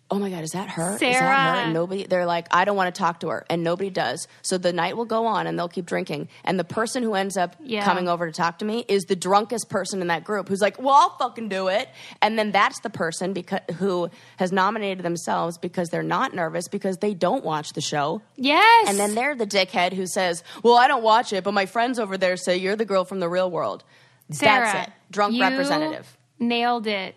"Oh 0.09 0.19
my 0.19 0.29
god, 0.29 0.43
is 0.43 0.51
that 0.51 0.69
her? 0.69 0.93
Is 0.93 0.99
that 0.99 1.05
her?" 1.07 1.13
Sarah. 1.19 1.63
And 1.63 1.73
nobody, 1.73 2.05
they're 2.05 2.25
like, 2.25 2.47
"I 2.51 2.65
don't 2.65 2.75
want 2.75 2.93
to 2.93 2.97
talk 2.97 3.19
to 3.21 3.29
her," 3.29 3.45
and 3.49 3.63
nobody 3.63 3.89
does. 3.89 4.27
So 4.41 4.57
the 4.57 4.71
night 4.73 4.95
will 4.97 5.05
go 5.05 5.25
on, 5.25 5.47
and 5.47 5.57
they'll 5.57 5.67
keep 5.67 5.85
drinking, 5.85 6.29
and 6.43 6.57
the 6.59 6.63
person 6.63 7.03
who 7.03 7.13
ends 7.13 7.37
up 7.37 7.55
Yeah. 7.59 7.83
coming 7.83 8.07
over 8.07 8.25
to 8.25 8.31
talk 8.31 8.59
to 8.59 8.65
me 8.65 8.85
is 8.87 9.05
the 9.05 9.15
drunkest 9.15 9.69
person 9.69 10.01
in 10.01 10.07
that 10.07 10.23
group, 10.23 10.47
who's 10.49 10.61
like, 10.61 10.79
"Well, 10.81 10.93
I'll 10.95 11.17
fucking 11.17 11.49
do 11.49 11.67
it," 11.67 11.89
and 12.21 12.37
then 12.39 12.51
that's 12.51 12.79
the 12.81 12.89
person 12.89 13.33
because 13.33 13.59
who 13.77 14.09
has 14.37 14.51
nominated 14.51 15.03
themselves 15.03 15.57
because 15.57 15.89
they're 15.89 16.03
not 16.03 16.33
nervous 16.33 16.67
because 16.67 16.97
they 16.97 17.13
don't 17.13 17.43
watch 17.43 17.73
the 17.73 17.81
show. 17.81 18.21
Yes. 18.35 18.89
And 18.89 18.97
then 18.99 19.15
they're 19.15 19.35
the 19.35 19.47
dickhead 19.47 19.93
who 19.93 20.05
says, 20.07 20.43
"Well, 20.63 20.75
I 20.77 20.87
don't 20.87 21.03
watch 21.03 21.33
it, 21.33 21.43
but 21.43 21.53
my 21.53 21.65
friends 21.65 21.99
over 21.99 22.17
there 22.17 22.37
say 22.37 22.57
you're 22.57 22.75
the 22.75 22.85
girl 22.85 23.03
from 23.05 23.19
the 23.19 23.29
real 23.29 23.51
world." 23.51 23.83
Sarah, 24.31 24.65
That's 24.65 24.87
it. 24.89 24.93
Drunk 25.11 25.33
you 25.35 25.41
representative. 25.41 26.17
Nailed 26.39 26.85
it. 26.85 27.15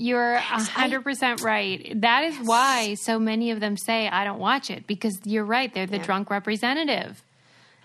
You're 0.00 0.32
a 0.34 0.40
hundred 0.40 1.02
percent 1.04 1.42
right. 1.42 1.92
That 2.00 2.24
is 2.24 2.36
why 2.38 2.94
so 2.94 3.18
many 3.18 3.50
of 3.50 3.60
them 3.60 3.76
say 3.76 4.08
I 4.08 4.24
don't 4.24 4.38
watch 4.38 4.70
it 4.70 4.86
because 4.86 5.20
you're 5.24 5.44
right. 5.44 5.72
They're 5.74 5.86
the 5.86 5.98
Yeah. 5.98 6.04
drunk 6.04 6.30
representative. 6.30 7.22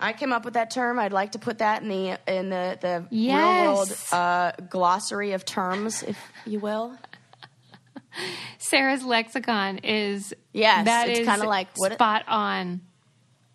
I 0.00 0.12
came 0.14 0.32
up 0.32 0.44
with 0.44 0.54
that 0.54 0.70
term. 0.70 0.98
I'd 0.98 1.12
like 1.12 1.32
to 1.32 1.38
put 1.38 1.58
that 1.58 1.82
in 1.82 1.88
the 1.88 2.18
in 2.26 2.48
the 2.48 2.78
the 2.80 3.06
Yes. 3.10 3.36
real 3.62 3.74
world 3.74 3.96
uh, 4.12 4.52
glossary 4.70 5.32
of 5.32 5.44
terms, 5.44 6.02
if 6.02 6.18
you 6.46 6.58
will. 6.58 6.96
Sarah's 8.58 9.04
lexicon 9.04 9.78
is 9.78 10.34
Yes, 10.52 10.86
that 10.86 11.08
it's 11.08 11.28
kinda 11.28 11.46
like 11.46 11.68
what- 11.76 11.92
spot 11.92 12.24
on. 12.28 12.80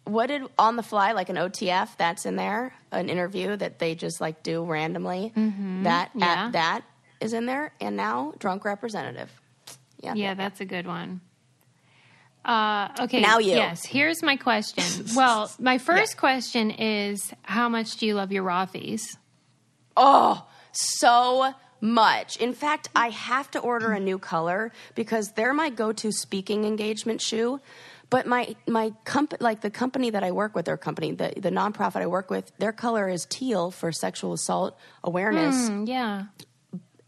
What 0.03 0.27
did 0.27 0.41
on 0.57 0.75
the 0.77 0.83
fly 0.83 1.11
like 1.11 1.29
an 1.29 1.37
OTF? 1.37 1.95
That's 1.97 2.25
in 2.25 2.35
there. 2.35 2.73
An 2.91 3.07
interview 3.09 3.55
that 3.55 3.77
they 3.79 3.93
just 3.95 4.19
like 4.19 4.43
do 4.43 4.63
randomly. 4.63 5.31
That 5.35 6.09
Mm-hmm. 6.09 6.19
yeah. 6.19 6.45
at, 6.47 6.51
that 6.53 6.81
is 7.21 7.33
in 7.33 7.45
there, 7.45 7.73
and 7.79 7.95
now 7.95 8.33
drunk 8.39 8.65
representative. 8.65 9.29
Yeah, 9.99 10.13
Yeah, 10.15 10.33
that's 10.33 10.59
a 10.61 10.65
good 10.65 10.87
one. 10.87 11.21
Uh, 12.43 12.89
okay. 13.01 13.21
Now 13.21 13.37
you. 13.37 13.51
Yes. 13.51 13.85
Here's 13.85 14.23
my 14.23 14.35
question. 14.35 14.83
well, 15.15 15.51
my 15.59 15.77
first 15.77 16.17
question 16.17 16.71
is, 16.71 17.31
how 17.43 17.69
much 17.69 17.97
do 17.97 18.07
you 18.07 18.15
love 18.15 18.31
your 18.31 18.43
Rothy's? 18.43 19.17
Oh, 19.95 20.47
so 20.71 21.53
much. 21.81 22.37
In 22.37 22.53
fact, 22.53 22.89
I 22.95 23.09
have 23.09 23.51
to 23.51 23.59
order 23.59 23.91
a 23.91 23.99
new 23.99 24.17
color 24.17 24.71
because 24.95 25.33
they're 25.33 25.53
my 25.53 25.69
go-to 25.69 26.11
speaking 26.11 26.65
engagement 26.65 27.21
shoe. 27.21 27.59
But 28.09 28.25
my 28.27 28.55
my 28.67 28.91
comp- 29.05 29.35
like 29.39 29.61
the 29.61 29.69
company 29.69 30.09
that 30.09 30.21
I 30.23 30.31
work 30.31 30.53
with, 30.53 30.65
their 30.65 30.77
company, 30.77 31.11
the 31.13 31.33
the 31.37 31.49
nonprofit 31.49 32.01
I 32.01 32.07
work 32.07 32.29
with, 32.29 32.51
their 32.57 32.73
color 32.73 33.07
is 33.07 33.25
teal 33.29 33.71
for 33.71 33.91
sexual 33.93 34.33
assault 34.33 34.77
awareness, 35.03 35.69
Mm, 35.69 35.87
yeah. 35.87 36.23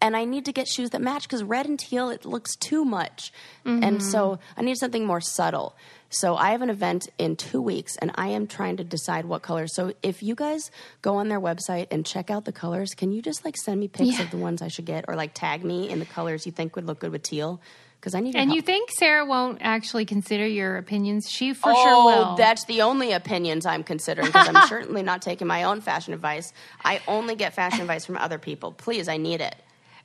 And 0.04 0.18
I 0.18 0.26
need 0.26 0.44
to 0.46 0.52
get 0.52 0.68
shoes 0.68 0.90
that 0.90 1.02
match 1.02 1.24
because 1.24 1.44
red 1.44 1.66
and 1.66 1.80
teal 1.80 2.10
it 2.10 2.26
looks 2.26 2.58
too 2.58 2.84
much, 2.84 3.32
and 3.64 3.82
mm-hmm. 3.82 4.00
so 4.00 4.38
I 4.58 4.62
need 4.62 4.78
something 4.78 5.06
more 5.06 5.22
subtle. 5.22 5.78
So 6.10 6.36
I 6.36 6.52
have 6.52 6.62
an 6.62 6.70
event 6.70 7.08
in 7.18 7.38
two 7.38 7.62
weeks, 7.62 7.96
and 7.96 8.12
I 8.16 8.28
am 8.28 8.46
trying 8.46 8.78
to 8.78 8.84
decide 8.84 9.26
what 9.26 9.42
color. 9.42 9.66
So 9.66 9.94
if 10.04 10.22
you 10.22 10.36
guys 10.36 10.70
go 11.02 11.16
on 11.16 11.30
their 11.30 11.40
website 11.40 11.88
and 11.90 12.06
check 12.06 12.30
out 12.30 12.44
the 12.44 12.52
colors, 12.52 12.94
can 12.94 13.14
you 13.14 13.22
just 13.22 13.46
like 13.46 13.56
send 13.56 13.80
me 13.80 13.88
pics 13.88 14.20
Yeah. 14.20 14.26
of 14.26 14.32
the 14.32 14.38
ones 14.38 14.62
I 14.62 14.68
should 14.68 14.86
get, 14.86 15.06
or 15.08 15.16
like 15.16 15.34
tag 15.34 15.64
me 15.64 15.90
in 15.90 16.00
the 16.00 16.06
colors 16.06 16.46
you 16.46 16.52
think 16.52 16.76
would 16.76 16.86
look 16.86 17.00
good 17.00 17.12
with 17.12 17.24
teal? 17.24 17.62
because 17.96 18.14
I 18.16 18.20
need. 18.20 18.36
And 18.36 18.50
help. 18.50 18.56
you 18.58 18.62
think 18.62 18.92
Sarah 18.92 19.26
won't 19.26 19.60
actually 19.62 20.04
consider 20.04 20.46
your 20.46 20.76
opinions? 20.76 21.30
She 21.32 21.54
for 21.54 21.72
oh, 21.74 21.84
sure 21.84 22.06
will. 22.06 22.36
that's 22.36 22.66
the 22.66 22.82
only 22.82 23.14
opinions 23.14 23.66
I'm 23.66 23.84
considering 23.84 24.28
because 24.28 24.50
I'm 24.50 24.68
certainly 24.68 25.04
not 25.04 25.22
taking 25.22 25.48
my 25.48 25.64
own 25.64 25.80
fashion 25.80 26.14
advice. 26.14 26.52
I 26.84 27.00
only 27.08 27.36
get 27.36 27.54
fashion 27.54 27.80
advice 27.80 28.06
from 28.06 28.18
other 28.18 28.38
people. 28.38 28.74
Please, 28.74 29.08
I 29.08 29.16
need 29.16 29.40
it. 29.40 29.56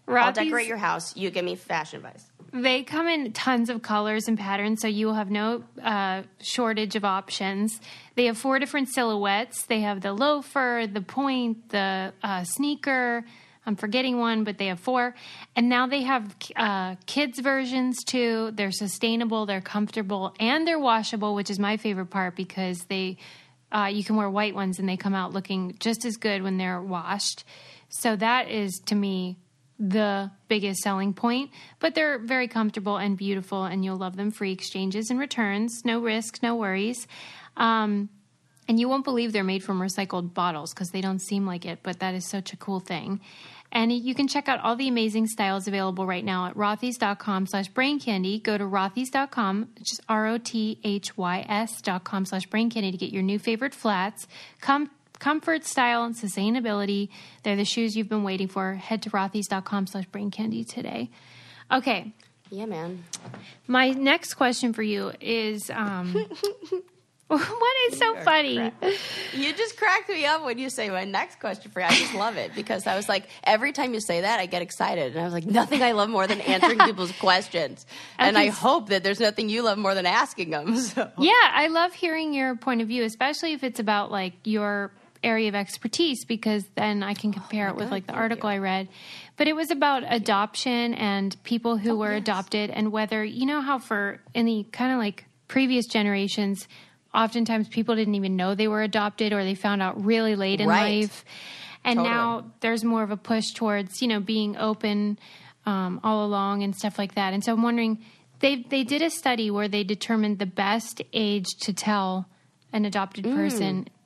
I'll 0.08 0.32
decorate 0.32 0.66
your 0.66 0.76
house. 0.76 1.16
You 1.16 1.30
give 1.30 1.44
me 1.44 1.54
fashion 1.54 1.98
advice. 1.98 2.26
They 2.52 2.82
come 2.82 3.06
in 3.08 3.32
tons 3.32 3.68
of 3.68 3.82
colors 3.82 4.26
and 4.26 4.38
patterns, 4.38 4.80
so 4.80 4.88
you 4.88 5.06
will 5.06 5.14
have 5.14 5.30
no 5.30 5.64
uh, 5.82 6.22
shortage 6.40 6.96
of 6.96 7.04
options. 7.04 7.78
They 8.14 8.24
have 8.24 8.38
four 8.38 8.58
different 8.58 8.88
silhouettes. 8.88 9.66
They 9.66 9.82
have 9.82 10.00
the 10.00 10.14
loafer, 10.14 10.86
the 10.90 11.02
point, 11.02 11.68
the 11.68 12.14
uh, 12.22 12.44
sneaker. 12.44 13.24
I'm 13.66 13.76
forgetting 13.76 14.18
one, 14.18 14.44
but 14.44 14.56
they 14.56 14.68
have 14.68 14.80
four. 14.80 15.14
And 15.54 15.68
now 15.68 15.86
they 15.86 16.02
have 16.02 16.34
uh, 16.56 16.94
kids' 17.04 17.38
versions 17.38 18.02
too. 18.02 18.50
They're 18.52 18.72
sustainable, 18.72 19.44
they're 19.44 19.60
comfortable, 19.60 20.34
and 20.40 20.66
they're 20.66 20.78
washable, 20.78 21.34
which 21.34 21.50
is 21.50 21.58
my 21.58 21.76
favorite 21.76 22.06
part 22.06 22.34
because 22.34 22.84
they 22.84 23.18
uh, 23.70 23.90
you 23.92 24.02
can 24.02 24.16
wear 24.16 24.30
white 24.30 24.54
ones 24.54 24.78
and 24.78 24.88
they 24.88 24.96
come 24.96 25.14
out 25.14 25.34
looking 25.34 25.76
just 25.78 26.06
as 26.06 26.16
good 26.16 26.42
when 26.42 26.56
they're 26.56 26.80
washed. 26.80 27.44
So 27.90 28.16
that 28.16 28.48
is 28.48 28.80
to 28.86 28.94
me 28.94 29.36
the 29.78 30.30
biggest 30.48 30.80
selling 30.80 31.14
point, 31.14 31.50
but 31.78 31.94
they're 31.94 32.18
very 32.18 32.48
comfortable 32.48 32.96
and 32.96 33.16
beautiful, 33.16 33.64
and 33.64 33.84
you'll 33.84 33.96
love 33.96 34.16
them. 34.16 34.30
Free 34.30 34.52
exchanges 34.52 35.10
and 35.10 35.18
returns, 35.18 35.82
no 35.84 36.00
risk, 36.00 36.42
no 36.42 36.56
worries. 36.56 37.06
Um, 37.56 38.08
and 38.68 38.78
you 38.78 38.88
won't 38.88 39.04
believe 39.04 39.32
they're 39.32 39.44
made 39.44 39.64
from 39.64 39.80
recycled 39.80 40.34
bottles 40.34 40.74
because 40.74 40.90
they 40.90 41.00
don't 41.00 41.20
seem 41.20 41.46
like 41.46 41.64
it, 41.64 41.80
but 41.82 42.00
that 42.00 42.14
is 42.14 42.28
such 42.28 42.52
a 42.52 42.56
cool 42.56 42.80
thing. 42.80 43.20
And 43.70 43.92
you 43.92 44.14
can 44.14 44.28
check 44.28 44.48
out 44.48 44.60
all 44.60 44.76
the 44.76 44.88
amazing 44.88 45.26
styles 45.26 45.68
available 45.68 46.06
right 46.06 46.24
now 46.24 46.46
at 46.46 46.54
rothys.com 46.54 47.46
slash 47.46 47.68
brain 47.68 48.00
candy. 48.00 48.38
Go 48.38 48.56
to 48.56 48.64
rothys.com, 48.64 49.68
just 49.82 50.00
R-O-T-H-Y-S 50.08 51.82
dot 51.82 52.04
com 52.04 52.24
slash 52.24 52.46
brain 52.46 52.70
candy 52.70 52.90
to 52.90 52.96
get 52.96 53.12
your 53.12 53.22
new 53.22 53.38
favorite 53.38 53.74
flats. 53.74 54.26
Com- 54.60 54.90
comfort, 55.18 55.64
style, 55.64 56.04
and 56.04 56.14
sustainability. 56.14 57.08
They're 57.42 57.56
the 57.56 57.64
shoes 57.64 57.96
you've 57.96 58.08
been 58.08 58.24
waiting 58.24 58.48
for. 58.48 58.74
Head 58.74 59.02
to 59.02 59.10
rothys.com 59.10 59.86
slash 59.86 60.06
brain 60.06 60.30
candy 60.30 60.64
today. 60.64 61.10
Okay. 61.70 62.12
Yeah, 62.50 62.66
man. 62.66 63.04
My 63.66 63.90
next 63.90 64.34
question 64.34 64.72
for 64.72 64.82
you 64.82 65.12
is 65.20 65.70
um, 65.70 66.14
what 67.28 67.76
is 67.90 67.98
so 67.98 68.16
funny? 68.16 68.72
You 69.34 69.52
just 69.52 69.76
crack 69.76 70.08
me 70.08 70.24
up 70.24 70.44
when 70.44 70.56
you 70.58 70.70
say 70.70 70.88
my 70.88 71.04
next 71.04 71.40
question 71.40 71.70
for 71.70 71.80
you. 71.80 71.86
I 71.86 71.90
just 71.90 72.14
love 72.14 72.38
it 72.38 72.54
because 72.54 72.86
I 72.86 72.96
was 72.96 73.06
like, 73.06 73.28
every 73.44 73.72
time 73.72 73.92
you 73.92 74.00
say 74.00 74.22
that, 74.22 74.40
I 74.40 74.46
get 74.46 74.62
excited. 74.62 75.12
And 75.12 75.20
I 75.20 75.24
was 75.24 75.34
like, 75.34 75.44
nothing 75.44 75.82
I 75.82 75.92
love 75.92 76.08
more 76.08 76.26
than 76.26 76.40
answering 76.40 76.78
people's 76.86 77.12
questions. 77.12 77.84
And 78.18 78.38
I 78.38 78.46
hope 78.46 78.88
that 78.88 79.04
there's 79.04 79.20
nothing 79.20 79.50
you 79.50 79.62
love 79.62 79.76
more 79.76 79.94
than 79.94 80.06
asking 80.06 80.50
them. 80.50 80.76
So. 80.88 81.10
Yeah, 81.18 81.32
I 81.52 81.66
love 81.66 81.92
hearing 81.92 82.32
your 82.32 82.56
point 82.56 82.80
of 82.80 82.88
view, 82.88 83.02
especially 83.04 83.52
if 83.52 83.62
it's 83.62 83.78
about 83.78 84.10
like 84.10 84.32
your 84.44 84.90
area 85.22 85.48
of 85.48 85.54
expertise, 85.54 86.24
because 86.24 86.64
then 86.74 87.02
I 87.02 87.14
can 87.14 87.32
compare 87.32 87.68
it 87.68 87.74
with 87.76 87.86
God, 87.86 87.92
like 87.92 88.06
the 88.06 88.12
article 88.12 88.48
I 88.48 88.58
read. 88.58 88.88
But 89.36 89.48
it 89.48 89.56
was 89.56 89.70
about 89.70 90.02
adoption 90.06 90.94
and 90.94 91.36
people 91.44 91.76
who 91.76 91.96
were 91.96 92.12
yes. 92.12 92.22
adopted, 92.22 92.70
and 92.70 92.92
whether 92.92 93.24
you 93.24 93.46
know 93.46 93.60
how 93.60 93.78
for 93.78 94.20
in 94.34 94.46
the 94.46 94.64
kind 94.72 94.92
of 94.92 94.98
like 94.98 95.24
previous 95.48 95.86
generations, 95.86 96.68
oftentimes 97.14 97.68
people 97.68 97.96
didn't 97.96 98.14
even 98.14 98.36
know 98.36 98.54
they 98.54 98.68
were 98.68 98.82
adopted, 98.82 99.32
or 99.32 99.44
they 99.44 99.54
found 99.54 99.82
out 99.82 100.04
really 100.04 100.36
late 100.36 100.60
in 100.60 100.68
Right. 100.68 101.02
life. 101.02 101.24
And 101.84 101.98
Totally. 101.98 102.14
now 102.14 102.52
there's 102.60 102.84
more 102.84 103.02
of 103.02 103.10
a 103.10 103.16
push 103.16 103.52
towards 103.54 104.02
you 104.02 104.08
know 104.08 104.20
being 104.20 104.56
open 104.56 105.18
um, 105.66 106.00
all 106.02 106.24
along 106.26 106.62
and 106.62 106.74
stuff 106.74 106.98
like 106.98 107.14
that. 107.14 107.32
And 107.32 107.44
so 107.44 107.52
I'm 107.52 107.62
wondering, 107.62 108.04
they 108.40 108.64
they 108.68 108.84
did 108.84 109.02
a 109.02 109.10
study 109.10 109.50
where 109.50 109.68
they 109.68 109.84
determined 109.84 110.38
the 110.38 110.46
best 110.46 111.02
age 111.12 111.46
to 111.62 111.72
tell 111.72 112.28
an 112.72 112.84
adopted 112.84 113.24
Mm. 113.24 113.34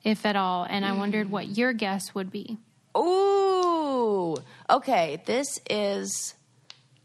If 0.03 0.25
at 0.25 0.35
all. 0.35 0.65
And 0.69 0.85
I 0.85 0.93
wondered 0.93 1.29
what 1.29 1.47
mm. 1.47 1.57
your 1.57 1.73
guess 1.73 2.13
would 2.13 2.31
be. 2.31 2.57
Ooh. 2.97 4.37
Okay, 4.69 5.21
this 5.25 5.59
is 5.69 6.35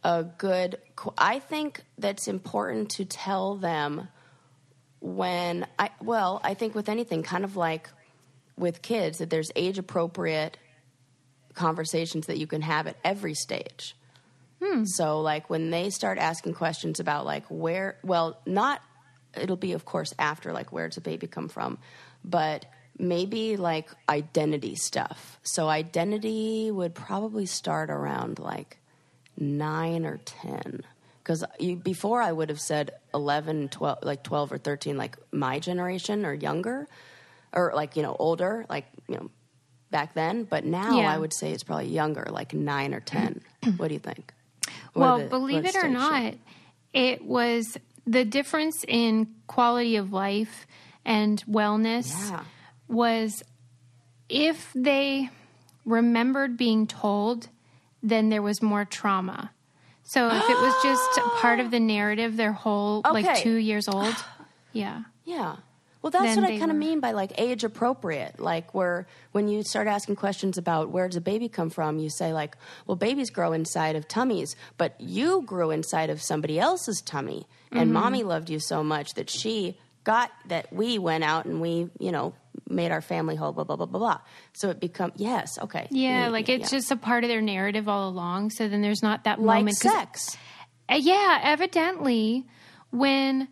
a 0.04 0.24
good. 0.24 0.78
qu- 0.96 1.14
I 1.16 1.38
think 1.38 1.82
that's 1.96 2.28
important 2.28 2.90
to 2.92 3.04
tell 3.04 3.56
them 3.56 4.08
when 5.00 5.66
I. 5.78 5.90
Well, 6.02 6.40
I 6.44 6.54
think 6.54 6.74
with 6.74 6.88
anything, 6.88 7.22
kind 7.22 7.44
of 7.44 7.56
like 7.56 7.88
with 8.56 8.82
kids, 8.82 9.18
that 9.18 9.30
there's 9.30 9.50
age 9.56 9.78
appropriate 9.78 10.58
conversations 11.54 12.26
that 12.26 12.38
you 12.38 12.46
can 12.46 12.62
have 12.62 12.86
at 12.86 12.96
every 13.04 13.34
stage. 13.34 13.96
Hmm. 14.62 14.84
So, 14.84 15.20
like 15.20 15.48
when 15.48 15.70
they 15.70 15.90
start 15.90 16.18
asking 16.18 16.54
questions 16.54 17.00
about 17.00 17.24
like 17.24 17.46
where, 17.48 17.98
well, 18.02 18.40
not. 18.46 18.82
It'll 19.36 19.56
be, 19.56 19.72
of 19.72 19.84
course, 19.84 20.14
after 20.18 20.52
like 20.52 20.72
where 20.72 20.88
does 20.88 20.96
a 20.96 21.02
baby 21.02 21.26
come 21.26 21.48
from, 21.48 21.78
but 22.24 22.64
maybe 22.98 23.56
like 23.56 23.88
identity 24.08 24.74
stuff. 24.74 25.38
So, 25.42 25.68
identity 25.68 26.70
would 26.70 26.94
probably 26.94 27.46
start 27.46 27.90
around 27.90 28.38
like 28.38 28.78
nine 29.36 30.04
or 30.04 30.18
ten. 30.24 30.82
Because 31.22 31.44
before 31.82 32.22
I 32.22 32.32
would 32.32 32.48
have 32.48 32.60
said 32.60 32.92
11, 33.12 33.68
12, 33.68 33.98
like 34.02 34.22
12 34.22 34.52
or 34.52 34.58
13, 34.58 34.96
like 34.96 35.16
my 35.30 35.58
generation 35.58 36.24
or 36.24 36.32
younger, 36.32 36.88
or 37.52 37.72
like, 37.74 37.96
you 37.96 38.02
know, 38.02 38.16
older, 38.18 38.64
like, 38.70 38.86
you 39.08 39.16
know, 39.16 39.30
back 39.90 40.14
then. 40.14 40.44
But 40.44 40.64
now 40.64 40.98
Yeah. 41.00 41.12
I 41.12 41.18
would 41.18 41.34
say 41.34 41.52
it's 41.52 41.64
probably 41.64 41.88
younger, 41.88 42.26
like 42.30 42.54
nine 42.54 42.94
or 42.94 43.00
10. 43.00 43.42
what 43.76 43.88
do 43.88 43.94
you 43.94 44.00
think? 44.00 44.32
What 44.94 45.00
well, 45.02 45.18
the- 45.18 45.24
believe 45.26 45.66
it 45.66 45.76
or 45.76 45.88
not, 45.88 46.32
it 46.94 47.22
was 47.22 47.76
the 48.06 48.24
difference 48.24 48.82
in 48.88 49.28
quality 49.46 49.96
of 49.96 50.14
life 50.14 50.66
and 51.04 51.44
wellness 51.46 52.08
Yeah. 52.30 52.44
Was 52.88 53.42
if 54.28 54.70
they 54.74 55.30
remembered 55.84 56.56
being 56.56 56.86
told, 56.86 57.48
then 58.02 58.28
there 58.28 58.42
was 58.42 58.60
more 58.62 58.84
trauma. 58.84 59.50
So 60.04 60.28
if 60.28 60.42
it 60.50 60.56
was 60.56 60.74
just 60.82 61.20
part 61.40 61.60
of 61.60 61.70
the 61.70 61.80
narrative, 61.96 62.36
their 62.36 62.52
whole 62.52 63.02
like 63.04 63.24
Okay. 63.26 63.42
two 63.42 63.56
years 63.56 63.88
old, 63.88 64.14
yeah. 64.72 65.02
Yeah. 65.24 65.56
Well, 66.00 66.10
that's 66.12 66.36
Then 66.36 66.44
what 66.44 66.50
I 66.50 66.54
they 66.54 66.58
kind 66.60 66.70
of 66.70 66.76
were- 66.76 66.80
mean 66.80 67.00
by 67.00 67.10
like 67.12 67.32
age 67.38 67.64
appropriate. 67.64 68.38
Like 68.38 68.72
where 68.72 69.06
when 69.32 69.48
you 69.48 69.62
start 69.64 69.86
asking 69.88 70.16
questions 70.16 70.56
about 70.56 70.90
where 70.90 71.08
does 71.08 71.16
a 71.16 71.20
baby 71.20 71.48
come 71.48 71.70
from, 71.70 71.98
you 71.98 72.08
say 72.08 72.32
like, 72.32 72.56
well, 72.86 72.96
babies 72.96 73.30
grow 73.30 73.52
inside 73.52 73.96
of 73.96 74.06
tummies, 74.08 74.54
but 74.78 74.94
you 75.00 75.42
grew 75.42 75.70
inside 75.70 76.08
of 76.08 76.22
somebody 76.22 76.58
else's 76.58 77.00
tummy, 77.02 77.46
Mm-hmm. 77.70 77.78
and 77.80 77.92
mommy 77.92 78.22
loved 78.22 78.48
you 78.48 78.58
so 78.60 78.82
much 78.82 79.12
that 79.14 79.28
she 79.28 79.76
got 80.04 80.30
that 80.46 80.72
we 80.72 80.98
went 80.98 81.22
out 81.22 81.44
and 81.44 81.60
we, 81.60 81.90
you 81.98 82.10
know, 82.10 82.32
made 82.68 82.90
our 82.90 83.00
family 83.00 83.36
whole. 83.36 83.52
Blah 83.52 83.64
blah 83.64 83.76
blah 83.76 83.86
blah 83.86 83.98
blah. 83.98 84.18
So 84.54 84.70
it 84.70 84.80
become 84.80 85.12
yes, 85.16 85.58
okay, 85.60 85.88
Yeah, 85.90 86.28
like 86.28 86.48
it's 86.48 86.72
yeah. 86.72 86.78
just 86.78 86.90
a 86.90 86.96
part 86.96 87.24
of 87.24 87.28
their 87.28 87.40
narrative 87.42 87.88
all 87.88 88.08
along. 88.08 88.50
So 88.50 88.68
then 88.68 88.82
there's 88.82 89.02
not 89.02 89.24
that 89.24 89.40
like 89.40 89.60
moment. 89.60 89.76
sex. 89.76 90.36
Uh, 90.88 90.96
yeah, 91.00 91.40
evidently, 91.42 92.46
when 92.90 93.48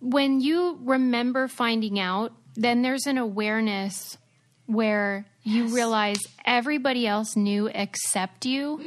when 0.00 0.40
you 0.40 0.78
remember 0.82 1.48
finding 1.48 1.98
out, 1.98 2.32
then 2.54 2.82
there's 2.82 3.06
an 3.06 3.18
awareness 3.18 4.18
where 4.66 5.26
you 5.42 5.68
realize 5.74 6.18
everybody 6.44 7.06
else 7.06 7.36
knew 7.36 7.70
except 7.72 8.44
you, 8.44 8.80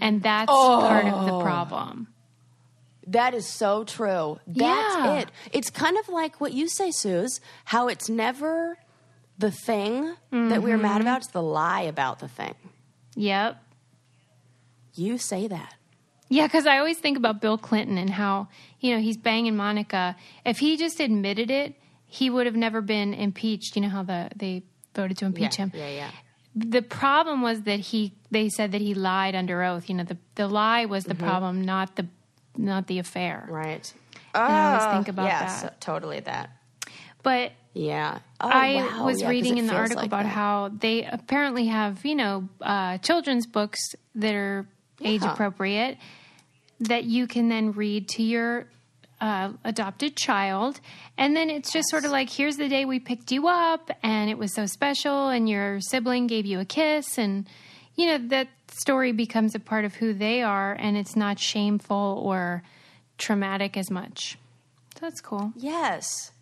and 0.00 0.22
that's 0.22 0.50
part 0.50 1.06
of 1.06 1.26
the 1.26 1.40
problem. 1.40 2.08
That 3.06 3.34
is 3.34 3.46
so 3.46 3.84
true. 3.84 4.38
That's 4.46 4.96
Yeah. 4.96 5.18
it. 5.20 5.30
It's 5.52 5.70
kind 5.70 5.96
of 5.98 6.08
like 6.08 6.40
what 6.40 6.52
you 6.52 6.68
say, 6.68 6.90
Suze, 6.90 7.40
how 7.64 7.88
it's 7.88 8.08
never 8.08 8.78
the 9.38 9.50
thing 9.50 10.14
that 10.30 10.62
we're 10.62 10.74
Mm-hmm. 10.76 10.82
mad 10.82 11.00
about, 11.00 11.18
it's 11.18 11.28
the 11.32 11.42
lie 11.42 11.82
about 11.82 12.20
the 12.20 12.28
thing. 12.28 12.54
Yep. 13.16 13.56
You 14.94 15.18
say 15.18 15.48
that. 15.48 15.74
Yeah, 16.28 16.46
because 16.46 16.66
I 16.66 16.78
always 16.78 16.98
think 16.98 17.16
about 17.18 17.40
Bill 17.40 17.58
Clinton 17.58 17.98
and 17.98 18.08
how, 18.10 18.48
you 18.80 18.94
know, 18.94 19.00
he's 19.00 19.16
banging 19.18 19.56
Monica. 19.56 20.16
If 20.46 20.58
he 20.58 20.76
just 20.76 20.98
admitted 21.00 21.50
it, 21.50 21.74
he 22.06 22.30
would 22.30 22.46
have 22.46 22.56
never 22.56 22.80
been 22.80 23.12
impeached. 23.14 23.74
You 23.76 23.82
know 23.82 23.88
how 23.88 24.02
the 24.02 24.30
they 24.36 24.62
voted 24.94 25.18
to 25.18 25.24
impeach 25.26 25.56
him. 25.56 25.72
Yeah, 25.74 25.88
yeah. 25.90 26.10
the 26.54 26.82
problem 26.82 27.42
was 27.42 27.62
that 27.62 27.80
he 27.80 28.14
they 28.30 28.48
said 28.48 28.72
that 28.72 28.80
he 28.80 28.92
lied 28.94 29.34
under 29.34 29.62
oath 29.62 29.88
you 29.88 29.94
know 29.94 30.04
the 30.04 30.18
the 30.34 30.46
lie 30.46 30.84
was 30.84 31.04
Mm-hmm. 31.04 31.18
the 31.18 31.24
problem 31.24 31.62
not 31.62 31.96
the 31.96 32.06
not 32.56 32.86
the 32.86 32.98
affair 32.98 33.46
Right. 33.50 33.92
I 34.34 34.68
always 34.68 34.84
think 34.94 35.08
about 35.08 35.26
yeah, 35.26 35.60
that. 35.62 35.80
totally 35.80 36.20
that. 36.20 36.50
but 37.22 37.52
Yeah. 37.74 38.18
Oh, 38.40 38.48
I 38.48 38.74
wow. 38.76 39.06
was 39.06 39.20
Yeah, 39.20 39.28
reading 39.28 39.58
in 39.58 39.66
the 39.66 39.74
article 39.74 39.96
like 40.02 40.06
about 40.08 40.24
that. 40.24 40.28
how 40.30 40.70
they 40.72 41.04
apparently 41.04 41.66
have 41.66 42.04
you 42.04 42.14
know 42.14 42.48
uh, 42.60 42.98
children's 42.98 43.46
books 43.46 43.78
that 44.14 44.34
are 44.34 44.66
age 45.04 45.22
appropriate 45.22 45.98
that 46.80 47.04
you 47.04 47.26
can 47.26 47.48
then 47.48 47.72
read 47.72 48.08
to 48.08 48.22
your 48.22 48.66
uh, 49.20 49.52
adopted 49.64 50.16
child 50.16 50.80
and 51.16 51.36
then 51.36 51.48
it's 51.48 51.72
just 51.72 51.88
sort 51.90 52.04
of 52.04 52.10
like 52.10 52.28
here's 52.28 52.56
the 52.56 52.68
day 52.68 52.84
we 52.84 52.98
picked 52.98 53.30
you 53.30 53.46
up 53.48 53.90
and 54.02 54.28
it 54.30 54.36
was 54.38 54.52
so 54.54 54.66
special 54.66 55.28
and 55.28 55.48
your 55.48 55.80
sibling 55.80 56.26
gave 56.26 56.44
you 56.44 56.58
a 56.58 56.64
kiss 56.64 57.18
and 57.18 57.46
you 57.94 58.06
know 58.06 58.18
that 58.28 58.48
story 58.72 59.12
becomes 59.12 59.54
a 59.54 59.58
part 59.60 59.84
of 59.84 59.94
who 59.94 60.12
they 60.14 60.42
are 60.42 60.72
and 60.72 60.96
it's 60.96 61.16
not 61.16 61.38
shameful 61.38 62.20
or 62.24 62.62
traumatic 63.18 63.76
as 63.76 63.90
much. 63.90 64.38
So 64.94 65.00
that's 65.06 65.20
cool. 65.20 65.52
Yes. 65.56 66.32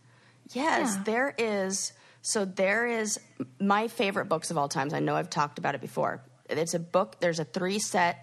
Yes, 0.53 0.95
Yeah. 0.97 1.03
there 1.05 1.35
is. 1.39 1.93
So 2.23 2.45
there 2.45 2.87
is 2.87 3.19
my 3.61 3.89
favorite 3.89 4.27
books 4.27 4.51
of 4.51 4.59
all 4.59 4.69
times. 4.69 4.93
I 4.93 5.01
know 5.01 5.15
I've 5.17 5.31
talked 5.31 5.59
about 5.59 5.75
it 5.75 5.81
before. 5.81 6.23
It's 6.49 6.75
a 6.75 6.79
book. 6.79 7.17
There's 7.21 7.39
a 7.39 7.45
three 7.45 7.79
set. 7.79 8.19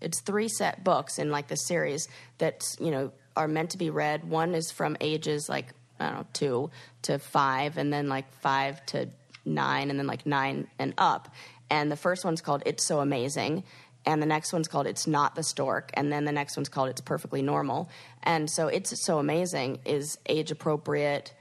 It's 0.00 0.20
three 0.20 0.48
set 0.48 0.84
books 0.84 1.18
in 1.18 1.30
like 1.30 1.48
the 1.48 1.56
series 1.56 2.06
that 2.38 2.62
you 2.78 2.90
know 2.92 3.12
are 3.36 3.48
meant 3.48 3.70
to 3.70 3.78
be 3.78 3.90
read. 3.90 4.24
One 4.24 4.54
is 4.54 4.70
from 4.70 4.96
ages 5.00 5.48
like 5.48 5.66
I 5.98 6.06
don't 6.06 6.14
know 6.18 6.26
two 6.32 6.70
to 7.02 7.18
five, 7.18 7.76
and 7.78 7.92
then 7.92 8.08
like 8.08 8.32
five 8.40 8.84
to 8.86 9.08
nine, 9.44 9.90
and 9.90 9.98
then 9.98 10.06
like 10.06 10.24
nine 10.24 10.68
and 10.78 10.94
up. 10.96 11.28
And 11.70 11.90
the 11.90 11.96
first 11.96 12.24
one's 12.24 12.40
called 12.40 12.62
"It's 12.66 12.84
So 12.84 13.00
Amazing." 13.00 13.64
And 14.06 14.22
the 14.22 14.26
next 14.26 14.52
one's 14.52 14.68
called 14.68 14.86
"It's 14.86 15.06
Not 15.06 15.34
the 15.34 15.42
Stork," 15.42 15.90
and 15.94 16.12
then 16.12 16.24
the 16.24 16.32
next 16.32 16.56
one's 16.56 16.68
called 16.68 16.88
"It's 16.88 17.00
Perfectly 17.00 17.42
Normal." 17.42 17.88
And 18.22 18.48
so, 18.50 18.68
"It's 18.68 18.98
So 19.00 19.18
Amazing" 19.18 19.80
is 19.84 20.18
age 20.26 20.50
appropriate, 20.50 21.34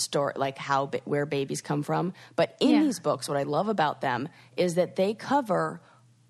story 0.00 0.32
like 0.36 0.58
how 0.58 0.86
where 1.04 1.26
babies 1.26 1.60
come 1.60 1.82
from 1.82 2.12
but 2.36 2.56
in 2.60 2.70
Yeah. 2.70 2.82
these 2.84 3.00
books 3.00 3.28
what 3.28 3.36
i 3.36 3.42
love 3.42 3.68
about 3.68 4.00
them 4.00 4.28
is 4.56 4.76
that 4.76 4.96
they 4.96 5.14
cover 5.14 5.80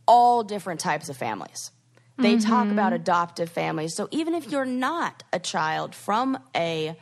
all 0.07 0.43
different 0.43 0.81
types 0.81 1.09
of 1.09 1.17
families 1.17 1.71
they 2.17 2.37
mm-hmm. 2.37 2.49
talk 2.49 2.69
about 2.69 2.93
adoptive 2.93 3.51
families 3.51 3.95
so 3.95 4.09
even 4.11 4.35
if 4.35 4.51
you're 4.51 4.65
not 4.65 5.23
a 5.33 5.39
child 5.39 5.95
from 5.95 6.39
a, 6.57 6.97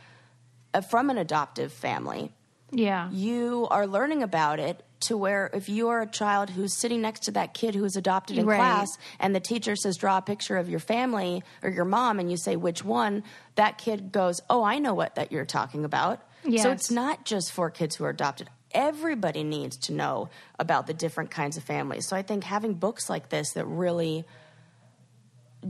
a 0.75 0.83
from 0.83 1.09
an 1.11 1.19
adoptive 1.19 1.73
family 1.73 2.33
Yeah. 2.73 3.11
you 3.11 3.69
are 3.71 3.87
learning 3.87 4.23
about 4.25 4.59
it 4.59 4.83
to 5.07 5.17
where 5.17 5.51
if 5.53 5.69
you 5.69 5.89
are 5.89 6.01
a 6.03 6.07
child 6.07 6.51
who's 6.51 6.73
sitting 6.79 7.01
next 7.03 7.21
to 7.25 7.31
that 7.33 7.53
kid 7.55 7.75
who's 7.75 7.97
adopted 7.97 8.39
in 8.39 8.47
Right. 8.47 8.57
class 8.59 8.89
and 9.21 9.35
the 9.35 9.41
teacher 9.41 9.75
says 9.77 9.97
draw 9.97 10.19
a 10.19 10.23
picture 10.23 10.57
of 10.57 10.69
your 10.69 10.81
family 10.81 11.43
or 11.63 11.71
your 11.71 11.85
mom 11.85 12.19
and 12.21 12.31
you 12.31 12.37
say 12.37 12.57
which 12.57 12.85
one? 12.85 13.23
that 13.57 13.79
kid 13.79 14.13
goes 14.13 14.41
oh 14.51 14.63
i 14.63 14.79
know 14.79 14.93
what 14.95 15.15
that 15.15 15.33
you're 15.33 15.47
talking 15.47 15.85
about. 15.85 16.21
So 16.45 16.71
it's 16.71 16.91
not 16.91 17.25
just 17.25 17.51
for 17.53 17.71
kids 17.71 17.97
who 17.97 18.05
are 18.05 18.11
adopted. 18.11 18.49
Everybody 18.71 19.43
needs 19.43 19.77
to 19.87 19.93
know 19.93 20.29
about 20.59 20.87
the 20.87 20.95
different 20.95 21.31
kinds 21.31 21.57
of 21.57 21.65
families. 21.65 22.07
So 22.07 22.15
i 22.17 22.23
think 22.23 22.45
having 22.45 22.75
books 22.75 23.09
like 23.11 23.31
this 23.31 23.53
that 23.53 23.65
really 23.65 24.25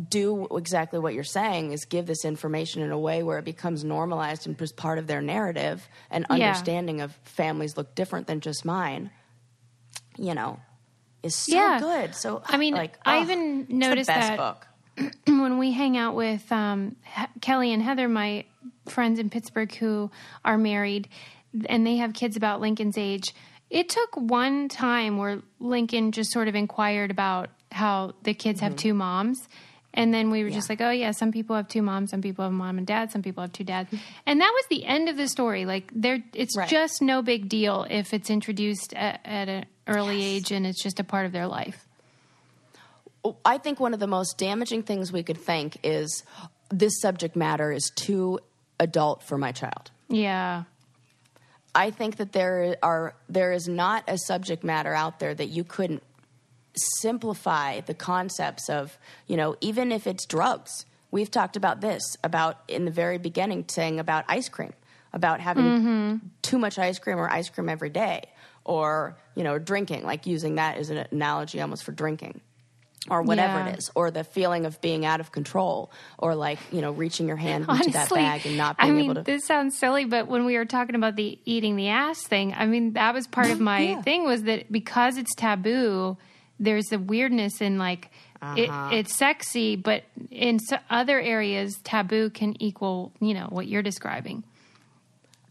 do 0.08 0.46
exactly 0.50 0.98
what 0.98 1.14
you're 1.14 1.24
saying 1.24 1.72
is 1.72 1.84
give 1.86 2.06
this 2.06 2.24
information 2.24 2.82
in 2.82 2.90
a 2.90 2.98
way 2.98 3.22
where 3.22 3.38
it 3.38 3.44
becomes 3.44 3.82
normalized 3.84 4.46
and 4.46 4.58
just 4.58 4.76
part 4.76 4.98
of 4.98 5.06
their 5.06 5.22
narrative 5.22 5.88
and 6.10 6.26
Yeah. 6.28 6.34
understanding 6.34 7.00
of 7.00 7.12
families 7.24 7.76
look 7.76 7.94
different 7.94 8.26
than 8.26 8.40
just 8.40 8.64
mine 8.64 9.10
you 10.18 10.34
know 10.34 10.58
is 11.22 11.34
so 11.34 11.54
Yeah. 11.56 11.78
good 11.80 12.14
so 12.14 12.42
I 12.46 12.56
mean, 12.56 12.74
like 12.74 12.98
I 13.04 13.18
oh, 13.18 13.22
even 13.22 13.66
noticed 13.68 14.06
that- 14.08 14.36
book 14.36 14.66
when 15.26 15.58
we 15.58 15.72
hang 15.72 15.96
out 15.96 16.14
with 16.14 16.50
um, 16.50 16.96
He- 17.04 17.40
Kelly 17.42 17.72
and 17.72 17.82
Heather, 17.82 18.08
my 18.08 18.44
friends 18.88 19.18
in 19.18 19.28
Pittsburgh 19.28 19.74
who 19.74 20.10
are 20.44 20.56
married, 20.56 21.08
and 21.66 21.86
they 21.86 21.96
have 21.96 22.14
kids 22.14 22.34
about 22.36 22.60
Lincoln's 22.62 22.96
age. 22.96 23.34
It 23.68 23.88
took 23.90 24.16
one 24.16 24.68
time 24.68 25.18
where 25.18 25.42
Lincoln 25.60 26.12
just 26.12 26.30
sort 26.32 26.48
of 26.48 26.54
inquired 26.54 27.10
about 27.10 27.50
how 27.72 28.14
the 28.22 28.32
kids 28.32 28.60
have 28.60 28.76
two 28.76 28.94
moms. 28.94 29.38
And 29.92 30.14
then 30.14 30.30
we 30.30 30.44
were 30.44 30.50
just 30.50 30.68
like, 30.70 30.80
oh, 30.80 30.90
yeah, 30.90 31.10
some 31.10 31.32
people 31.32 31.56
have 31.56 31.68
two 31.68 31.82
moms, 31.82 32.10
some 32.10 32.22
people 32.22 32.44
have 32.44 32.52
mom 32.52 32.78
and 32.78 32.86
dad, 32.86 33.10
some 33.10 33.22
people 33.22 33.42
have 33.42 33.52
two 33.52 33.64
dads. 33.64 33.90
And 34.26 34.40
that 34.40 34.52
was 34.54 34.64
the 34.70 34.84
end 34.84 35.08
of 35.08 35.16
the 35.16 35.26
story. 35.26 35.64
Like, 35.66 35.90
there, 35.94 36.22
it's 36.34 36.56
Right. 36.56 36.68
just 36.68 37.00
no 37.02 37.22
big 37.22 37.48
deal 37.48 37.86
if 37.90 38.12
it's 38.14 38.30
introduced 38.30 38.92
at, 38.94 39.20
at 39.24 39.48
an 39.48 39.64
early 39.86 40.22
age 40.22 40.50
and 40.52 40.66
it's 40.66 40.82
just 40.82 41.00
a 41.00 41.04
part 41.04 41.26
of 41.26 41.32
their 41.32 41.46
life. 41.46 41.86
I 43.44 43.58
think 43.58 43.80
one 43.80 43.94
of 43.94 44.00
the 44.00 44.06
most 44.06 44.38
damaging 44.38 44.82
things 44.82 45.12
we 45.12 45.22
could 45.22 45.38
think 45.38 45.78
is 45.82 46.22
this 46.70 47.00
subject 47.00 47.36
matter 47.36 47.72
is 47.72 47.90
too 47.94 48.40
adult 48.78 49.22
for 49.22 49.38
my 49.38 49.52
child. 49.52 49.90
Yeah. 50.08 50.64
I 51.74 51.90
think 51.90 52.16
that 52.16 52.32
there 52.32 52.76
are 52.82 53.14
there 53.28 53.52
is 53.52 53.68
not 53.68 54.04
a 54.08 54.16
subject 54.16 54.64
matter 54.64 54.94
out 54.94 55.18
there 55.18 55.34
that 55.34 55.48
you 55.48 55.64
couldn't 55.64 56.02
simplify 57.00 57.80
the 57.80 57.94
concepts 57.94 58.68
of, 58.68 58.96
you 59.26 59.36
know, 59.36 59.56
even 59.60 59.92
if 59.92 60.06
it's 60.06 60.24
drugs. 60.24 60.86
We've 61.10 61.30
talked 61.30 61.56
about 61.56 61.80
this 61.80 62.16
about 62.24 62.58
in 62.68 62.84
the 62.84 62.90
very 62.90 63.18
beginning 63.18 63.66
saying 63.68 63.98
about 63.98 64.24
ice 64.28 64.48
cream, 64.48 64.72
about 65.12 65.40
having 65.40 65.64
mm-hmm. 65.64 66.16
too 66.42 66.58
much 66.58 66.78
ice 66.78 66.98
cream 66.98 67.18
or 67.18 67.30
ice 67.30 67.48
cream 67.48 67.68
every 67.68 67.90
day 67.90 68.24
or, 68.66 69.16
you 69.34 69.42
know, 69.44 69.58
drinking, 69.58 70.04
like 70.04 70.26
using 70.26 70.56
that 70.56 70.76
as 70.76 70.90
an 70.90 71.06
analogy 71.10 71.60
almost 71.60 71.84
for 71.84 71.92
drinking 71.92 72.40
or 73.08 73.22
whatever 73.22 73.60
Yeah. 73.60 73.68
it 73.68 73.78
is, 73.78 73.88
or 73.94 74.10
the 74.10 74.24
feeling 74.24 74.66
of 74.66 74.80
being 74.80 75.04
out 75.06 75.20
of 75.20 75.30
control, 75.30 75.92
or 76.18 76.34
like 76.34 76.58
you 76.72 76.80
know 76.82 76.90
reaching 76.90 77.28
your 77.28 77.36
hand 77.36 77.64
into 77.68 77.90
that 77.90 78.10
bag 78.10 78.44
and 78.44 78.56
not 78.56 78.74
I 78.80 78.86
being 78.86 78.96
mean, 78.96 79.04
able 79.04 79.14
to. 79.14 79.22
this 79.22 79.44
sounds 79.46 79.78
silly, 79.78 80.04
but 80.04 80.26
when 80.26 80.44
we 80.44 80.56
were 80.58 80.64
talking 80.64 80.96
about 80.96 81.14
the 81.14 81.38
eating 81.44 81.76
the 81.76 81.86
ass 81.88 82.20
thing, 82.26 82.52
I 82.52 82.66
mean, 82.66 82.94
that 82.94 83.14
was 83.14 83.28
part 83.28 83.52
of 83.52 83.60
my 83.72 83.80
Yeah. 83.80 84.02
thing 84.02 84.24
was 84.24 84.42
that 84.42 84.72
because 84.72 85.18
it's 85.18 85.32
taboo, 85.36 86.16
there's 86.58 86.90
a 86.90 86.98
weirdness 86.98 87.60
in 87.60 87.78
like 87.78 88.10
Uh-huh. 88.42 88.88
it's 88.90 89.16
sexy, 89.16 89.76
but 89.76 90.02
in 90.32 90.58
other 90.90 91.20
areas, 91.20 91.78
taboo 91.84 92.30
can 92.30 92.60
equal, 92.60 93.12
you 93.20 93.34
know, 93.34 93.46
what 93.50 93.68
you're 93.68 93.82
describing. 93.84 94.42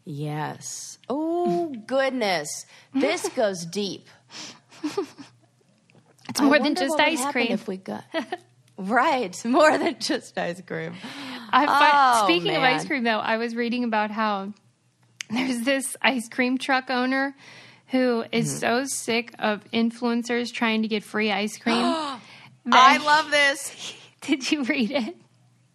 Yes. 0.05 0.97
Oh 1.09 1.73
goodness, 1.87 2.65
this 2.93 3.27
goes 3.35 3.65
deep. 3.65 4.07
It's 6.29 6.41
more 6.41 6.55
I 6.55 6.59
than 6.59 6.75
just 6.75 6.99
ice 6.99 7.25
cream. 7.31 7.51
If 7.51 7.67
we 7.67 7.77
got 7.77 8.03
right, 8.77 9.35
more 9.45 9.77
than 9.77 9.97
just 9.99 10.37
ice 10.37 10.61
cream. 10.61 10.93
I 11.51 11.65
Oh, 12.19 12.25
speaking 12.25 12.55
of 12.55 12.61
ice 12.63 12.85
cream, 12.85 13.03
though, 13.03 13.19
I 13.19 13.37
was 13.37 13.55
reading 13.55 13.83
about 13.83 14.11
how 14.11 14.53
there's 15.29 15.61
this 15.61 15.95
ice 16.01 16.27
cream 16.29 16.57
truck 16.57 16.89
owner 16.89 17.35
who 17.87 18.23
is 18.31 18.47
Mm-hmm. 18.49 18.57
so 18.59 18.85
sick 18.85 19.33
of 19.39 19.63
influencers 19.71 20.51
trying 20.51 20.81
to 20.81 20.87
get 20.87 21.03
free 21.03 21.31
ice 21.31 21.57
cream. 21.57 21.75
I 22.71 22.97
love 22.97 23.29
this. 23.31 23.95
Did 24.21 24.51
you 24.51 24.63
read 24.63 24.91
it? 24.91 25.15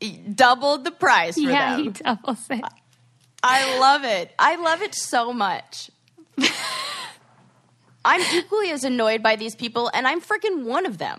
He 0.01 0.17
Doubled 0.17 0.85
the 0.85 0.91
price 0.91 1.35
for 1.35 1.41
yeah, 1.43 1.77
them. 1.77 1.85
he 1.85 1.91
doubles 1.91 2.47
it. 2.51 2.65
I 3.43 3.79
love 3.79 4.05
it. 4.05 4.33
I 4.39 4.57
love 4.57 4.83
it 4.83 4.95
so 4.95 5.33
much. 5.33 5.91
I'm 8.05 8.23
equally 8.35 8.71
as 8.71 8.85
annoyed 8.85 9.23
by 9.23 9.37
these 9.37 9.55
people, 9.55 9.91
and 9.93 10.07
I'm 10.07 10.21
freaking 10.21 10.65
one 10.65 10.87
of 10.87 10.99
them. 10.99 11.19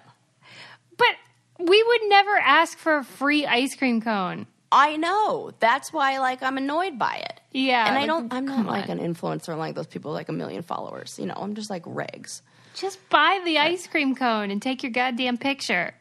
But 0.97 1.15
we 1.59 1.83
would 1.83 2.01
never 2.05 2.31
ask 2.37 2.77
for 2.77 2.97
a 2.97 3.03
free 3.03 3.45
ice 3.45 3.75
cream 3.75 4.01
cone. 4.01 4.47
I 4.71 4.97
know. 4.97 5.51
That's 5.59 5.91
why, 5.91 6.19
like, 6.19 6.41
I'm 6.41 6.57
annoyed 6.57 6.97
by 6.97 7.17
it. 7.17 7.39
Yeah, 7.51 7.85
and 7.87 7.97
I 7.97 7.99
like, 8.01 8.07
don't. 8.07 8.33
I'm 8.33 8.45
not 8.45 8.65
like 8.65 8.89
on. 8.89 8.99
an 8.99 9.13
influencer 9.13 9.57
like 9.57 9.75
those 9.75 9.87
people, 9.87 10.11
like 10.11 10.29
a 10.29 10.33
million 10.33 10.63
followers. 10.63 11.19
You 11.19 11.25
know, 11.25 11.33
I'm 11.35 11.55
just 11.55 11.69
like 11.69 11.83
regs. 11.83 12.41
Just 12.73 12.97
buy 13.09 13.41
the 13.43 13.59
ice 13.59 13.85
cream 13.87 14.15
cone 14.15 14.49
and 14.49 14.61
take 14.61 14.81
your 14.81 14.91
goddamn 14.91 15.37
picture. 15.37 15.93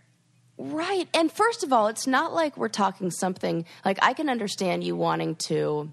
Right. 0.56 1.08
And 1.14 1.32
first 1.32 1.64
of 1.64 1.72
all, 1.72 1.88
it's 1.88 2.06
not 2.06 2.32
like 2.32 2.56
we're 2.56 2.68
talking 2.68 3.10
something 3.10 3.64
like 3.84 3.98
I 4.02 4.12
can 4.12 4.28
understand 4.28 4.84
you 4.84 4.94
wanting 4.94 5.34
to, 5.46 5.90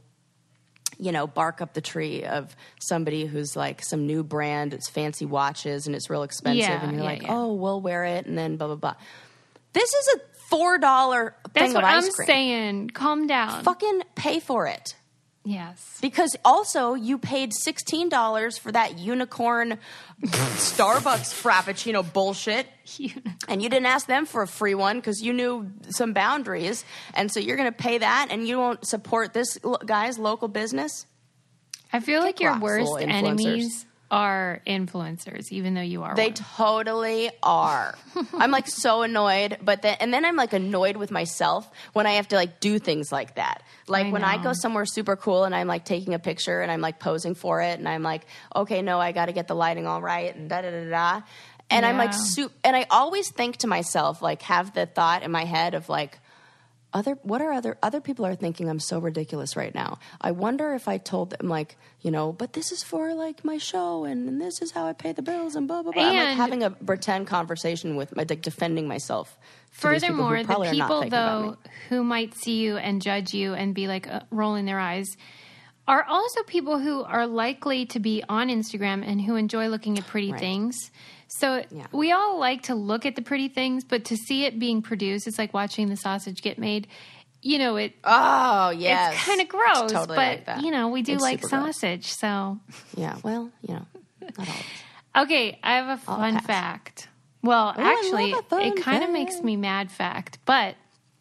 you 0.99 1.11
know, 1.11 1.27
bark 1.27 1.61
up 1.61 1.73
the 1.73 1.81
tree 1.81 2.23
of 2.23 2.55
somebody 2.79 3.25
who's 3.25 3.55
like 3.55 3.83
some 3.83 4.05
new 4.07 4.23
brand, 4.23 4.73
it's 4.73 4.89
fancy 4.89 5.25
watches 5.25 5.87
and 5.87 5.95
it's 5.95 6.09
real 6.09 6.23
expensive. 6.23 6.59
Yeah, 6.59 6.83
and 6.83 6.93
you're 6.93 7.01
yeah, 7.01 7.09
like, 7.09 7.21
yeah. 7.23 7.35
oh, 7.35 7.53
we'll 7.53 7.81
wear 7.81 8.03
it 8.05 8.25
and 8.25 8.37
then 8.37 8.57
blah, 8.57 8.67
blah, 8.67 8.75
blah. 8.75 8.95
This 9.73 9.93
is 9.93 10.15
a 10.15 10.55
$4 10.55 11.31
That's 11.53 11.65
thing 11.67 11.73
what 11.73 11.83
I'm 11.83 12.01
saying. 12.01 12.89
Calm 12.91 13.27
down. 13.27 13.63
Fucking 13.63 14.03
pay 14.15 14.39
for 14.39 14.67
it. 14.67 14.95
Yes. 15.47 15.97
Because 16.01 16.35
also 16.43 16.93
you 16.93 17.17
paid 17.17 17.53
sixteen 17.53 18.09
dollars 18.09 18.57
for 18.57 18.69
that 18.73 18.99
unicorn 18.99 19.77
Starbucks 20.21 21.31
Frappuccino 21.41 22.03
bullshit, 22.11 22.67
and 23.47 23.61
you 23.61 23.69
didn't 23.69 23.85
ask 23.85 24.07
them 24.07 24.25
for 24.25 24.41
a 24.41 24.47
free 24.47 24.75
one 24.75 24.97
because 24.97 25.21
you 25.21 25.31
knew 25.31 25.71
some 25.89 26.11
boundaries, 26.11 26.83
and 27.13 27.31
so 27.31 27.39
you're 27.39 27.55
going 27.55 27.71
to 27.71 27.77
pay 27.77 27.97
that, 27.97 28.27
and 28.29 28.45
you 28.45 28.57
won't 28.57 28.85
support 28.85 29.33
this 29.33 29.57
guy's 29.85 30.19
local 30.19 30.49
business. 30.49 31.05
I 31.93 32.01
feel 32.01 32.21
like 32.21 32.41
your 32.41 32.59
worst 32.59 32.91
enemies 32.99 33.86
are 34.09 34.61
influencers, 34.65 35.51
even 35.51 35.73
though 35.73 35.81
you 35.81 36.03
are 36.03 36.15
They 36.15 36.27
one. 36.27 36.33
totally 36.33 37.29
are. 37.43 37.95
I'm 38.33 38.51
like 38.51 38.67
so 38.67 39.01
annoyed, 39.01 39.57
but 39.61 39.81
then 39.81 39.97
and 39.99 40.13
then 40.13 40.23
I'm 40.25 40.35
like 40.35 40.53
annoyed 40.53 40.95
with 40.97 41.11
myself 41.11 41.69
when 41.93 42.05
I 42.07 42.11
have 42.13 42.27
to 42.29 42.35
like 42.35 42.59
do 42.59 42.79
things 42.79 43.11
like 43.11 43.35
that. 43.35 43.63
Like 43.87 44.07
I 44.07 44.11
when 44.11 44.23
I 44.23 44.37
go 44.41 44.53
somewhere 44.53 44.85
super 44.85 45.15
cool 45.15 45.43
and 45.43 45.53
I'm 45.53 45.67
like 45.67 45.83
taking 45.85 46.13
a 46.13 46.19
picture 46.19 46.61
and 46.61 46.71
I'm 46.71 46.81
like 46.81 46.99
posing 46.99 47.35
for 47.35 47.61
it 47.61 47.79
and 47.79 47.87
I'm 47.87 48.03
like, 48.03 48.25
okay, 48.55 48.81
no, 48.81 48.99
I 48.99 49.11
got 49.11 49.25
to 49.27 49.33
get 49.33 49.47
the 49.47 49.55
lighting 49.55 49.87
all 49.87 50.01
right 50.01 50.35
and 50.35 50.49
da 50.49 50.61
da 50.61 50.71
da 50.71 50.89
da. 50.89 51.21
And 51.69 51.85
I'm 51.85 51.97
like, 51.97 52.11
Yeah. 52.13 52.17
su- 52.19 52.51
and 52.63 52.75
I 52.77 52.85
always 52.89 53.29
think 53.29 53.57
to 53.57 53.67
myself, 53.67 54.21
like, 54.21 54.41
have 54.43 54.73
the 54.73 54.85
thought 54.85 55.23
in 55.23 55.31
my 55.31 55.43
head 55.43 55.73
of 55.73 55.89
like, 55.89 56.17
other 56.97 57.13
what 57.23 57.41
are 57.41 57.51
other 57.53 57.77
other 57.81 58.01
people 58.01 58.25
are 58.25 58.35
thinking 58.35 58.67
I'm 58.69 58.79
so 58.81 58.99
ridiculous 58.99 59.55
right 59.55 59.73
now. 59.73 59.99
I 60.19 60.31
wonder 60.31 60.73
if 60.73 60.87
I 60.89 60.97
told 60.97 61.29
them 61.29 61.47
like, 61.47 61.77
you 62.01 62.11
know, 62.11 62.33
but 62.33 62.53
this 62.53 62.71
is 62.71 62.83
for 62.83 63.13
like 63.13 63.45
my 63.45 63.57
show 63.57 64.03
and, 64.03 64.27
and 64.27 64.41
this 64.41 64.61
is 64.61 64.71
how 64.71 64.85
I 64.85 64.93
pay 64.93 65.11
the 65.13 65.21
bills 65.21 65.55
and 65.55 65.67
blah 65.67 65.83
blah 65.83 65.91
blah. 65.93 66.01
I'm 66.03 66.09
like 66.15 66.27
And- 66.27 66.37
having 66.37 66.63
a 66.63 66.71
pretend 66.71 67.27
conversation 67.27 67.95
with 67.95 68.15
my 68.15 68.25
like 68.27 68.41
defending 68.41 68.87
myself. 68.87 69.37
these 69.37 69.79
people 69.79 69.91
Furthermore, 69.91 70.37
the 70.39 70.45
probably 70.45 70.67
are 70.69 70.73
not 70.73 70.87
people 70.87 71.01
thinking 71.01 71.17
about 71.19 71.41
me. 71.41 71.47
though 71.49 71.69
who 71.89 72.03
might 72.03 72.33
see 72.33 72.57
you 72.57 72.77
and 72.77 73.01
judge 73.01 73.33
you 73.33 73.53
and 73.53 73.73
be 73.75 73.87
like 73.87 74.07
uh, 74.07 74.21
rolling 74.31 74.65
their 74.65 74.79
eyes 74.79 75.07
are 75.87 76.03
also 76.03 76.43
people 76.43 76.79
who 76.79 77.03
are 77.03 77.25
likely 77.25 77.85
to 77.85 77.99
be 77.99 78.21
on 78.27 78.49
Instagram 78.49 79.07
and 79.07 79.21
who 79.21 79.35
enjoy 79.35 79.67
looking 79.69 79.97
at 79.97 80.05
pretty 80.05 80.31
Right. 80.33 80.39
things. 80.39 80.91
So 81.27 81.63
Yeah. 81.71 81.87
we 81.91 82.11
all 82.11 82.39
like 82.39 82.63
to 82.63 82.75
look 82.75 83.05
at 83.05 83.15
the 83.15 83.21
pretty 83.21 83.47
things, 83.49 83.83
but 83.83 84.05
to 84.05 84.15
see 84.17 84.45
it 84.45 84.59
being 84.59 84.81
produced, 84.81 85.27
it's 85.27 85.37
like 85.37 85.53
watching 85.53 85.89
the 85.89 85.97
sausage 85.97 86.41
get 86.41 86.57
made. 86.57 86.87
You 87.41 87.59
know, 87.59 87.75
it 87.75 87.93
Oh 88.03 88.69
yes, 88.71 89.13
it's 89.15 89.25
kind 89.25 89.41
of 89.41 89.47
gross, 89.47 89.91
Totally 89.91 90.15
but 90.15 90.47
like 90.47 90.63
you 90.63 90.71
know, 90.71 90.87
we 90.89 91.01
do 91.01 91.13
It's 91.13 91.21
like 91.21 91.41
super 91.41 91.57
gross. 91.57 91.75
sausage. 91.79 92.05
So 92.07 92.59
Yeah, 92.95 93.17
well, 93.23 93.51
you 93.61 93.75
know, 93.75 93.85
not 94.37 94.49
always. 94.49 94.65
Okay, 95.15 95.59
I 95.63 95.75
have 95.75 95.99
a 95.99 96.01
fun 96.01 96.39
fact. 96.39 97.07
Well, 97.43 97.73
I 97.75 97.81
actually, 97.93 98.31
love 98.31 98.39
a 98.45 98.49
fun 98.49 98.61
it 98.63 98.75
kind 98.83 99.03
of 99.03 99.09
makes 99.11 99.41
me 99.41 99.55
mad 99.55 99.91
fact, 99.91 100.39
but 100.45 100.75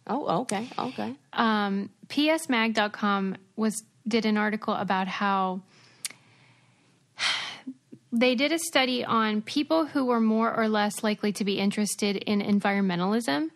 Oh, 0.06 0.42
okay, 0.42 0.68
okay. 0.78 1.14
um, 1.32 1.90
psmag.com 2.08 3.36
was 3.56 3.82
did 4.06 4.24
an 4.24 4.36
article 4.38 4.74
about 4.74 5.08
how 5.08 5.60
they 8.18 8.34
did 8.34 8.52
a 8.52 8.58
study 8.58 9.04
on 9.04 9.42
people 9.42 9.86
who 9.86 10.04
were 10.06 10.20
more 10.20 10.54
or 10.54 10.68
less 10.68 11.02
likely 11.04 11.32
to 11.32 11.44
be 11.44 11.58
interested 11.58 12.16
in 12.16 12.40
environmentalism. 12.40 13.50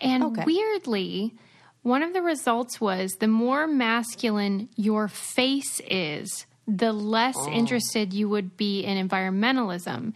And 0.00 0.22
Okay. 0.24 0.44
weirdly, 0.46 1.34
one 1.82 2.02
of 2.02 2.12
the 2.12 2.22
results 2.22 2.80
was 2.80 3.12
the 3.20 3.28
more 3.28 3.66
masculine 3.66 4.68
your 4.76 5.08
face 5.08 5.80
is, 5.88 6.46
the 6.66 6.92
less 6.92 7.36
Oh. 7.38 7.50
interested 7.50 8.12
you 8.12 8.28
would 8.28 8.56
be 8.56 8.82
in 8.82 8.96
environmentalism. 9.08 10.14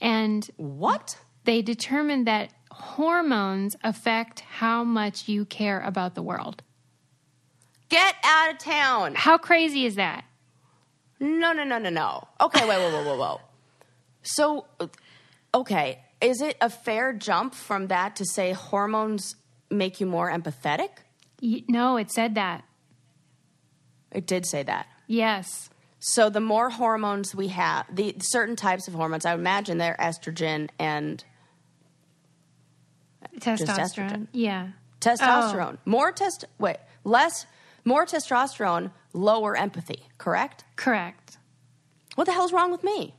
And 0.00 0.48
What? 0.56 1.18
they 1.44 1.60
determined 1.62 2.26
that 2.26 2.52
hormones 2.70 3.76
affect 3.82 4.40
how 4.40 4.84
much 4.84 5.28
you 5.28 5.44
care 5.44 5.80
about 5.80 6.14
the 6.14 6.22
world. 6.22 6.62
Get 7.88 8.14
out 8.22 8.50
of 8.52 8.58
town. 8.58 9.14
How 9.16 9.38
crazy 9.38 9.86
is 9.86 9.96
that? 9.96 10.24
No, 11.20 11.52
no, 11.52 11.64
no, 11.64 11.78
no, 11.78 11.90
no. 11.90 12.28
Okay, 12.40 12.66
wait, 12.68 12.78
whoa, 12.78 12.90
whoa, 12.92 13.04
whoa, 13.04 13.16
whoa. 13.18 13.40
So, 14.22 14.66
okay, 15.54 16.00
is 16.20 16.40
it 16.40 16.56
a 16.60 16.70
fair 16.70 17.12
jump 17.12 17.54
from 17.54 17.88
that 17.88 18.16
to 18.16 18.24
say 18.24 18.52
hormones 18.52 19.34
make 19.70 20.00
you 20.00 20.06
more 20.06 20.30
empathetic? 20.30 20.90
Y- 21.42 21.64
No, 21.68 21.96
it 21.96 22.10
said 22.10 22.34
that. 22.36 22.64
It 24.12 24.26
did 24.26 24.46
say 24.46 24.62
that. 24.62 24.86
Yes. 25.06 25.70
So 26.00 26.30
the 26.30 26.40
more 26.40 26.70
hormones 26.70 27.34
we 27.34 27.48
have, 27.48 27.84
the 27.94 28.14
certain 28.20 28.54
types 28.56 28.86
of 28.88 28.94
hormones, 28.94 29.26
I 29.26 29.34
would 29.34 29.40
imagine 29.40 29.78
they're 29.78 29.96
estrogen 29.98 30.68
and 30.78 31.24
Testosterone. 33.38 33.78
estrogen. 33.78 34.26
Yeah. 34.32 34.68
testosterone. 35.00 35.74
Oh. 35.74 35.80
More 35.84 36.12
test 36.12 36.44
wait, 36.58 36.76
less 37.04 37.46
more 37.84 38.06
testosterone, 38.06 38.90
lower 39.12 39.56
empathy, 39.56 40.02
correct? 40.18 40.64
Correct. 40.76 41.38
What 42.14 42.24
the 42.24 42.32
hell's 42.32 42.52
wrong 42.52 42.70
with 42.70 42.82
me? 42.84 43.14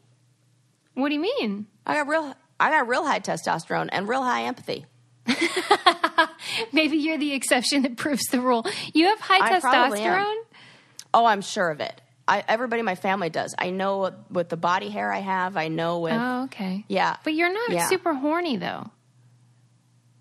What 0.93 1.09
do 1.09 1.15
you 1.15 1.21
mean? 1.21 1.67
I 1.85 1.95
got 1.95 2.07
real 2.07 2.35
I 2.59 2.69
got 2.69 2.87
real 2.87 3.05
high 3.05 3.19
testosterone 3.21 3.89
and 3.91 4.07
real 4.07 4.23
high 4.23 4.43
empathy. 4.43 4.85
Maybe 6.73 6.97
you're 6.97 7.17
the 7.17 7.33
exception 7.33 7.83
that 7.83 7.97
proves 7.97 8.23
the 8.31 8.41
rule. 8.41 8.65
You 8.93 9.07
have 9.07 9.19
high 9.19 9.39
I 9.55 9.59
testosterone? 9.59 10.35
Oh, 11.13 11.25
I'm 11.25 11.41
sure 11.41 11.69
of 11.69 11.79
it. 11.79 12.01
I, 12.27 12.43
everybody 12.47 12.79
in 12.81 12.85
my 12.85 12.95
family 12.95 13.29
does. 13.29 13.55
I 13.57 13.71
know 13.71 14.13
with 14.29 14.49
the 14.49 14.57
body 14.57 14.89
hair 14.89 15.11
I 15.11 15.19
have. 15.19 15.57
I 15.57 15.67
know 15.67 15.99
with. 15.99 16.13
Oh, 16.13 16.43
okay. 16.45 16.85
Yeah. 16.87 17.15
But 17.23 17.33
you're 17.33 17.51
not 17.51 17.71
Yeah. 17.71 17.87
super 17.87 18.13
horny, 18.13 18.57
though. 18.57 18.91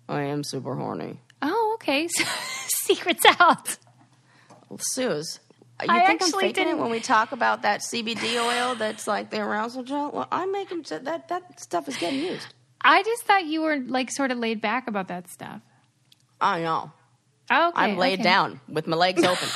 I 0.07 0.23
am 0.23 0.43
super 0.43 0.73
horny. 0.75 1.19
Oh, 1.41 1.73
okay. 1.75 2.07
So, 2.07 2.23
secret's 2.67 3.25
out. 3.39 3.77
Well, 4.69 4.79
Suze, 4.81 5.39
you 5.85 5.93
I 5.93 6.05
think 6.05 6.21
I'm 6.21 6.27
actually 6.27 6.51
didn't- 6.51 6.73
it 6.73 6.77
when 6.79 6.91
we 6.91 6.99
talk 6.99 7.31
about 7.31 7.61
that 7.61 7.81
CBD 7.81 8.37
oil 8.37 8.75
that's 8.75 9.07
like 9.07 9.29
the 9.29 9.39
arousal 9.39 9.83
gel? 9.83 10.11
Well, 10.11 10.27
I'm 10.31 10.51
making 10.51 10.83
that 10.89 11.27
that 11.29 11.59
stuff 11.59 11.87
is 11.87 11.97
getting 11.97 12.19
used. 12.19 12.53
I 12.81 13.03
just 13.03 13.23
thought 13.23 13.45
you 13.45 13.61
were 13.61 13.77
like 13.77 14.11
sort 14.11 14.31
of 14.31 14.37
laid 14.37 14.61
back 14.61 14.87
about 14.87 15.07
that 15.09 15.29
stuff. 15.29 15.61
I 16.41 16.61
know. 16.61 16.91
Oh, 17.51 17.69
okay. 17.69 17.81
I'm 17.81 17.97
laid 17.97 18.19
okay. 18.19 18.23
down 18.23 18.61
with 18.67 18.87
my 18.87 18.95
legs 18.95 19.23
open. 19.23 19.47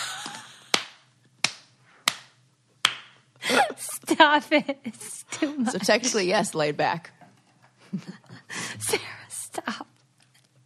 Stop 3.76 4.52
it. 4.52 4.80
It's 4.84 5.24
too 5.32 5.56
much. 5.58 5.74
so 5.74 5.78
technically, 5.80 6.28
yes, 6.28 6.54
laid 6.54 6.78
back. 6.78 7.12
Sarah, 8.80 9.02
stop. 9.30 9.88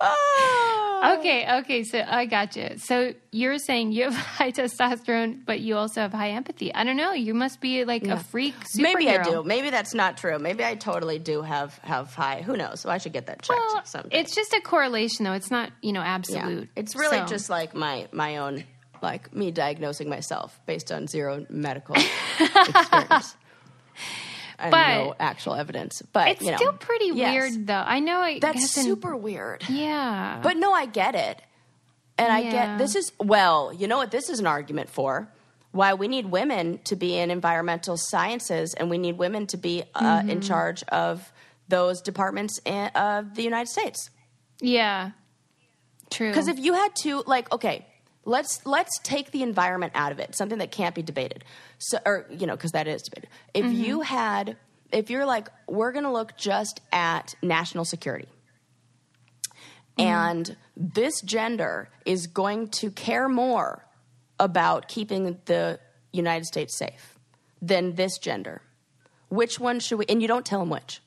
Oh. 0.00 0.62
Okay, 1.18 1.46
okay, 1.60 1.84
so 1.84 2.02
I 2.06 2.24
got 2.24 2.56
you. 2.56 2.78
So 2.78 3.12
you're 3.30 3.58
saying 3.58 3.92
you 3.92 4.04
have 4.04 4.14
high 4.38 4.50
testosterone, 4.50 5.44
but 5.44 5.60
you 5.60 5.76
also 5.76 6.00
have 6.00 6.12
high 6.12 6.30
empathy. 6.30 6.74
I 6.74 6.84
don't 6.84 6.96
know. 6.96 7.12
You 7.12 7.32
must 7.34 7.60
be 7.60 7.84
like 7.84 8.04
a 8.06 8.16
freak 8.18 8.54
superhero. 8.64 8.82
Maybe 8.82 9.10
I 9.10 9.22
do. 9.22 9.42
Maybe 9.44 9.70
that's 9.70 9.92
not 9.94 10.16
true. 10.16 10.38
Maybe 10.38 10.64
I 10.64 10.74
totally 10.74 11.18
do 11.18 11.42
have 11.42 11.78
have 11.84 12.12
high. 12.14 12.40
Who 12.42 12.56
knows? 12.56 12.80
So 12.80 12.88
I 12.90 12.98
should 12.98 13.12
get 13.12 13.26
that 13.26 13.42
checked 13.42 13.60
Well, 13.60 13.84
someday. 13.84 14.18
it's 14.18 14.34
just 14.34 14.52
a 14.54 14.60
correlation, 14.60 15.24
though. 15.26 15.34
It's 15.34 15.50
not, 15.50 15.70
you 15.82 15.92
know, 15.92 16.00
yeah. 16.00 16.14
absolute. 16.14 16.70
It's 16.74 16.96
really 16.96 17.18
So- 17.18 17.26
just 17.26 17.50
like 17.50 17.74
my 17.74 18.08
my 18.10 18.38
own 18.38 18.64
like 19.02 19.34
me 19.34 19.50
diagnosing 19.50 20.08
myself 20.08 20.58
based 20.66 20.90
on 20.90 21.06
zero 21.06 21.44
medical 21.50 21.94
experience. 22.40 23.36
And 24.58 24.70
But- 24.70 24.86
no 25.04 25.14
actual 25.20 25.54
evidence. 25.54 26.02
But 26.12 26.28
It's 26.28 26.42
you 26.42 26.50
know, 26.50 26.56
still 26.56 26.72
pretty 26.72 27.10
yes. 27.14 27.32
weird, 27.32 27.66
though. 27.66 27.84
I 27.86 27.98
know. 28.00 28.20
I 28.20 28.38
That's 28.38 28.58
guess 28.60 28.76
in- 28.78 28.84
super 28.84 29.14
weird. 29.16 29.68
Yeah. 29.68 30.40
But 30.42 30.56
no, 30.56 30.72
I 30.72 30.86
get 30.86 31.14
it. 31.14 31.42
And 32.18 32.32
I 32.32 32.38
Yeah. 32.40 32.50
get 32.50 32.78
this 32.78 32.94
is 32.96 33.12
well, 33.20 33.72
you 33.74 33.86
know 33.86 33.98
what 33.98 34.10
this 34.10 34.30
is 34.30 34.40
an 34.40 34.46
argument 34.46 34.88
for? 34.88 35.28
Why 35.72 35.92
we 35.92 36.08
need 36.08 36.30
women 36.30 36.78
to 36.84 36.96
be 36.96 37.18
in 37.18 37.30
environmental 37.30 37.98
sciences 37.98 38.72
and 38.72 38.88
we 38.88 38.96
need 38.96 39.18
women 39.18 39.46
to 39.48 39.58
be 39.58 39.82
uh, 39.94 40.00
Mm-hmm. 40.20 40.30
in 40.30 40.40
charge 40.40 40.82
of 40.84 41.30
those 41.68 42.00
departments 42.00 42.58
in, 42.64 42.86
of 42.94 43.34
the 43.34 43.42
United 43.42 43.68
States. 43.68 44.08
yeah. 44.60 45.10
True. 46.08 46.28
Because 46.30 46.46
if 46.46 46.58
you 46.60 46.72
had 46.74 46.94
to, 47.02 47.24
like, 47.26 47.50
okay, 47.52 47.84
let's 48.26 48.66
let's 48.66 48.98
take 49.02 49.30
the 49.30 49.42
environment 49.42 49.92
out 49.94 50.12
of 50.12 50.18
it, 50.18 50.34
something 50.34 50.58
that 50.58 50.70
can't 50.70 50.94
be 50.94 51.00
debated. 51.02 51.42
So, 51.78 51.98
or 52.04 52.26
you 52.30 52.46
know, 52.46 52.54
because 52.54 52.72
that 52.72 52.86
is 52.86 53.00
debated. 53.02 53.30
If 53.54 53.64
Mm-hmm. 53.64 53.84
you 53.84 54.00
had, 54.02 54.56
if 54.92 55.08
you're 55.08 55.24
like, 55.24 55.48
we're 55.66 55.92
going 55.92 56.04
to 56.04 56.12
look 56.12 56.36
just 56.36 56.80
at 56.92 57.34
national 57.42 57.86
security, 57.86 58.28
Mm-hmm. 59.98 60.02
and 60.02 60.56
this 60.76 61.22
gender 61.22 61.88
is 62.04 62.26
going 62.26 62.68
to 62.68 62.90
care 62.90 63.28
more 63.30 63.86
about 64.38 64.88
keeping 64.88 65.38
the 65.46 65.80
United 66.12 66.44
States 66.44 66.76
safe 66.76 67.18
than 67.62 67.94
this 67.94 68.18
gender. 68.18 68.60
Which 69.30 69.58
one 69.58 69.80
should 69.80 69.98
we? 69.98 70.04
And 70.10 70.20
you 70.20 70.28
don't 70.28 70.44
tell 70.44 70.60
them 70.60 70.68
which. 70.68 71.00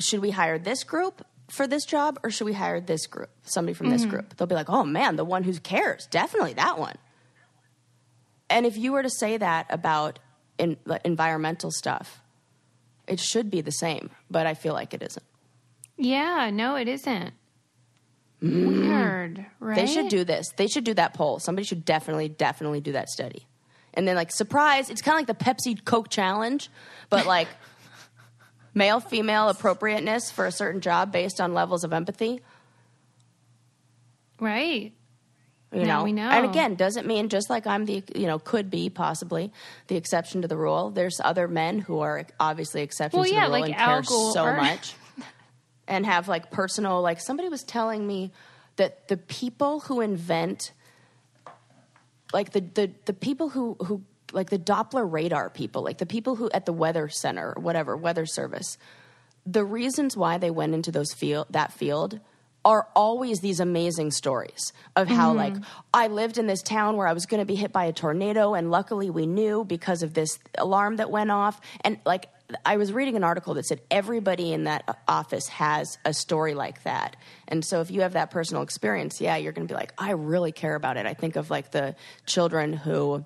Should 0.00 0.20
we 0.20 0.30
hire 0.32 0.58
this 0.58 0.82
group 0.82 1.24
for 1.54 1.66
this 1.66 1.84
job, 1.84 2.18
or 2.22 2.30
should 2.30 2.44
we 2.46 2.52
hire 2.52 2.80
this 2.80 3.06
group, 3.06 3.30
somebody 3.42 3.74
from 3.74 3.86
Mm-hmm. 3.88 3.96
this 3.96 4.04
group? 4.06 4.36
They'll 4.36 4.46
be 4.46 4.54
like, 4.54 4.70
"Oh 4.70 4.84
man, 4.84 5.16
the 5.16 5.24
one 5.24 5.42
who 5.44 5.52
cares, 5.58 6.06
definitely 6.10 6.54
that 6.54 6.78
one." 6.78 6.96
And 8.50 8.66
if 8.66 8.76
you 8.76 8.92
were 8.92 9.02
to 9.02 9.10
say 9.10 9.36
that 9.38 9.66
about 9.70 10.18
in, 10.58 10.76
like, 10.84 11.00
environmental 11.04 11.70
stuff, 11.70 12.20
it 13.06 13.18
should 13.20 13.50
be 13.50 13.60
the 13.62 13.70
same, 13.72 14.10
but 14.30 14.46
I 14.46 14.54
feel 14.54 14.74
like 14.74 14.92
it 14.94 15.02
isn't. 15.02 15.24
yeah, 15.96 16.50
no, 16.52 16.76
it 16.76 16.88
isn't. 16.88 17.32
Weird, 18.40 19.46
right? 19.60 19.76
Mm. 19.78 19.80
They 19.80 19.86
should 19.86 20.08
do 20.08 20.24
this. 20.24 20.46
They 20.56 20.66
should 20.66 20.84
do 20.84 20.94
that 20.94 21.14
poll. 21.14 21.38
Somebody 21.38 21.64
should 21.64 21.84
definitely, 21.84 22.28
definitely 22.28 22.80
do 22.80 22.92
that 22.92 23.08
study. 23.08 23.46
And 23.94 24.08
then, 24.08 24.16
like, 24.16 24.32
surprise, 24.32 24.90
it's 24.90 25.00
kind 25.02 25.14
of 25.20 25.28
like 25.28 25.38
the 25.38 25.44
Pepsi 25.44 25.84
Coke 25.84 26.08
challenge, 26.08 26.68
but 27.10 27.26
like 27.26 27.46
male 28.74 29.00
female 29.00 29.48
appropriateness 29.48 30.30
for 30.30 30.46
a 30.46 30.52
certain 30.52 30.80
job 30.80 31.12
based 31.12 31.40
on 31.40 31.54
levels 31.54 31.84
of 31.84 31.92
empathy. 31.92 32.40
Right. 34.40 34.92
You 35.72 35.84
Now 35.84 35.98
know? 35.98 36.04
we 36.04 36.12
know. 36.12 36.28
And 36.28 36.44
again, 36.44 36.74
doesn't 36.74 37.06
mean 37.06 37.28
just 37.28 37.48
like 37.48 37.66
I'm 37.66 37.86
the, 37.86 38.02
you 38.14 38.26
know, 38.26 38.38
could 38.38 38.70
be 38.70 38.90
possibly 38.90 39.52
the 39.86 39.96
exception 39.96 40.42
to 40.42 40.48
the 40.48 40.56
rule. 40.56 40.90
There's 40.90 41.20
other 41.22 41.48
men 41.48 41.78
who 41.78 42.00
are 42.00 42.26
obviously 42.38 42.82
exceptions 42.82 43.18
Well, 43.18 43.28
to 43.28 43.34
yeah, 43.34 43.46
the 43.46 43.52
rule 43.52 43.60
like 43.60 43.70
and 43.70 43.78
care 43.78 44.02
so 44.02 44.52
much 44.56 44.94
and 45.88 46.04
have 46.04 46.28
like 46.28 46.50
personal, 46.50 47.00
like 47.00 47.20
somebody 47.20 47.48
was 47.48 47.62
telling 47.62 48.06
me 48.06 48.32
that 48.76 49.08
the 49.08 49.16
people 49.16 49.80
who 49.80 50.00
invent, 50.00 50.72
like 52.34 52.52
the, 52.52 52.60
the, 52.60 52.90
the 53.06 53.12
people 53.12 53.50
who, 53.50 53.76
who, 53.84 54.02
like 54.32 54.50
the 54.50 54.58
Doppler 54.58 55.10
radar 55.10 55.50
people, 55.50 55.82
like 55.82 55.98
the 55.98 56.06
people 56.06 56.36
who 56.36 56.50
at 56.52 56.66
the 56.66 56.72
weather 56.72 57.08
center 57.08 57.52
or 57.56 57.62
whatever, 57.62 57.96
weather 57.96 58.26
service, 58.26 58.78
the 59.46 59.64
reasons 59.64 60.16
why 60.16 60.38
they 60.38 60.50
went 60.50 60.74
into 60.74 60.92
those 60.92 61.12
field, 61.12 61.46
that 61.50 61.72
field 61.72 62.20
are 62.64 62.88
always 62.94 63.40
these 63.40 63.60
amazing 63.60 64.10
stories 64.10 64.72
of 64.94 65.08
how 65.08 65.30
mm-hmm. 65.30 65.38
like 65.38 65.54
I 65.92 66.06
lived 66.06 66.38
in 66.38 66.46
this 66.46 66.62
town 66.62 66.96
where 66.96 67.08
I 67.08 67.12
was 67.12 67.26
going 67.26 67.40
to 67.40 67.44
be 67.44 67.56
hit 67.56 67.72
by 67.72 67.86
a 67.86 67.92
tornado 67.92 68.54
and 68.54 68.70
luckily 68.70 69.10
we 69.10 69.26
knew 69.26 69.64
because 69.64 70.02
of 70.02 70.14
this 70.14 70.38
alarm 70.56 70.96
that 70.96 71.10
went 71.10 71.30
off 71.30 71.60
and 71.80 71.98
like 72.04 72.28
I 72.64 72.76
was 72.76 72.92
reading 72.92 73.16
an 73.16 73.24
article 73.24 73.54
that 73.54 73.66
said 73.66 73.80
everybody 73.90 74.52
in 74.52 74.64
that 74.64 75.00
office 75.08 75.48
has 75.48 75.98
a 76.04 76.12
story 76.12 76.54
like 76.54 76.82
that. 76.82 77.16
And 77.48 77.64
so 77.64 77.80
if 77.80 77.90
you 77.90 78.02
have 78.02 78.12
that 78.12 78.30
personal 78.30 78.62
experience, 78.62 79.20
yeah, 79.20 79.36
you're 79.36 79.52
going 79.52 79.66
to 79.66 79.72
be 79.72 79.78
like 79.78 79.94
I 79.98 80.12
really 80.12 80.52
care 80.52 80.74
about 80.74 80.96
it. 80.96 81.06
I 81.06 81.14
think 81.14 81.36
of 81.36 81.50
like 81.50 81.70
the 81.70 81.96
children 82.26 82.72
who 82.72 83.24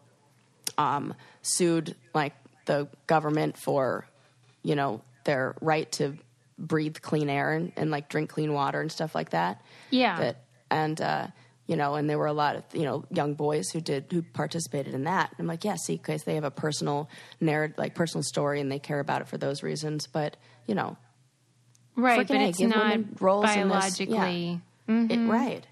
um, 0.78 1.14
sued 1.42 1.94
like 2.14 2.34
the 2.66 2.88
government 3.06 3.56
for 3.56 4.06
you 4.62 4.74
know 4.74 5.00
their 5.24 5.54
right 5.60 5.90
to 5.92 6.16
breathe 6.58 6.96
clean 7.02 7.28
air 7.28 7.52
and, 7.52 7.72
and 7.76 7.90
like 7.90 8.08
drink 8.08 8.30
clean 8.30 8.52
water 8.52 8.80
and 8.80 8.90
stuff 8.90 9.14
like 9.14 9.30
that 9.30 9.60
Yeah. 9.90 10.18
that 10.18 10.36
and 10.70 11.00
uh, 11.00 11.26
you 11.66 11.76
know 11.76 11.94
and 11.96 12.08
there 12.08 12.18
were 12.18 12.26
a 12.26 12.32
lot 12.32 12.56
of 12.56 12.64
you 12.72 12.82
know 12.84 13.04
young 13.10 13.34
boys 13.34 13.68
who 13.70 13.80
did 13.80 14.06
who 14.10 14.22
participated 14.22 14.94
in 14.94 15.04
that 15.04 15.32
i'm 15.38 15.46
like 15.46 15.64
yeah 15.64 15.74
see 15.76 15.96
because 15.96 16.22
they 16.24 16.34
have 16.36 16.44
a 16.44 16.50
personal 16.50 17.08
narrative 17.40 17.76
like 17.78 17.94
personal 17.94 18.22
story 18.22 18.60
and 18.60 18.70
they 18.72 18.78
care 18.78 19.00
about 19.00 19.20
it 19.20 19.28
for 19.28 19.36
those 19.38 19.62
reasons 19.62 20.06
but 20.06 20.36
you 20.66 20.74
know 20.74 20.96
right, 21.96 22.26
but 22.26 22.36
A, 22.36 22.48
it's 22.48 22.60
not 22.60 22.78
women 22.90 23.16
roles 23.20 23.50
in 23.54 23.68
this- 23.68 24.00
yeah. 24.00 24.06
biologically. 24.06 24.60
it, 24.88 25.28
right 25.28 25.66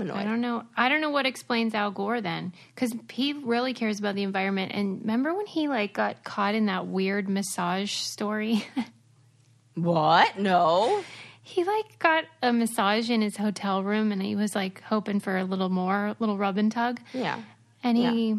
i'm 0.00 0.10
I 0.12 0.24
don't 0.24 0.40
know. 0.40 0.64
I 0.76 0.88
don't 0.88 1.00
know 1.00 1.10
what 1.10 1.26
explains 1.26 1.74
Al 1.74 1.90
Gore 1.90 2.20
then, 2.20 2.52
because 2.74 2.94
he 3.10 3.32
really 3.32 3.74
cares 3.74 3.98
about 3.98 4.14
the 4.14 4.22
environment. 4.22 4.72
And 4.74 5.00
remember 5.00 5.34
when 5.34 5.46
he 5.46 5.68
like 5.68 5.94
got 5.94 6.24
caught 6.24 6.54
in 6.54 6.66
that 6.66 6.86
weird 6.86 7.28
massage 7.28 7.92
story? 7.92 8.64
what 9.74 10.38
no 10.38 11.02
he 11.42 11.62
like 11.62 11.98
got 11.98 12.24
a 12.42 12.52
massage 12.52 13.10
in 13.10 13.20
his 13.20 13.36
hotel 13.36 13.82
room, 13.82 14.12
and 14.12 14.22
he 14.22 14.34
was 14.34 14.54
like 14.54 14.80
hoping 14.82 15.20
for 15.20 15.36
a 15.36 15.44
little 15.44 15.68
more, 15.68 16.06
a 16.06 16.16
little 16.18 16.38
rub 16.38 16.56
and 16.56 16.72
tug. 16.72 17.00
yeah 17.12 17.38
And 17.82 17.98
he, 17.98 18.36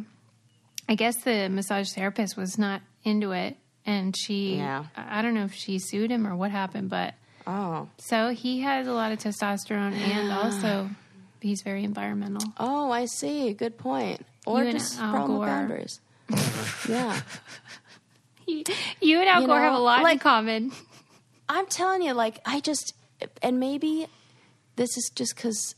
I 0.89 0.95
guess 0.95 1.17
the 1.17 1.47
massage 1.49 1.91
therapist 1.91 2.35
was 2.35 2.57
not 2.57 2.81
into 3.03 3.31
it, 3.31 3.57
and 3.85 4.15
she, 4.17 4.55
Yeah. 4.55 4.85
I 4.95 5.19
I 5.19 5.21
don't 5.21 5.35
know 5.35 5.43
if 5.43 5.53
she 5.53 5.77
sued 5.77 6.09
him 6.09 6.25
or 6.25 6.35
what 6.35 6.49
happened, 6.49 6.89
but 6.89 7.13
oh 7.45 7.87
so 7.99 8.29
he 8.29 8.61
has 8.61 8.87
a 8.87 8.93
lot 8.93 9.11
of 9.11 9.19
testosterone, 9.19 9.93
and 9.93 10.31
also 10.43 10.89
he's 11.45 11.61
very 11.61 11.83
environmental. 11.83 12.41
oh 12.57 12.91
i 12.91 13.05
see 13.05 13.53
good 13.53 13.77
point 13.77 14.25
or 14.45 14.61
You 14.63 14.69
and 14.69 14.79
just 14.79 14.99
Al 14.99 15.11
problem 15.13 15.37
Gore. 15.37 15.45
boundaries 15.47 15.99
yeah 16.89 17.21
You, 18.47 18.63
you 19.01 19.19
and 19.19 19.29
Al 19.29 19.41
You 19.41 19.47
Gore 19.47 19.59
have 19.59 19.73
a 19.73 19.77
know, 19.77 19.83
lot 19.83 20.11
in 20.11 20.19
common. 20.19 20.71
I'm 21.49 21.65
telling 21.67 22.01
you, 22.01 22.13
like, 22.13 22.39
I 22.45 22.59
just, 22.59 22.93
and 23.41 23.59
maybe 23.59 24.07
this 24.75 24.97
is 24.97 25.11
just 25.15 25.35
because 25.35 25.75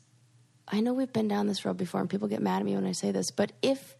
I 0.67 0.79
know 0.81 0.93
we've 0.93 1.11
been 1.11 1.27
down 1.27 1.47
this 1.47 1.63
road 1.65 1.77
before 1.77 1.99
and 2.01 2.09
people 2.09 2.27
get 2.29 2.41
mad 2.41 2.59
at 2.59 2.65
me 2.65 2.75
when 2.75 2.85
I 2.85 2.91
say 2.93 3.11
this, 3.11 3.31
but 3.31 3.51
if 3.61 3.95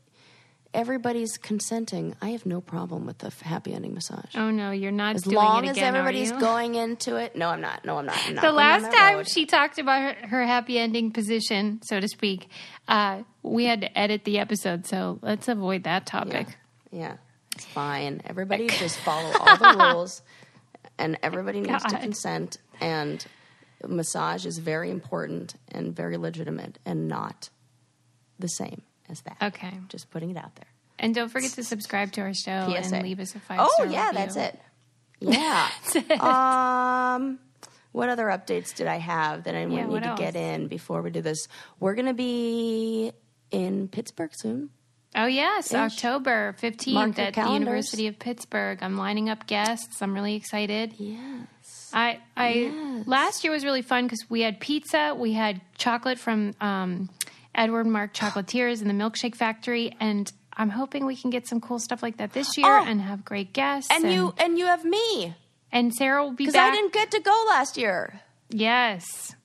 everybody's 0.78 1.38
consenting, 1.38 2.16
I 2.22 2.30
have 2.30 2.46
no 2.46 2.62
problem 2.62 3.06
with 3.06 3.18
the 3.18 3.28
f- 3.28 3.42
happy 3.42 3.74
ending 3.74 3.94
massage. 3.94 4.36
Oh 4.36 4.52
no, 4.52 4.72
you're 4.72 4.92
not 4.92 5.16
as 5.16 5.24
doing 5.24 5.36
long 5.36 5.66
as 5.68 5.76
again, 5.76 5.96
are 5.96 5.98
everybody's 5.98 6.32
going 6.32 6.76
into 6.76 7.16
it. 7.18 7.36
No, 7.36 7.50
I'm 7.50 7.60
not. 7.60 7.84
No, 7.84 7.98
I'm 7.98 8.06
not. 8.06 8.18
I'm 8.26 8.36
not 8.36 8.42
The 8.44 8.52
last 8.52 8.94
time 8.96 9.18
road. 9.18 9.28
she 9.28 9.46
talked 9.46 9.80
about 9.80 10.02
her, 10.16 10.28
her 10.28 10.46
happy 10.46 10.78
ending 10.80 11.12
position, 11.12 11.82
so 11.84 12.00
to 12.00 12.08
speak, 12.08 12.48
uh, 12.88 13.24
we 13.44 13.66
had 13.66 13.82
to 13.82 13.98
edit 14.00 14.24
the 14.24 14.40
episode, 14.40 14.86
so 14.86 15.20
let's 15.22 15.48
avoid 15.48 15.84
that 15.84 16.06
topic. 16.06 16.48
yeah, 16.92 17.18
it's 17.56 17.66
fine. 17.66 18.22
Everybody 18.26 18.68
just 18.80 18.98
follow 19.00 19.32
all 19.40 19.58
the 19.58 19.92
rules, 19.94 20.22
and 20.98 21.18
everybody 21.24 21.60
needs 21.62 21.84
to 21.86 21.98
consent. 22.00 22.58
And 22.80 23.26
massage 23.86 24.46
is 24.46 24.60
very 24.60 24.92
important 24.92 25.56
and 25.72 25.96
very 25.96 26.18
legitimate, 26.18 26.78
and 26.86 27.08
not 27.08 27.50
the 28.40 28.48
same 28.48 28.84
as 29.10 29.22
that. 29.22 29.38
Okay. 29.42 29.74
just 29.90 30.10
putting 30.10 30.32
it 30.32 30.38
out 30.38 30.56
there. 30.56 30.68
And 31.00 31.14
don't 31.14 31.30
forget 31.30 31.52
to 31.52 31.64
subscribe 31.64 32.12
to 32.14 32.22
our 32.22 32.34
show 32.34 32.68
PSA. 32.74 32.96
and 32.96 33.04
leave 33.04 33.20
us 33.20 33.36
a 33.36 33.40
five 33.40 33.60
Oh 33.62 33.86
yeah, 33.90 34.08
review. 34.10 34.18
that's 34.20 34.36
it. 34.36 34.60
Yeah. 35.20 35.70
um, 37.16 37.40
what 37.92 38.10
other 38.10 38.26
updates 38.26 38.74
did 38.76 38.88
I 38.88 38.98
have 38.98 39.44
that 39.46 39.56
I 39.56 39.66
Yeah, 39.66 39.86
need 39.88 40.04
to 40.04 40.16
get 40.18 40.36
in 40.36 40.68
before 40.68 41.02
we 41.02 41.10
do 41.10 41.22
this? 41.22 41.48
We're 41.80 41.96
gonna 41.96 42.14
be 42.14 43.12
in 43.52 43.88
Pittsburgh 43.88 44.32
soon. 44.34 44.70
Oh 45.16 45.26
yes, 45.26 45.74
October 45.74 46.54
fifteenth 46.60 47.18
at 47.18 47.34
the. 47.34 47.50
University 47.52 48.08
of 48.08 48.20
Pittsburgh. 48.20 48.80
I'm 48.82 48.98
lining 48.98 49.30
up 49.30 49.48
guests. 49.48 50.02
I'm 50.02 50.14
really 50.14 50.36
excited. 50.36 50.94
Yes. 50.98 51.90
I 51.94 52.20
I 52.36 52.50
Yes. 52.50 53.08
last 53.08 53.44
year 53.44 53.52
was 53.54 53.64
really 53.64 53.82
fun 53.82 54.06
because 54.06 54.26
we 54.30 54.42
had 54.42 54.60
pizza, 54.60 55.16
we 55.18 55.34
had 55.34 55.62
chocolate 55.78 56.20
from 56.20 56.54
um, 56.62 57.10
Edward 57.58 57.88
Marc 57.88 58.14
Chocolatiers 58.14 58.82
and 58.82 58.90
the 58.90 58.94
Milkshake 58.94 59.36
Factory, 59.36 59.94
and 60.00 60.32
I'm 60.56 60.70
hoping 60.70 61.06
we 61.06 61.16
can 61.16 61.30
get 61.32 61.48
some 61.48 61.60
cool 61.60 61.80
stuff 61.80 62.02
like 62.04 62.18
that 62.18 62.32
this 62.34 62.58
year 62.58 62.68
Oh. 62.80 62.84
and 62.86 63.02
have 63.02 63.26
great 63.26 63.52
guests. 63.54 63.90
And 63.92 64.12
you 64.12 64.34
and 64.38 64.58
you 64.58 64.66
have 64.68 64.86
me 64.86 65.36
and 65.72 65.94
Sarah 65.94 66.24
will 66.24 66.32
be 66.32 66.46
because. 66.46 66.56
I 66.56 66.72
didn't 66.72 66.94
get 66.94 67.12
to 67.12 67.20
go 67.20 67.46
last 67.50 67.78
year. 67.78 68.22
yes, 68.50 69.36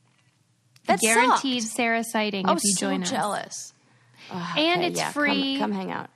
That 0.86 1.00
guaranteed 1.00 1.62
sucked. 1.62 1.74
Sarah 1.76 2.04
sighting 2.04 2.48
Oh, 2.48 2.52
if 2.54 2.60
you 2.64 2.72
so 2.74 2.80
join 2.90 3.02
us. 3.02 3.10
jealous. 3.10 3.72
And 4.30 4.80
Okay, 4.80 4.86
it's 4.86 4.98
yeah, 4.98 5.10
free. 5.12 5.58
Come, 5.58 5.72
hang 5.72 5.90
out. 5.90 6.08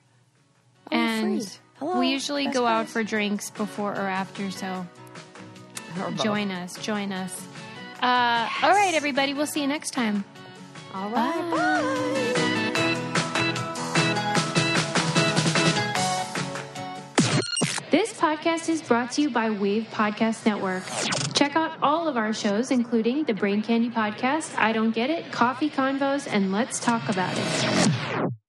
Oh, 0.92 0.97
and 0.97 1.59
we 1.82 2.09
usually 2.09 2.44
best 2.47 2.55
go 2.57 2.66
out 2.66 2.88
for 2.88 3.03
drinks 3.03 3.51
before 3.51 3.92
or 3.92 4.07
after, 4.09 4.51
so 4.51 4.86
Or 6.01 6.11
join 6.12 6.51
us. 6.51 6.74
Join 6.78 7.12
us. 7.12 7.32
Uh, 8.03 8.49
All 8.62 8.70
right, 8.70 8.92
everybody. 8.94 9.34
We'll 9.34 9.47
see 9.47 9.61
you 9.61 9.66
next 9.66 9.90
time. 9.90 10.24
All 10.97 11.11
right. 11.11 11.51
Bye. 11.51 11.76
This 17.90 18.14
podcast 18.14 18.70
is 18.70 18.80
brought 18.80 19.11
to 19.12 19.22
you 19.22 19.28
by 19.28 19.51
Wave 19.51 19.88
Podcast 19.92 20.47
Network. 20.47 20.82
Check 21.34 21.55
out 21.55 21.76
all 21.82 22.09
of 22.09 22.16
our 22.16 22.32
shows, 22.32 22.70
including 22.70 23.24
the 23.24 23.34
Brain 23.34 23.61
Candy 23.61 23.90
Podcast, 23.90 24.57
I 24.57 24.72
Don't 24.72 24.92
Get 24.92 25.11
It, 25.11 25.30
Coffee 25.30 25.68
Convos, 25.68 26.26
and 26.30 26.51
Let's 26.51 26.80
Talk 26.80 27.11
About 27.11 27.36
It. 27.36 28.32